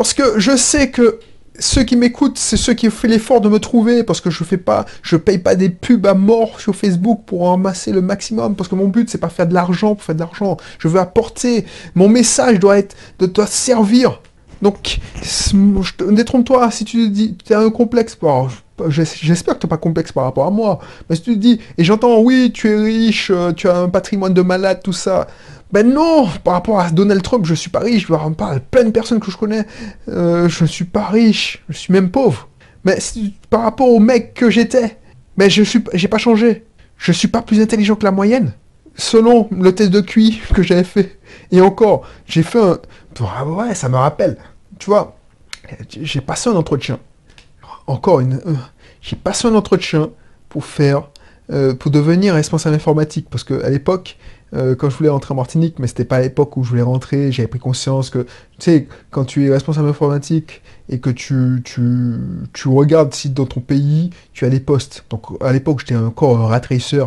Parce 0.00 0.14
que 0.14 0.40
je 0.40 0.56
sais 0.56 0.90
que 0.90 1.18
ceux 1.58 1.82
qui 1.82 1.94
m'écoutent, 1.94 2.38
c'est 2.38 2.56
ceux 2.56 2.72
qui 2.72 2.88
ont 2.88 2.90
fait 2.90 3.06
l'effort 3.06 3.42
de 3.42 3.50
me 3.50 3.58
trouver, 3.58 4.02
parce 4.02 4.22
que 4.22 4.30
je 4.30 4.44
fais 4.44 4.56
pas, 4.56 4.86
je 5.02 5.14
paye 5.16 5.36
pas 5.36 5.56
des 5.56 5.68
pubs 5.68 6.06
à 6.06 6.14
mort 6.14 6.58
sur 6.58 6.74
Facebook 6.74 7.24
pour 7.26 7.42
en 7.42 7.58
le 7.58 8.00
maximum, 8.00 8.56
parce 8.56 8.70
que 8.70 8.74
mon 8.76 8.88
but 8.88 9.10
c'est 9.10 9.18
pas 9.18 9.28
faire 9.28 9.46
de 9.46 9.52
l'argent 9.52 9.94
pour 9.94 10.02
faire 10.02 10.14
de 10.14 10.20
l'argent. 10.20 10.56
Je 10.78 10.88
veux 10.88 10.98
apporter, 10.98 11.66
mon 11.94 12.08
message 12.08 12.60
doit 12.60 12.78
être, 12.78 12.96
de 13.18 13.26
doit 13.26 13.46
servir. 13.46 14.22
Donc, 14.62 15.00
détrompe-toi, 16.10 16.70
si 16.70 16.86
tu 16.86 17.10
dis, 17.10 17.36
tu 17.36 17.52
as 17.52 17.60
un 17.60 17.68
complexe, 17.68 18.16
j'espère 18.88 19.54
que 19.56 19.60
tu 19.60 19.66
n'as 19.66 19.70
pas 19.70 19.76
complexe 19.76 20.12
par 20.12 20.24
rapport 20.24 20.46
à 20.46 20.50
moi, 20.50 20.78
mais 21.10 21.16
si 21.16 21.22
tu 21.22 21.36
dis, 21.36 21.60
et 21.76 21.84
j'entends, 21.84 22.20
oui, 22.20 22.52
tu 22.54 22.70
es 22.70 22.76
riche, 22.76 23.30
euh, 23.34 23.52
tu 23.52 23.68
as 23.68 23.76
un 23.76 23.90
patrimoine 23.90 24.32
de 24.32 24.40
malade, 24.40 24.80
tout 24.82 24.94
ça, 24.94 25.26
ben 25.72 25.88
non, 25.88 26.28
par 26.42 26.54
rapport 26.54 26.80
à 26.80 26.90
Donald 26.90 27.22
Trump, 27.22 27.46
je 27.46 27.54
suis 27.54 27.70
pas 27.70 27.80
riche, 27.80 28.06
je 28.08 28.12
en 28.12 28.32
parler 28.32 28.60
plein 28.60 28.84
de 28.84 28.90
personnes 28.90 29.20
que 29.20 29.30
je 29.30 29.36
connais, 29.36 29.64
euh, 30.08 30.48
je 30.48 30.64
suis 30.64 30.84
pas 30.84 31.06
riche, 31.06 31.62
je 31.68 31.76
suis 31.76 31.92
même 31.92 32.10
pauvre. 32.10 32.48
Mais 32.84 32.98
par 33.50 33.62
rapport 33.62 33.88
au 33.88 34.00
mec 34.00 34.34
que 34.34 34.50
j'étais, 34.50 34.98
ben 35.36 35.48
je 35.48 35.62
suis, 35.62 35.84
j'ai 35.94 36.08
pas 36.08 36.18
changé. 36.18 36.64
Je 36.96 37.12
suis 37.12 37.28
pas 37.28 37.40
plus 37.40 37.60
intelligent 37.60 37.96
que 37.96 38.04
la 38.04 38.10
moyenne, 38.10 38.52
selon 38.94 39.48
le 39.50 39.74
test 39.74 39.90
de 39.90 40.00
QI 40.00 40.40
que 40.54 40.62
j'avais 40.62 40.84
fait. 40.84 41.18
Et 41.50 41.60
encore, 41.60 42.06
j'ai 42.26 42.42
fait 42.42 42.60
un, 42.60 42.78
ah 43.20 43.46
ouais, 43.46 43.74
ça 43.74 43.88
me 43.88 43.96
rappelle. 43.96 44.36
Tu 44.78 44.86
vois, 44.86 45.16
j'ai 45.88 46.20
passé 46.20 46.50
un 46.50 46.56
entretien. 46.56 46.98
Encore 47.86 48.20
une, 48.20 48.34
euh, 48.46 48.54
j'ai 49.00 49.16
passé 49.16 49.48
un 49.48 49.54
entretien 49.54 50.10
pour 50.48 50.64
faire, 50.64 51.08
euh, 51.50 51.74
pour 51.74 51.90
devenir 51.90 52.34
responsable 52.34 52.76
informatique, 52.76 53.28
parce 53.30 53.44
que 53.44 53.62
à 53.64 53.70
l'époque, 53.70 54.18
euh, 54.54 54.74
quand 54.74 54.90
je 54.90 54.96
voulais 54.96 55.08
rentrer 55.08 55.32
en 55.32 55.36
Martinique, 55.36 55.78
mais 55.78 55.86
c'était 55.86 56.04
pas 56.04 56.16
à 56.16 56.20
l'époque 56.20 56.56
où 56.56 56.64
je 56.64 56.70
voulais 56.70 56.82
rentrer, 56.82 57.30
j'avais 57.30 57.48
pris 57.48 57.58
conscience 57.58 58.10
que, 58.10 58.20
tu 58.20 58.28
sais, 58.58 58.88
quand 59.10 59.24
tu 59.24 59.46
es 59.46 59.50
responsable 59.50 59.88
informatique 59.88 60.62
et 60.88 60.98
que 60.98 61.10
tu, 61.10 61.62
tu, 61.64 62.16
tu 62.52 62.68
regardes 62.68 63.14
si 63.14 63.30
dans 63.30 63.46
ton 63.46 63.60
pays, 63.60 64.10
tu 64.32 64.44
as 64.44 64.50
des 64.50 64.60
postes. 64.60 65.04
Donc 65.10 65.26
à 65.40 65.52
l'époque, 65.52 65.80
j'étais 65.80 65.96
encore 65.96 66.38
un 66.38 66.46
rat 66.46 66.60
euh, 66.70 67.06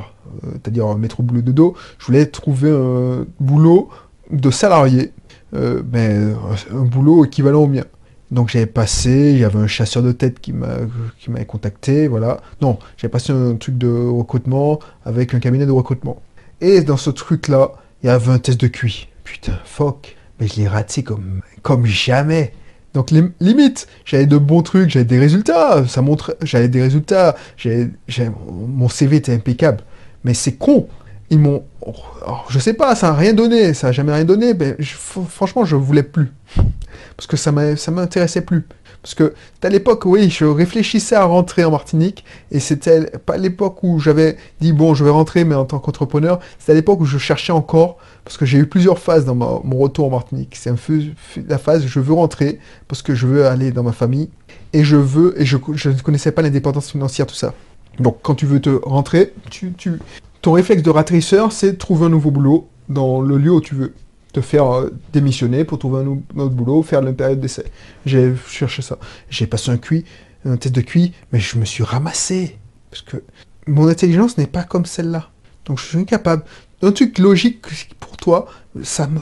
c'est-à-dire 0.53 0.87
un 0.87 0.97
métro 0.97 1.21
boulot 1.21 1.41
de 1.41 1.51
dos. 1.51 1.75
Je 1.99 2.05
voulais 2.05 2.25
trouver 2.25 2.71
un 2.71 3.25
boulot 3.39 3.89
de 4.31 4.49
salarié, 4.49 5.11
euh, 5.53 5.81
ben, 5.83 6.35
un 6.71 6.83
boulot 6.83 7.25
équivalent 7.25 7.63
au 7.63 7.67
mien. 7.67 7.83
Donc 8.31 8.49
j'avais 8.49 8.65
passé, 8.65 9.31
il 9.33 9.39
y 9.39 9.43
avait 9.43 9.59
un 9.59 9.67
chasseur 9.67 10.01
de 10.01 10.11
tête 10.11 10.39
qui 10.39 10.53
m'avait 10.53 11.45
contacté, 11.45 12.07
voilà. 12.07 12.41
Non, 12.61 12.79
j'avais 12.97 13.11
passé 13.11 13.31
un 13.31 13.55
truc 13.55 13.77
de 13.77 13.87
recrutement 13.87 14.79
avec 15.05 15.35
un 15.35 15.39
cabinet 15.39 15.67
de 15.67 15.71
recrutement. 15.71 16.19
Et 16.61 16.81
dans 16.81 16.97
ce 16.97 17.09
truc-là, 17.09 17.71
il 18.01 18.07
y 18.07 18.09
avait 18.09 18.31
un 18.31 18.39
test 18.39 18.59
de 18.59 18.67
QI. 18.67 19.07
Putain, 19.23 19.59
fuck. 19.65 20.15
Mais 20.39 20.47
je 20.47 20.55
l'ai 20.55 20.67
raté 20.67 21.03
comme, 21.03 21.41
comme 21.61 21.85
jamais. 21.85 22.53
Donc 22.93 23.09
limite, 23.11 23.87
j'avais 24.05 24.27
de 24.27 24.37
bons 24.37 24.61
trucs, 24.61 24.89
j'avais 24.89 25.05
des 25.05 25.19
résultats, 25.19 25.83
ça 25.87 26.01
montre, 26.03 26.37
j'avais 26.43 26.67
des 26.67 26.81
résultats, 26.81 27.35
j'avais, 27.57 27.89
mon 28.47 28.87
CV 28.87 29.17
était 29.17 29.33
impeccable. 29.33 29.79
Mais 30.23 30.35
c'est 30.35 30.53
con. 30.53 30.87
Ils 31.33 31.39
m'ont, 31.39 31.63
oh, 31.81 31.93
je 32.47 32.59
sais 32.59 32.75
pas, 32.75 32.93
ça 32.93 33.07
n'a 33.07 33.17
rien 33.17 33.33
donné, 33.33 33.73
ça 33.73 33.87
n'a 33.87 33.91
jamais 33.91 34.13
rien 34.13 34.23
donné. 34.23 34.53
Mais 34.53 34.77
franchement, 35.27 35.65
je 35.65 35.75
voulais 35.75 36.03
plus 36.03 36.31
parce 37.17 37.25
que 37.25 37.37
ça 37.37 37.51
m'intéressait 37.51 38.41
plus. 38.41 38.67
Parce 39.01 39.15
que 39.15 39.33
à 39.63 39.69
l'époque, 39.69 40.05
oui, 40.05 40.29
je 40.29 40.45
réfléchissais 40.45 41.15
à 41.15 41.25
rentrer 41.25 41.65
en 41.65 41.71
Martinique, 41.71 42.23
et 42.51 42.59
c'était 42.59 43.09
pas 43.17 43.37
l'époque 43.37 43.81
où 43.81 43.99
j'avais 43.99 44.37
dit, 44.61 44.73
bon, 44.73 44.93
je 44.93 45.03
vais 45.03 45.09
rentrer, 45.09 45.43
mais 45.43 45.55
en 45.55 45.65
tant 45.65 45.79
qu'entrepreneur, 45.79 46.39
c'était 46.59 46.73
à 46.73 46.75
l'époque 46.75 47.01
où 47.01 47.05
je 47.05 47.17
cherchais 47.17 47.51
encore, 47.51 47.97
parce 48.23 48.37
que 48.37 48.45
j'ai 48.45 48.59
eu 48.59 48.67
plusieurs 48.67 48.99
phases 48.99 49.25
dans 49.25 49.33
mon 49.35 49.77
retour 49.77 50.05
en 50.05 50.11
Martinique. 50.11 50.55
C'est 50.55 50.71
la 51.49 51.57
phase, 51.57 51.87
je 51.87 51.99
veux 51.99 52.13
rentrer, 52.13 52.59
parce 52.87 53.01
que 53.01 53.15
je 53.15 53.25
veux 53.25 53.47
aller 53.47 53.71
dans 53.71 53.83
ma 53.83 53.91
famille, 53.91 54.29
et 54.71 54.83
je 54.83 54.97
veux, 54.97 55.33
et 55.41 55.45
je, 55.45 55.57
ne 55.57 56.01
connaissais 56.01 56.31
pas 56.31 56.43
l'indépendance 56.43 56.91
financière, 56.91 57.25
tout 57.25 57.35
ça. 57.35 57.55
Donc, 57.99 58.19
quand 58.21 58.35
tu 58.35 58.45
veux 58.45 58.61
te 58.61 58.69
rentrer, 58.83 59.33
tu, 59.49 59.73
tu, 59.73 59.99
ton 60.43 60.51
réflexe 60.51 60.83
de 60.83 60.89
ratrisseur, 60.89 61.53
c'est 61.53 61.77
trouver 61.77 62.05
un 62.05 62.09
nouveau 62.09 62.29
boulot 62.29 62.67
dans 62.89 63.21
le 63.21 63.37
lieu 63.37 63.53
où 63.53 63.61
tu 63.61 63.75
veux 63.75 63.93
te 64.33 64.41
faire 64.41 64.69
euh, 64.71 64.89
démissionner 65.13 65.63
pour 65.63 65.79
trouver 65.79 66.03
un, 66.03 66.07
autre 66.41 66.53
boulot, 66.53 66.83
faire 66.83 67.01
la 67.01 67.13
période 67.13 67.39
d'essai. 67.39 67.63
J'ai 68.05 68.33
cherché 68.47 68.81
ça. 68.81 68.97
J'ai 69.29 69.47
passé 69.47 69.71
un 69.71 69.77
QI, 69.77 70.03
un 70.45 70.57
test 70.57 70.75
de 70.75 70.81
QI, 70.81 71.13
mais 71.31 71.39
je 71.39 71.57
me 71.57 71.63
suis 71.63 71.83
ramassé. 71.83 72.57
Parce 72.91 73.03
que 73.03 73.23
mon 73.67 73.87
intelligence 73.87 74.37
n'est 74.37 74.47
pas 74.47 74.63
comme 74.63 74.85
celle-là. 74.85 75.29
Donc 75.65 75.79
je 75.79 75.85
suis 75.85 75.97
incapable. 75.97 76.43
Un 76.81 76.91
truc 76.91 77.19
logique 77.19 77.61
pour 78.01 78.17
toi, 78.17 78.47
ça 78.83 79.07
me... 79.07 79.21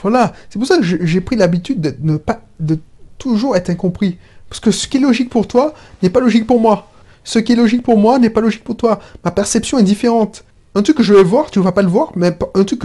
Voilà. 0.00 0.32
C'est 0.48 0.58
pour 0.58 0.66
ça 0.66 0.78
que 0.78 0.82
j'ai 0.82 1.20
pris 1.20 1.36
l'habitude 1.36 1.82
de 1.82 1.94
ne 2.00 2.16
pas... 2.16 2.40
de 2.58 2.78
toujours 3.18 3.54
être 3.54 3.68
incompris. 3.68 4.16
Parce 4.48 4.60
que 4.60 4.70
ce 4.70 4.88
qui 4.88 4.96
est 4.96 5.00
logique 5.00 5.28
pour 5.28 5.46
toi 5.46 5.74
n'est 6.02 6.08
pas 6.08 6.20
logique 6.20 6.46
pour 6.46 6.58
moi. 6.58 6.90
Ce 7.22 7.38
qui 7.38 7.52
est 7.52 7.56
logique 7.56 7.82
pour 7.82 7.98
moi 7.98 8.18
n'est 8.18 8.30
pas 8.30 8.40
logique 8.40 8.64
pour 8.64 8.78
toi. 8.78 9.00
Ma 9.24 9.30
perception 9.30 9.78
est 9.78 9.82
différente. 9.82 10.42
Un 10.74 10.82
truc 10.82 10.96
que 10.96 11.02
je 11.02 11.14
vais 11.14 11.22
voir, 11.22 11.50
tu 11.50 11.58
ne 11.60 11.64
vas 11.64 11.72
pas 11.72 11.82
le 11.82 11.88
voir, 11.88 12.12
mais 12.16 12.36
un 12.54 12.64
truc 12.64 12.80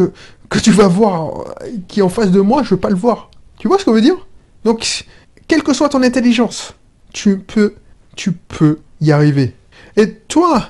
que 0.50 0.60
tu 0.60 0.72
vas 0.72 0.88
voir 0.88 1.46
qui 1.88 2.00
est 2.00 2.04
en 2.04 2.10
face 2.10 2.32
de 2.32 2.42
moi, 2.42 2.64
je 2.64 2.70
veux 2.70 2.80
pas 2.80 2.90
le 2.90 2.96
voir. 2.96 3.32
Tu 3.58 3.68
vois 3.68 3.80
ce 3.80 3.86
que 3.86 3.92
je 3.92 3.96
veux 3.96 4.02
dire? 4.02 4.28
Donc, 4.64 5.06
quelle 5.48 5.64
que 5.64 5.74
soit 5.74 5.90
ton 5.90 6.04
intelligence, 6.04 6.76
tu 7.14 7.40
peux, 7.40 7.74
tu 8.16 8.32
peux 8.32 8.80
y 9.02 9.12
arriver. 9.12 9.56
Et 9.98 10.14
toi, 10.14 10.70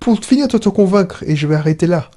pour 0.00 0.18
finir 0.24 0.48
de 0.48 0.58
te 0.58 0.68
convaincre, 0.68 1.22
et 1.26 1.36
je 1.36 1.46
vais 1.46 1.54
arrêter 1.54 1.86
là. 1.86 2.10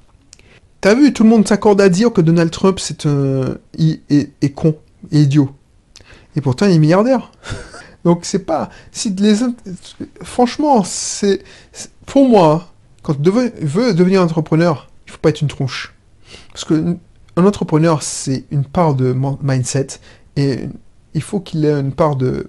T'as 0.82 0.96
vu, 0.96 1.14
tout 1.14 1.24
le 1.24 1.30
monde 1.30 1.48
s'accorde 1.48 1.80
à 1.80 1.88
dire 1.88 2.12
que 2.12 2.20
Donald 2.20 2.52
Trump 2.52 2.80
c'est 2.80 3.06
un 3.06 3.56
est, 3.78 4.54
con, 4.54 4.76
est 5.12 5.20
idiot. 5.20 5.50
Et 6.36 6.42
pourtant, 6.42 6.66
il 6.66 6.74
est 6.74 6.80
milliardaire. 6.80 7.32
Donc 8.04 8.26
c'est 8.26 8.40
pas 8.40 8.70
si 8.92 9.12
les 9.12 9.36
franchement 10.24 10.84
c'est 10.84 11.42
pour 12.06 12.28
moi 12.28 12.73
quand 13.04 13.22
tu 13.22 13.30
veux 13.30 13.94
devenir 13.94 14.22
entrepreneur, 14.22 14.90
il 15.06 15.12
faut 15.12 15.20
pas 15.20 15.30
être 15.30 15.42
une 15.42 15.48
tronche. 15.48 15.94
Parce 16.52 16.66
que 16.66 16.98
un 17.36 17.46
entrepreneur, 17.46 18.02
c'est 18.02 18.46
une 18.52 18.66
part 18.66 18.96
de 18.96 19.16
mindset 19.42 19.88
et 20.36 20.70
il 21.14 21.22
faut 21.22 21.40
qu'il 21.40 21.66
ait 21.66 21.80
une 21.80 21.92
part 21.92 22.16
de, 22.16 22.48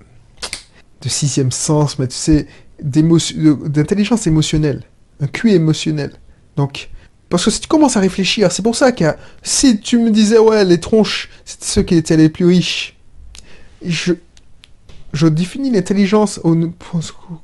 de 1.02 1.08
sixième 1.08 1.50
sens, 1.50 1.98
mais 1.98 2.08
tu 2.08 2.16
sais, 2.16 2.46
d'intelligence 2.80 4.26
émotionnelle, 4.26 4.82
un 5.20 5.26
QI 5.26 5.54
émotionnel. 5.54 6.12
Donc, 6.56 6.90
parce 7.28 7.44
que 7.44 7.50
si 7.50 7.60
tu 7.60 7.68
commences 7.68 7.96
à 7.96 8.00
réfléchir, 8.00 8.52
c'est 8.52 8.62
pour 8.62 8.76
ça 8.76 8.92
que 8.92 9.04
si 9.42 9.80
tu 9.80 9.98
me 9.98 10.10
disais, 10.10 10.38
ouais, 10.38 10.64
les 10.64 10.78
tronches, 10.80 11.30
c'était 11.44 11.66
ceux 11.66 11.82
qui 11.82 11.96
étaient 11.96 12.16
les 12.16 12.28
plus 12.28 12.46
riches, 12.46 12.96
je, 13.84 14.12
je 15.12 15.26
définis 15.26 15.70
l'intelligence, 15.70 16.40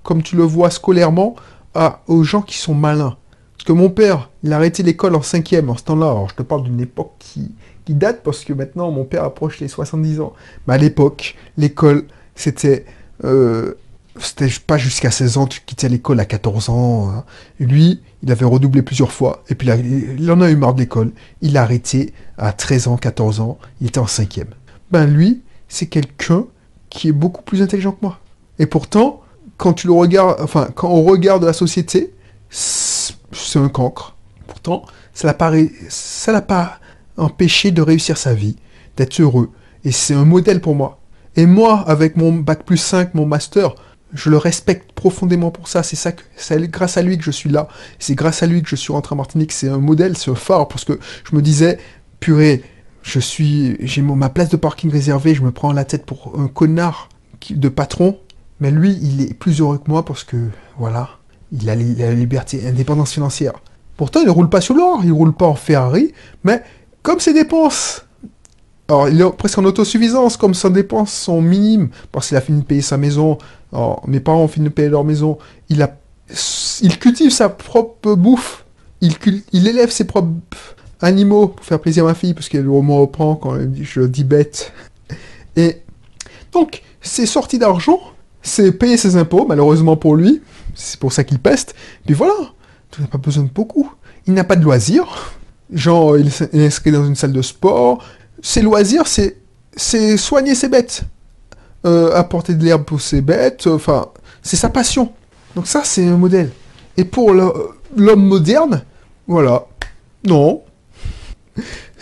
comme 0.02 0.22
tu 0.22 0.36
le 0.36 0.42
vois 0.42 0.70
scolairement, 0.70 1.36
à, 1.74 2.02
aux 2.06 2.22
gens 2.22 2.42
qui 2.42 2.58
sont 2.58 2.74
malins. 2.74 3.16
Parce 3.56 3.64
que 3.66 3.72
mon 3.72 3.90
père, 3.90 4.30
il 4.42 4.52
a 4.52 4.56
arrêté 4.56 4.82
l'école 4.82 5.14
en 5.14 5.22
cinquième 5.22 5.68
en 5.70 5.76
ce 5.76 5.84
temps-là. 5.84 6.06
Alors 6.06 6.28
je 6.30 6.34
te 6.34 6.42
parle 6.42 6.64
d'une 6.64 6.80
époque 6.80 7.12
qui, 7.18 7.54
qui, 7.84 7.94
date 7.94 8.22
parce 8.22 8.44
que 8.44 8.52
maintenant 8.52 8.90
mon 8.90 9.04
père 9.04 9.24
approche 9.24 9.60
les 9.60 9.68
70 9.68 10.20
ans. 10.20 10.32
Mais 10.66 10.74
à 10.74 10.78
l'époque, 10.78 11.36
l'école, 11.56 12.04
c'était... 12.34 12.84
Euh, 13.24 13.74
c'était 14.18 14.50
pas 14.66 14.76
jusqu'à 14.76 15.10
16 15.10 15.38
ans, 15.38 15.46
tu 15.46 15.60
quittais 15.64 15.88
l'école 15.88 16.20
à 16.20 16.24
14 16.24 16.68
ans. 16.70 17.10
Hein. 17.10 17.24
Lui, 17.58 18.00
il 18.22 18.32
avait 18.32 18.44
redoublé 18.44 18.82
plusieurs 18.82 19.12
fois, 19.12 19.44
et 19.48 19.54
puis 19.54 19.68
il, 20.18 20.30
en 20.30 20.40
a 20.40 20.50
eu 20.50 20.56
marre 20.56 20.74
de 20.74 20.80
l'école. 20.80 21.12
Il 21.40 21.56
a 21.56 21.62
arrêté 21.62 22.12
à 22.36 22.52
13 22.52 22.88
ans, 22.88 22.96
14 22.96 23.40
ans, 23.40 23.58
il 23.80 23.88
était 23.88 23.98
en 23.98 24.06
cinquième. 24.06 24.48
Ben 24.90 25.06
lui, 25.06 25.42
c'est 25.68 25.86
quelqu'un 25.86 26.46
qui 26.90 27.08
est 27.08 27.12
beaucoup 27.12 27.42
plus 27.42 27.62
intelligent 27.62 27.92
que 27.92 28.02
moi. 28.02 28.18
Et 28.58 28.66
pourtant, 28.66 29.22
quand 29.60 29.84
le 29.84 29.92
regardes, 29.92 30.40
enfin, 30.40 30.70
quand 30.74 30.88
on 30.88 31.02
regarde 31.02 31.44
la 31.44 31.52
société, 31.52 32.14
c'est 32.48 33.58
un 33.58 33.68
cancre. 33.68 34.16
Pourtant, 34.46 34.86
ça 35.12 35.26
l'a 35.26 35.34
pas, 35.34 35.52
pas 36.48 36.80
empêché 37.18 37.70
de 37.70 37.82
réussir 37.82 38.16
sa 38.16 38.32
vie, 38.32 38.56
d'être 38.96 39.20
heureux. 39.20 39.50
Et 39.84 39.92
c'est 39.92 40.14
un 40.14 40.24
modèle 40.24 40.62
pour 40.62 40.74
moi. 40.74 40.98
Et 41.36 41.44
moi, 41.44 41.84
avec 41.86 42.16
mon 42.16 42.32
bac 42.32 42.64
plus 42.64 42.78
5, 42.78 43.12
mon 43.12 43.26
master, 43.26 43.74
je 44.14 44.30
le 44.30 44.38
respecte 44.38 44.92
profondément 44.92 45.50
pour 45.50 45.68
ça. 45.68 45.82
C'est 45.82 46.16
grâce 46.70 46.96
à 46.96 47.02
lui 47.02 47.18
que 47.18 47.24
je 47.24 47.30
suis 47.30 47.50
là. 47.50 47.68
C'est 47.98 48.14
grâce 48.14 48.42
à 48.42 48.46
lui 48.46 48.62
que 48.62 48.68
je 48.70 48.76
suis 48.76 48.94
rentré 48.94 49.12
en 49.12 49.16
Martinique. 49.16 49.52
C'est 49.52 49.68
un 49.68 49.78
modèle, 49.78 50.16
c'est 50.16 50.30
un 50.30 50.36
phare, 50.36 50.68
parce 50.68 50.86
que 50.86 50.98
je 51.30 51.36
me 51.36 51.42
disais, 51.42 51.78
purée, 52.18 52.62
je 53.02 53.20
suis, 53.20 53.76
j'ai 53.80 54.00
ma 54.00 54.30
place 54.30 54.48
de 54.48 54.56
parking 54.56 54.90
réservée, 54.90 55.34
je 55.34 55.42
me 55.42 55.50
prends 55.50 55.74
la 55.74 55.84
tête 55.84 56.06
pour 56.06 56.32
un 56.40 56.48
connard 56.48 57.10
de 57.50 57.68
patron, 57.68 58.18
mais 58.60 58.70
lui, 58.70 58.98
il 59.02 59.22
est 59.22 59.34
plus 59.34 59.60
heureux 59.60 59.78
que 59.78 59.90
moi 59.90 60.04
parce 60.04 60.24
que, 60.24 60.36
voilà, 60.78 61.08
il 61.52 61.68
a, 61.68 61.74
la 61.74 62.12
liberté, 62.12 62.66
indépendance 62.66 63.12
financière. 63.12 63.54
Pourtant, 63.96 64.20
il 64.20 64.26
ne 64.26 64.30
roule 64.30 64.48
pas 64.48 64.60
sur 64.60 64.74
l'or, 64.74 65.00
il 65.02 65.08
ne 65.08 65.14
roule 65.14 65.32
pas 65.32 65.46
en 65.46 65.54
Ferrari, 65.54 66.12
mais 66.44 66.62
comme 67.02 67.20
ses 67.20 67.32
dépenses, 67.32 68.04
alors 68.88 69.08
il 69.08 69.20
est 69.20 69.30
presque 69.30 69.58
en 69.58 69.64
autosuffisance, 69.64 70.36
comme 70.36 70.54
ses 70.54 70.70
dépenses 70.70 71.12
sont 71.12 71.40
minimes, 71.40 71.88
parce 72.12 72.28
qu'il 72.28 72.36
a 72.36 72.40
fini 72.40 72.60
de 72.60 72.66
payer 72.66 72.82
sa 72.82 72.96
maison, 72.96 73.38
alors, 73.72 74.02
mes 74.06 74.20
parents 74.20 74.42
ont 74.42 74.48
fini 74.48 74.68
de 74.68 74.72
payer 74.72 74.88
leur 74.88 75.04
maison, 75.04 75.38
il, 75.68 75.86
cultive 76.98 77.30
sa 77.30 77.48
propre 77.48 78.14
bouffe, 78.14 78.64
il, 79.00 79.14
il 79.52 79.68
élève 79.68 79.90
ses 79.90 80.04
propres 80.04 80.34
animaux 81.00 81.48
pour 81.48 81.64
faire 81.64 81.80
plaisir 81.80 82.04
à 82.04 82.08
ma 82.08 82.14
fille, 82.14 82.34
parce 82.34 82.48
qu'elle 82.48 82.64
me 82.64 82.92
reprend 82.92 83.36
quand 83.36 83.56
je 83.80 84.02
dis 84.02 84.24
bête. 84.24 84.72
Et 85.56 85.82
donc, 86.52 86.82
c'est 87.00 87.26
sorti 87.26 87.58
d'argent, 87.58 88.00
c'est 88.42 88.72
payer 88.72 88.96
ses 88.96 89.16
impôts, 89.16 89.46
malheureusement 89.46 89.96
pour 89.96 90.16
lui, 90.16 90.42
c'est 90.74 90.98
pour 90.98 91.12
ça 91.12 91.24
qu'il 91.24 91.38
peste, 91.38 91.74
mais 92.08 92.14
voilà, 92.14 92.34
tu 92.90 93.00
n'as 93.00 93.06
pas 93.06 93.18
besoin 93.18 93.44
de 93.44 93.50
beaucoup. 93.50 93.92
Il 94.26 94.34
n'a 94.34 94.44
pas 94.44 94.56
de 94.56 94.62
loisirs, 94.62 95.32
genre 95.72 96.16
il 96.18 96.28
est 96.28 96.66
inscrit 96.66 96.92
dans 96.92 97.06
une 97.06 97.14
salle 97.14 97.32
de 97.32 97.42
sport, 97.42 98.04
ses 98.42 98.62
loisirs 98.62 99.06
c'est, 99.06 99.38
c'est 99.74 100.16
soigner 100.16 100.54
ses 100.54 100.68
bêtes, 100.68 101.02
euh, 101.86 102.14
apporter 102.14 102.54
de 102.54 102.64
l'herbe 102.64 102.84
pour 102.84 103.00
ses 103.00 103.20
bêtes, 103.20 103.66
enfin, 103.66 104.08
c'est 104.42 104.56
sa 104.56 104.68
passion. 104.68 105.12
Donc 105.56 105.66
ça 105.66 105.82
c'est 105.84 106.06
un 106.06 106.16
modèle. 106.16 106.50
Et 106.96 107.04
pour 107.04 107.32
l'homme 107.32 108.24
moderne, 108.26 108.84
voilà, 109.26 109.66
non, 110.24 110.62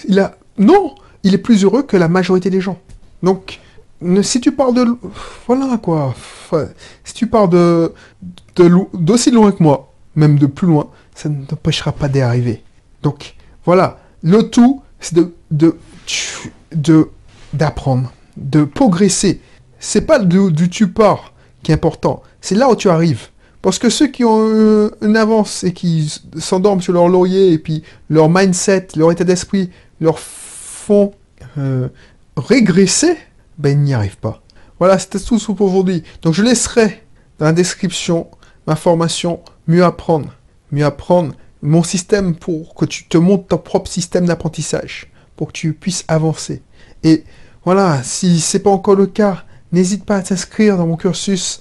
il 0.07 0.19
a, 0.19 0.37
non, 0.59 0.95
il 1.23 1.35
est 1.35 1.39
plus 1.39 1.65
heureux 1.65 1.83
que 1.83 1.97
la 1.97 2.09
majorité 2.09 2.51
des 2.51 2.61
gens. 2.61 2.79
Donc, 3.23 3.61
si 4.23 4.41
tu 4.41 4.53
parles 4.53 4.75
de... 4.75 4.87
Voilà 5.47 5.79
quoi. 5.79 6.15
Si 7.05 7.15
tu 7.15 7.27
parles 7.27 7.51
de 7.51 7.93
d'aussi 8.95 9.31
loin 9.31 9.53
que 9.53 9.63
moi, 9.63 9.93
même 10.17 10.39
de 10.39 10.47
plus 10.47 10.67
loin, 10.67 10.89
ça 11.15 11.29
ne 11.29 11.45
t'empêchera 11.45 11.93
pas 11.93 12.09
d'y 12.09 12.21
arriver. 12.21 12.65
Donc, 13.03 13.37
voilà. 13.65 14.01
Le 14.23 14.51
tout, 14.51 14.83
c'est 14.99 15.17
de, 15.51 15.77
d'apprendre, 17.53 18.13
de 18.37 18.65
progresser. 18.65 19.41
C'est 19.79 20.01
pas 20.01 20.19
du, 20.19 20.51
du 20.51 20.69
tu 20.69 20.89
pars 20.89 21.33
qui 21.63 21.71
est 21.71 21.75
important, 21.75 22.23
c'est 22.41 22.55
là 22.55 22.69
où 22.69 22.77
tu 22.77 22.89
arrives. 22.89 23.29
Parce 23.63 23.79
que 23.79 23.91
ceux 23.91 24.07
qui 24.07 24.25
ont 24.25 24.91
une 25.03 25.17
avance 25.17 25.65
et 25.65 25.73
qui 25.73 26.21
s'endorment 26.39 26.81
sur 26.81 26.93
leur 26.93 27.09
laurier 27.09 27.53
et 27.53 27.59
puis 27.59 27.83
leur 28.09 28.29
mindset, 28.29 28.89
leur 28.97 29.11
état 29.11 29.25
d'esprit 29.25 29.71
leur 30.01 30.19
font 30.19 31.13
euh, 31.59 31.89
régresser, 32.37 33.17
ben 33.59 33.71
ils 33.71 33.83
n'y 33.83 33.95
arrivent 33.95 34.19
pas. 34.19 34.43
Voilà, 34.79 34.99
c'était 34.99 35.19
tout 35.19 35.39
pour 35.55 35.69
aujourd'hui. 35.69 36.05
Donc 36.23 36.35
je 36.35 36.43
laisserai 36.43 37.03
dans 37.39 37.47
la 37.47 37.53
description 37.53 38.29
ma 38.67 38.77
formation 38.77 39.41
Mieux 39.67 39.85
apprendre. 39.85 40.35
Mieux 40.73 40.85
apprendre 40.85 41.35
mon 41.63 41.83
système 41.83 42.35
pour 42.35 42.75
que 42.75 42.85
tu 42.85 43.05
te 43.05 43.19
montes 43.19 43.49
ton 43.49 43.59
propre 43.59 43.91
système 43.91 44.27
d'apprentissage, 44.27 45.11
pour 45.37 45.49
que 45.49 45.53
tu 45.53 45.73
puisses 45.73 46.05
avancer. 46.09 46.63
Et 47.03 47.25
voilà, 47.65 48.03
si 48.03 48.41
c'est 48.41 48.61
pas 48.61 48.71
encore 48.71 48.95
le 48.95 49.07
cas, 49.07 49.45
n'hésite 49.73 50.05
pas 50.05 50.17
à 50.17 50.23
t'inscrire 50.23 50.77
dans 50.77 50.87
mon 50.87 50.97
cursus, 50.97 51.61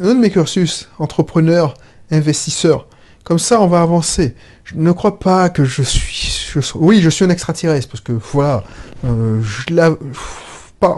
un 0.00 0.14
de 0.14 0.20
mes 0.20 0.30
cursus, 0.30 0.88
entrepreneur, 0.98 1.74
investisseur. 2.10 2.86
Comme 3.24 3.38
ça, 3.38 3.60
on 3.60 3.66
va 3.66 3.82
avancer. 3.82 4.34
Je 4.64 4.76
ne 4.76 4.92
crois 4.92 5.18
pas 5.18 5.48
que 5.48 5.64
je 5.64 5.82
suis... 5.82 6.52
oui, 6.74 7.00
je 7.00 7.10
suis 7.10 7.24
un 7.24 7.30
extraterrestre, 7.30 7.88
parce 7.88 8.02
que 8.02 8.12
voilà, 8.12 8.64
euh, 9.04 9.42
je 9.42 9.74
la, 9.74 9.96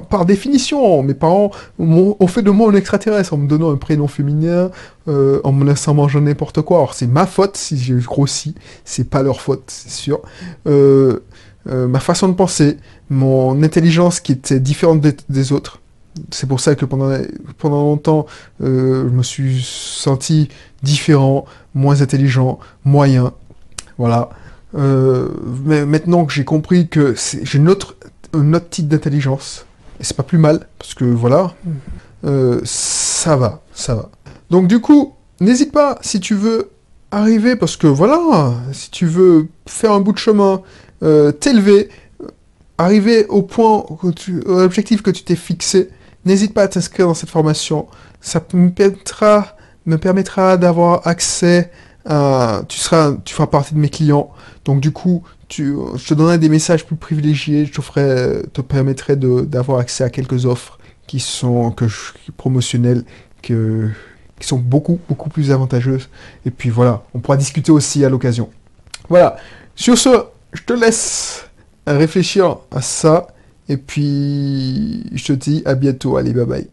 par, 0.09 0.27
définition, 0.27 1.03
mes 1.03 1.15
parents 1.15 1.51
ont 1.79 2.27
fait 2.27 2.43
de 2.43 2.51
moi 2.51 2.71
un 2.71 2.75
extraterrestre 2.75 3.35
en 3.35 3.39
me 3.39 3.49
donnant 3.49 3.73
un 3.73 3.77
prénom 3.77 4.09
féminin, 4.09 4.71
euh, 5.09 5.41
en 5.45 5.53
me 5.53 5.65
laissant 5.65 5.95
manger 5.95 6.21
n'importe 6.21 6.63
quoi. 6.63 6.79
Alors 6.79 6.95
c'est 6.95 7.07
ma 7.07 7.27
faute 7.27 7.57
si 7.57 7.79
j'ai 7.79 7.95
grossi, 7.95 8.55
c'est 8.85 9.09
pas 9.09 9.23
leur 9.23 9.41
faute, 9.41 9.65
c'est 9.69 9.91
sûr. 9.91 10.21
Euh, 10.67 11.21
euh, 11.69 11.87
ma 11.87 12.01
façon 12.01 12.29
de 12.29 12.35
penser, 12.35 12.79
mon 13.11 13.63
intelligence 13.63 14.21
qui 14.21 14.33
était 14.33 14.61
différente 14.61 15.01
des, 15.29 15.53
autres. 15.53 15.81
C'est 16.31 16.49
pour 16.49 16.61
ça 16.61 16.75
que 16.75 16.85
pendant, 16.85 17.17
pendant 17.59 17.83
longtemps, 17.83 18.27
je 18.61 18.67
me 18.67 19.23
suis 19.23 19.63
senti 19.63 20.49
différent, 20.83 21.45
moins 21.75 22.01
intelligent, 22.03 22.59
moyen. 22.85 23.33
Voilà. 23.99 24.31
mais 24.75 25.87
maintenant 25.87 26.25
que 26.25 26.33
j'ai 26.33 26.45
compris 26.45 26.89
que 26.89 27.15
j'ai 27.43 27.59
une 27.59 27.69
autre, 27.69 27.97
un 28.33 28.55
autre 28.55 28.69
type 28.69 28.89
d'intelligence, 28.89 29.66
et 30.01 30.05
c'est 30.05 30.17
pas 30.17 30.23
plus 30.23 30.39
mal, 30.39 30.67
parce 30.79 30.95
que 30.95 31.05
voilà, 31.05 31.55
euh, 32.25 32.61
ça 32.65 33.37
va, 33.37 33.63
ça 33.73 33.95
va. 33.95 34.11
Donc 34.51 34.69
du 34.69 34.81
coup, 34.81 35.15
n'hésite 35.41 35.73
pas, 35.73 35.99
si 36.03 36.21
tu 36.21 36.35
veux 36.35 36.71
arriver, 37.11 37.57
parce 37.57 37.77
que 37.77 37.87
voilà, 37.87 38.55
si 38.73 38.91
tu 38.91 39.07
veux 39.07 39.49
faire 39.67 39.93
un 39.93 40.01
bout 40.01 40.13
de 40.13 40.19
chemin, 40.19 40.63
euh, 41.03 41.33
t'élever, 41.33 41.89
arriver 42.79 43.27
au 43.27 43.43
point, 43.43 43.85
tu, 44.15 44.43
objectif 44.47 45.03
que 45.03 45.11
tu 45.11 45.23
t'es 45.23 45.37
fixé, 45.37 45.91
n'hésite 46.25 46.53
pas 46.55 46.63
à 46.63 46.69
t'inscrire 46.69 47.07
dans 47.07 47.15
cette 47.15 47.31
formation. 47.31 47.87
Ça 48.21 48.43
me 48.53 48.71
permettra, 48.71 49.57
me 49.87 49.97
permettra 49.97 50.57
d'avoir 50.57 51.07
accès 51.07 51.71
à... 52.05 52.63
Tu, 52.69 52.79
seras, 52.79 53.15
tu 53.25 53.35
feras 53.35 53.47
partie 53.47 53.75
de 53.75 53.79
mes 53.79 53.89
clients. 53.89 54.31
Donc 54.65 54.81
du 54.81 54.91
coup, 54.91 55.23
je 55.49 56.07
te 56.09 56.15
donnerai 56.15 56.39
des 56.39 56.49
messages 56.49 56.85
plus 56.85 56.97
privilégiés, 56.97 57.67
je 57.67 57.73
te, 57.73 58.47
te 58.47 58.61
permettrai 58.61 59.17
d'avoir 59.17 59.79
accès 59.79 60.05
à 60.05 60.11
quelques 60.11 60.47
offres 60.47 60.79
qui 61.07 61.21
sont 61.21 61.71
que 61.71 61.87
promotionnelles, 62.37 63.05
qui 63.43 63.55
sont 64.41 64.59
beaucoup, 64.59 64.99
beaucoup 65.09 65.31
plus 65.31 65.51
avantageuses. 65.51 66.09
Et 66.45 66.51
puis 66.51 66.71
voilà, 66.71 67.05
on 67.15 67.21
pourra 67.21 67.37
discuter 67.37 67.73
aussi 67.73 68.05
à 68.05 68.09
l'occasion. 68.09 68.51
Voilà, 69.09 69.37
sur 69.77 69.97
ce, 69.97 70.09
je 70.53 70.63
te 70.63 70.73
laisse 70.73 71.47
réfléchir 71.87 72.59
à 72.71 72.83
ça. 72.83 73.29
Et 73.69 73.77
puis, 73.77 75.05
je 75.13 75.25
te 75.25 75.33
dis 75.33 75.63
à 75.65 75.75
bientôt. 75.75 76.17
Allez, 76.17 76.33
bye 76.33 76.47
bye. 76.47 76.69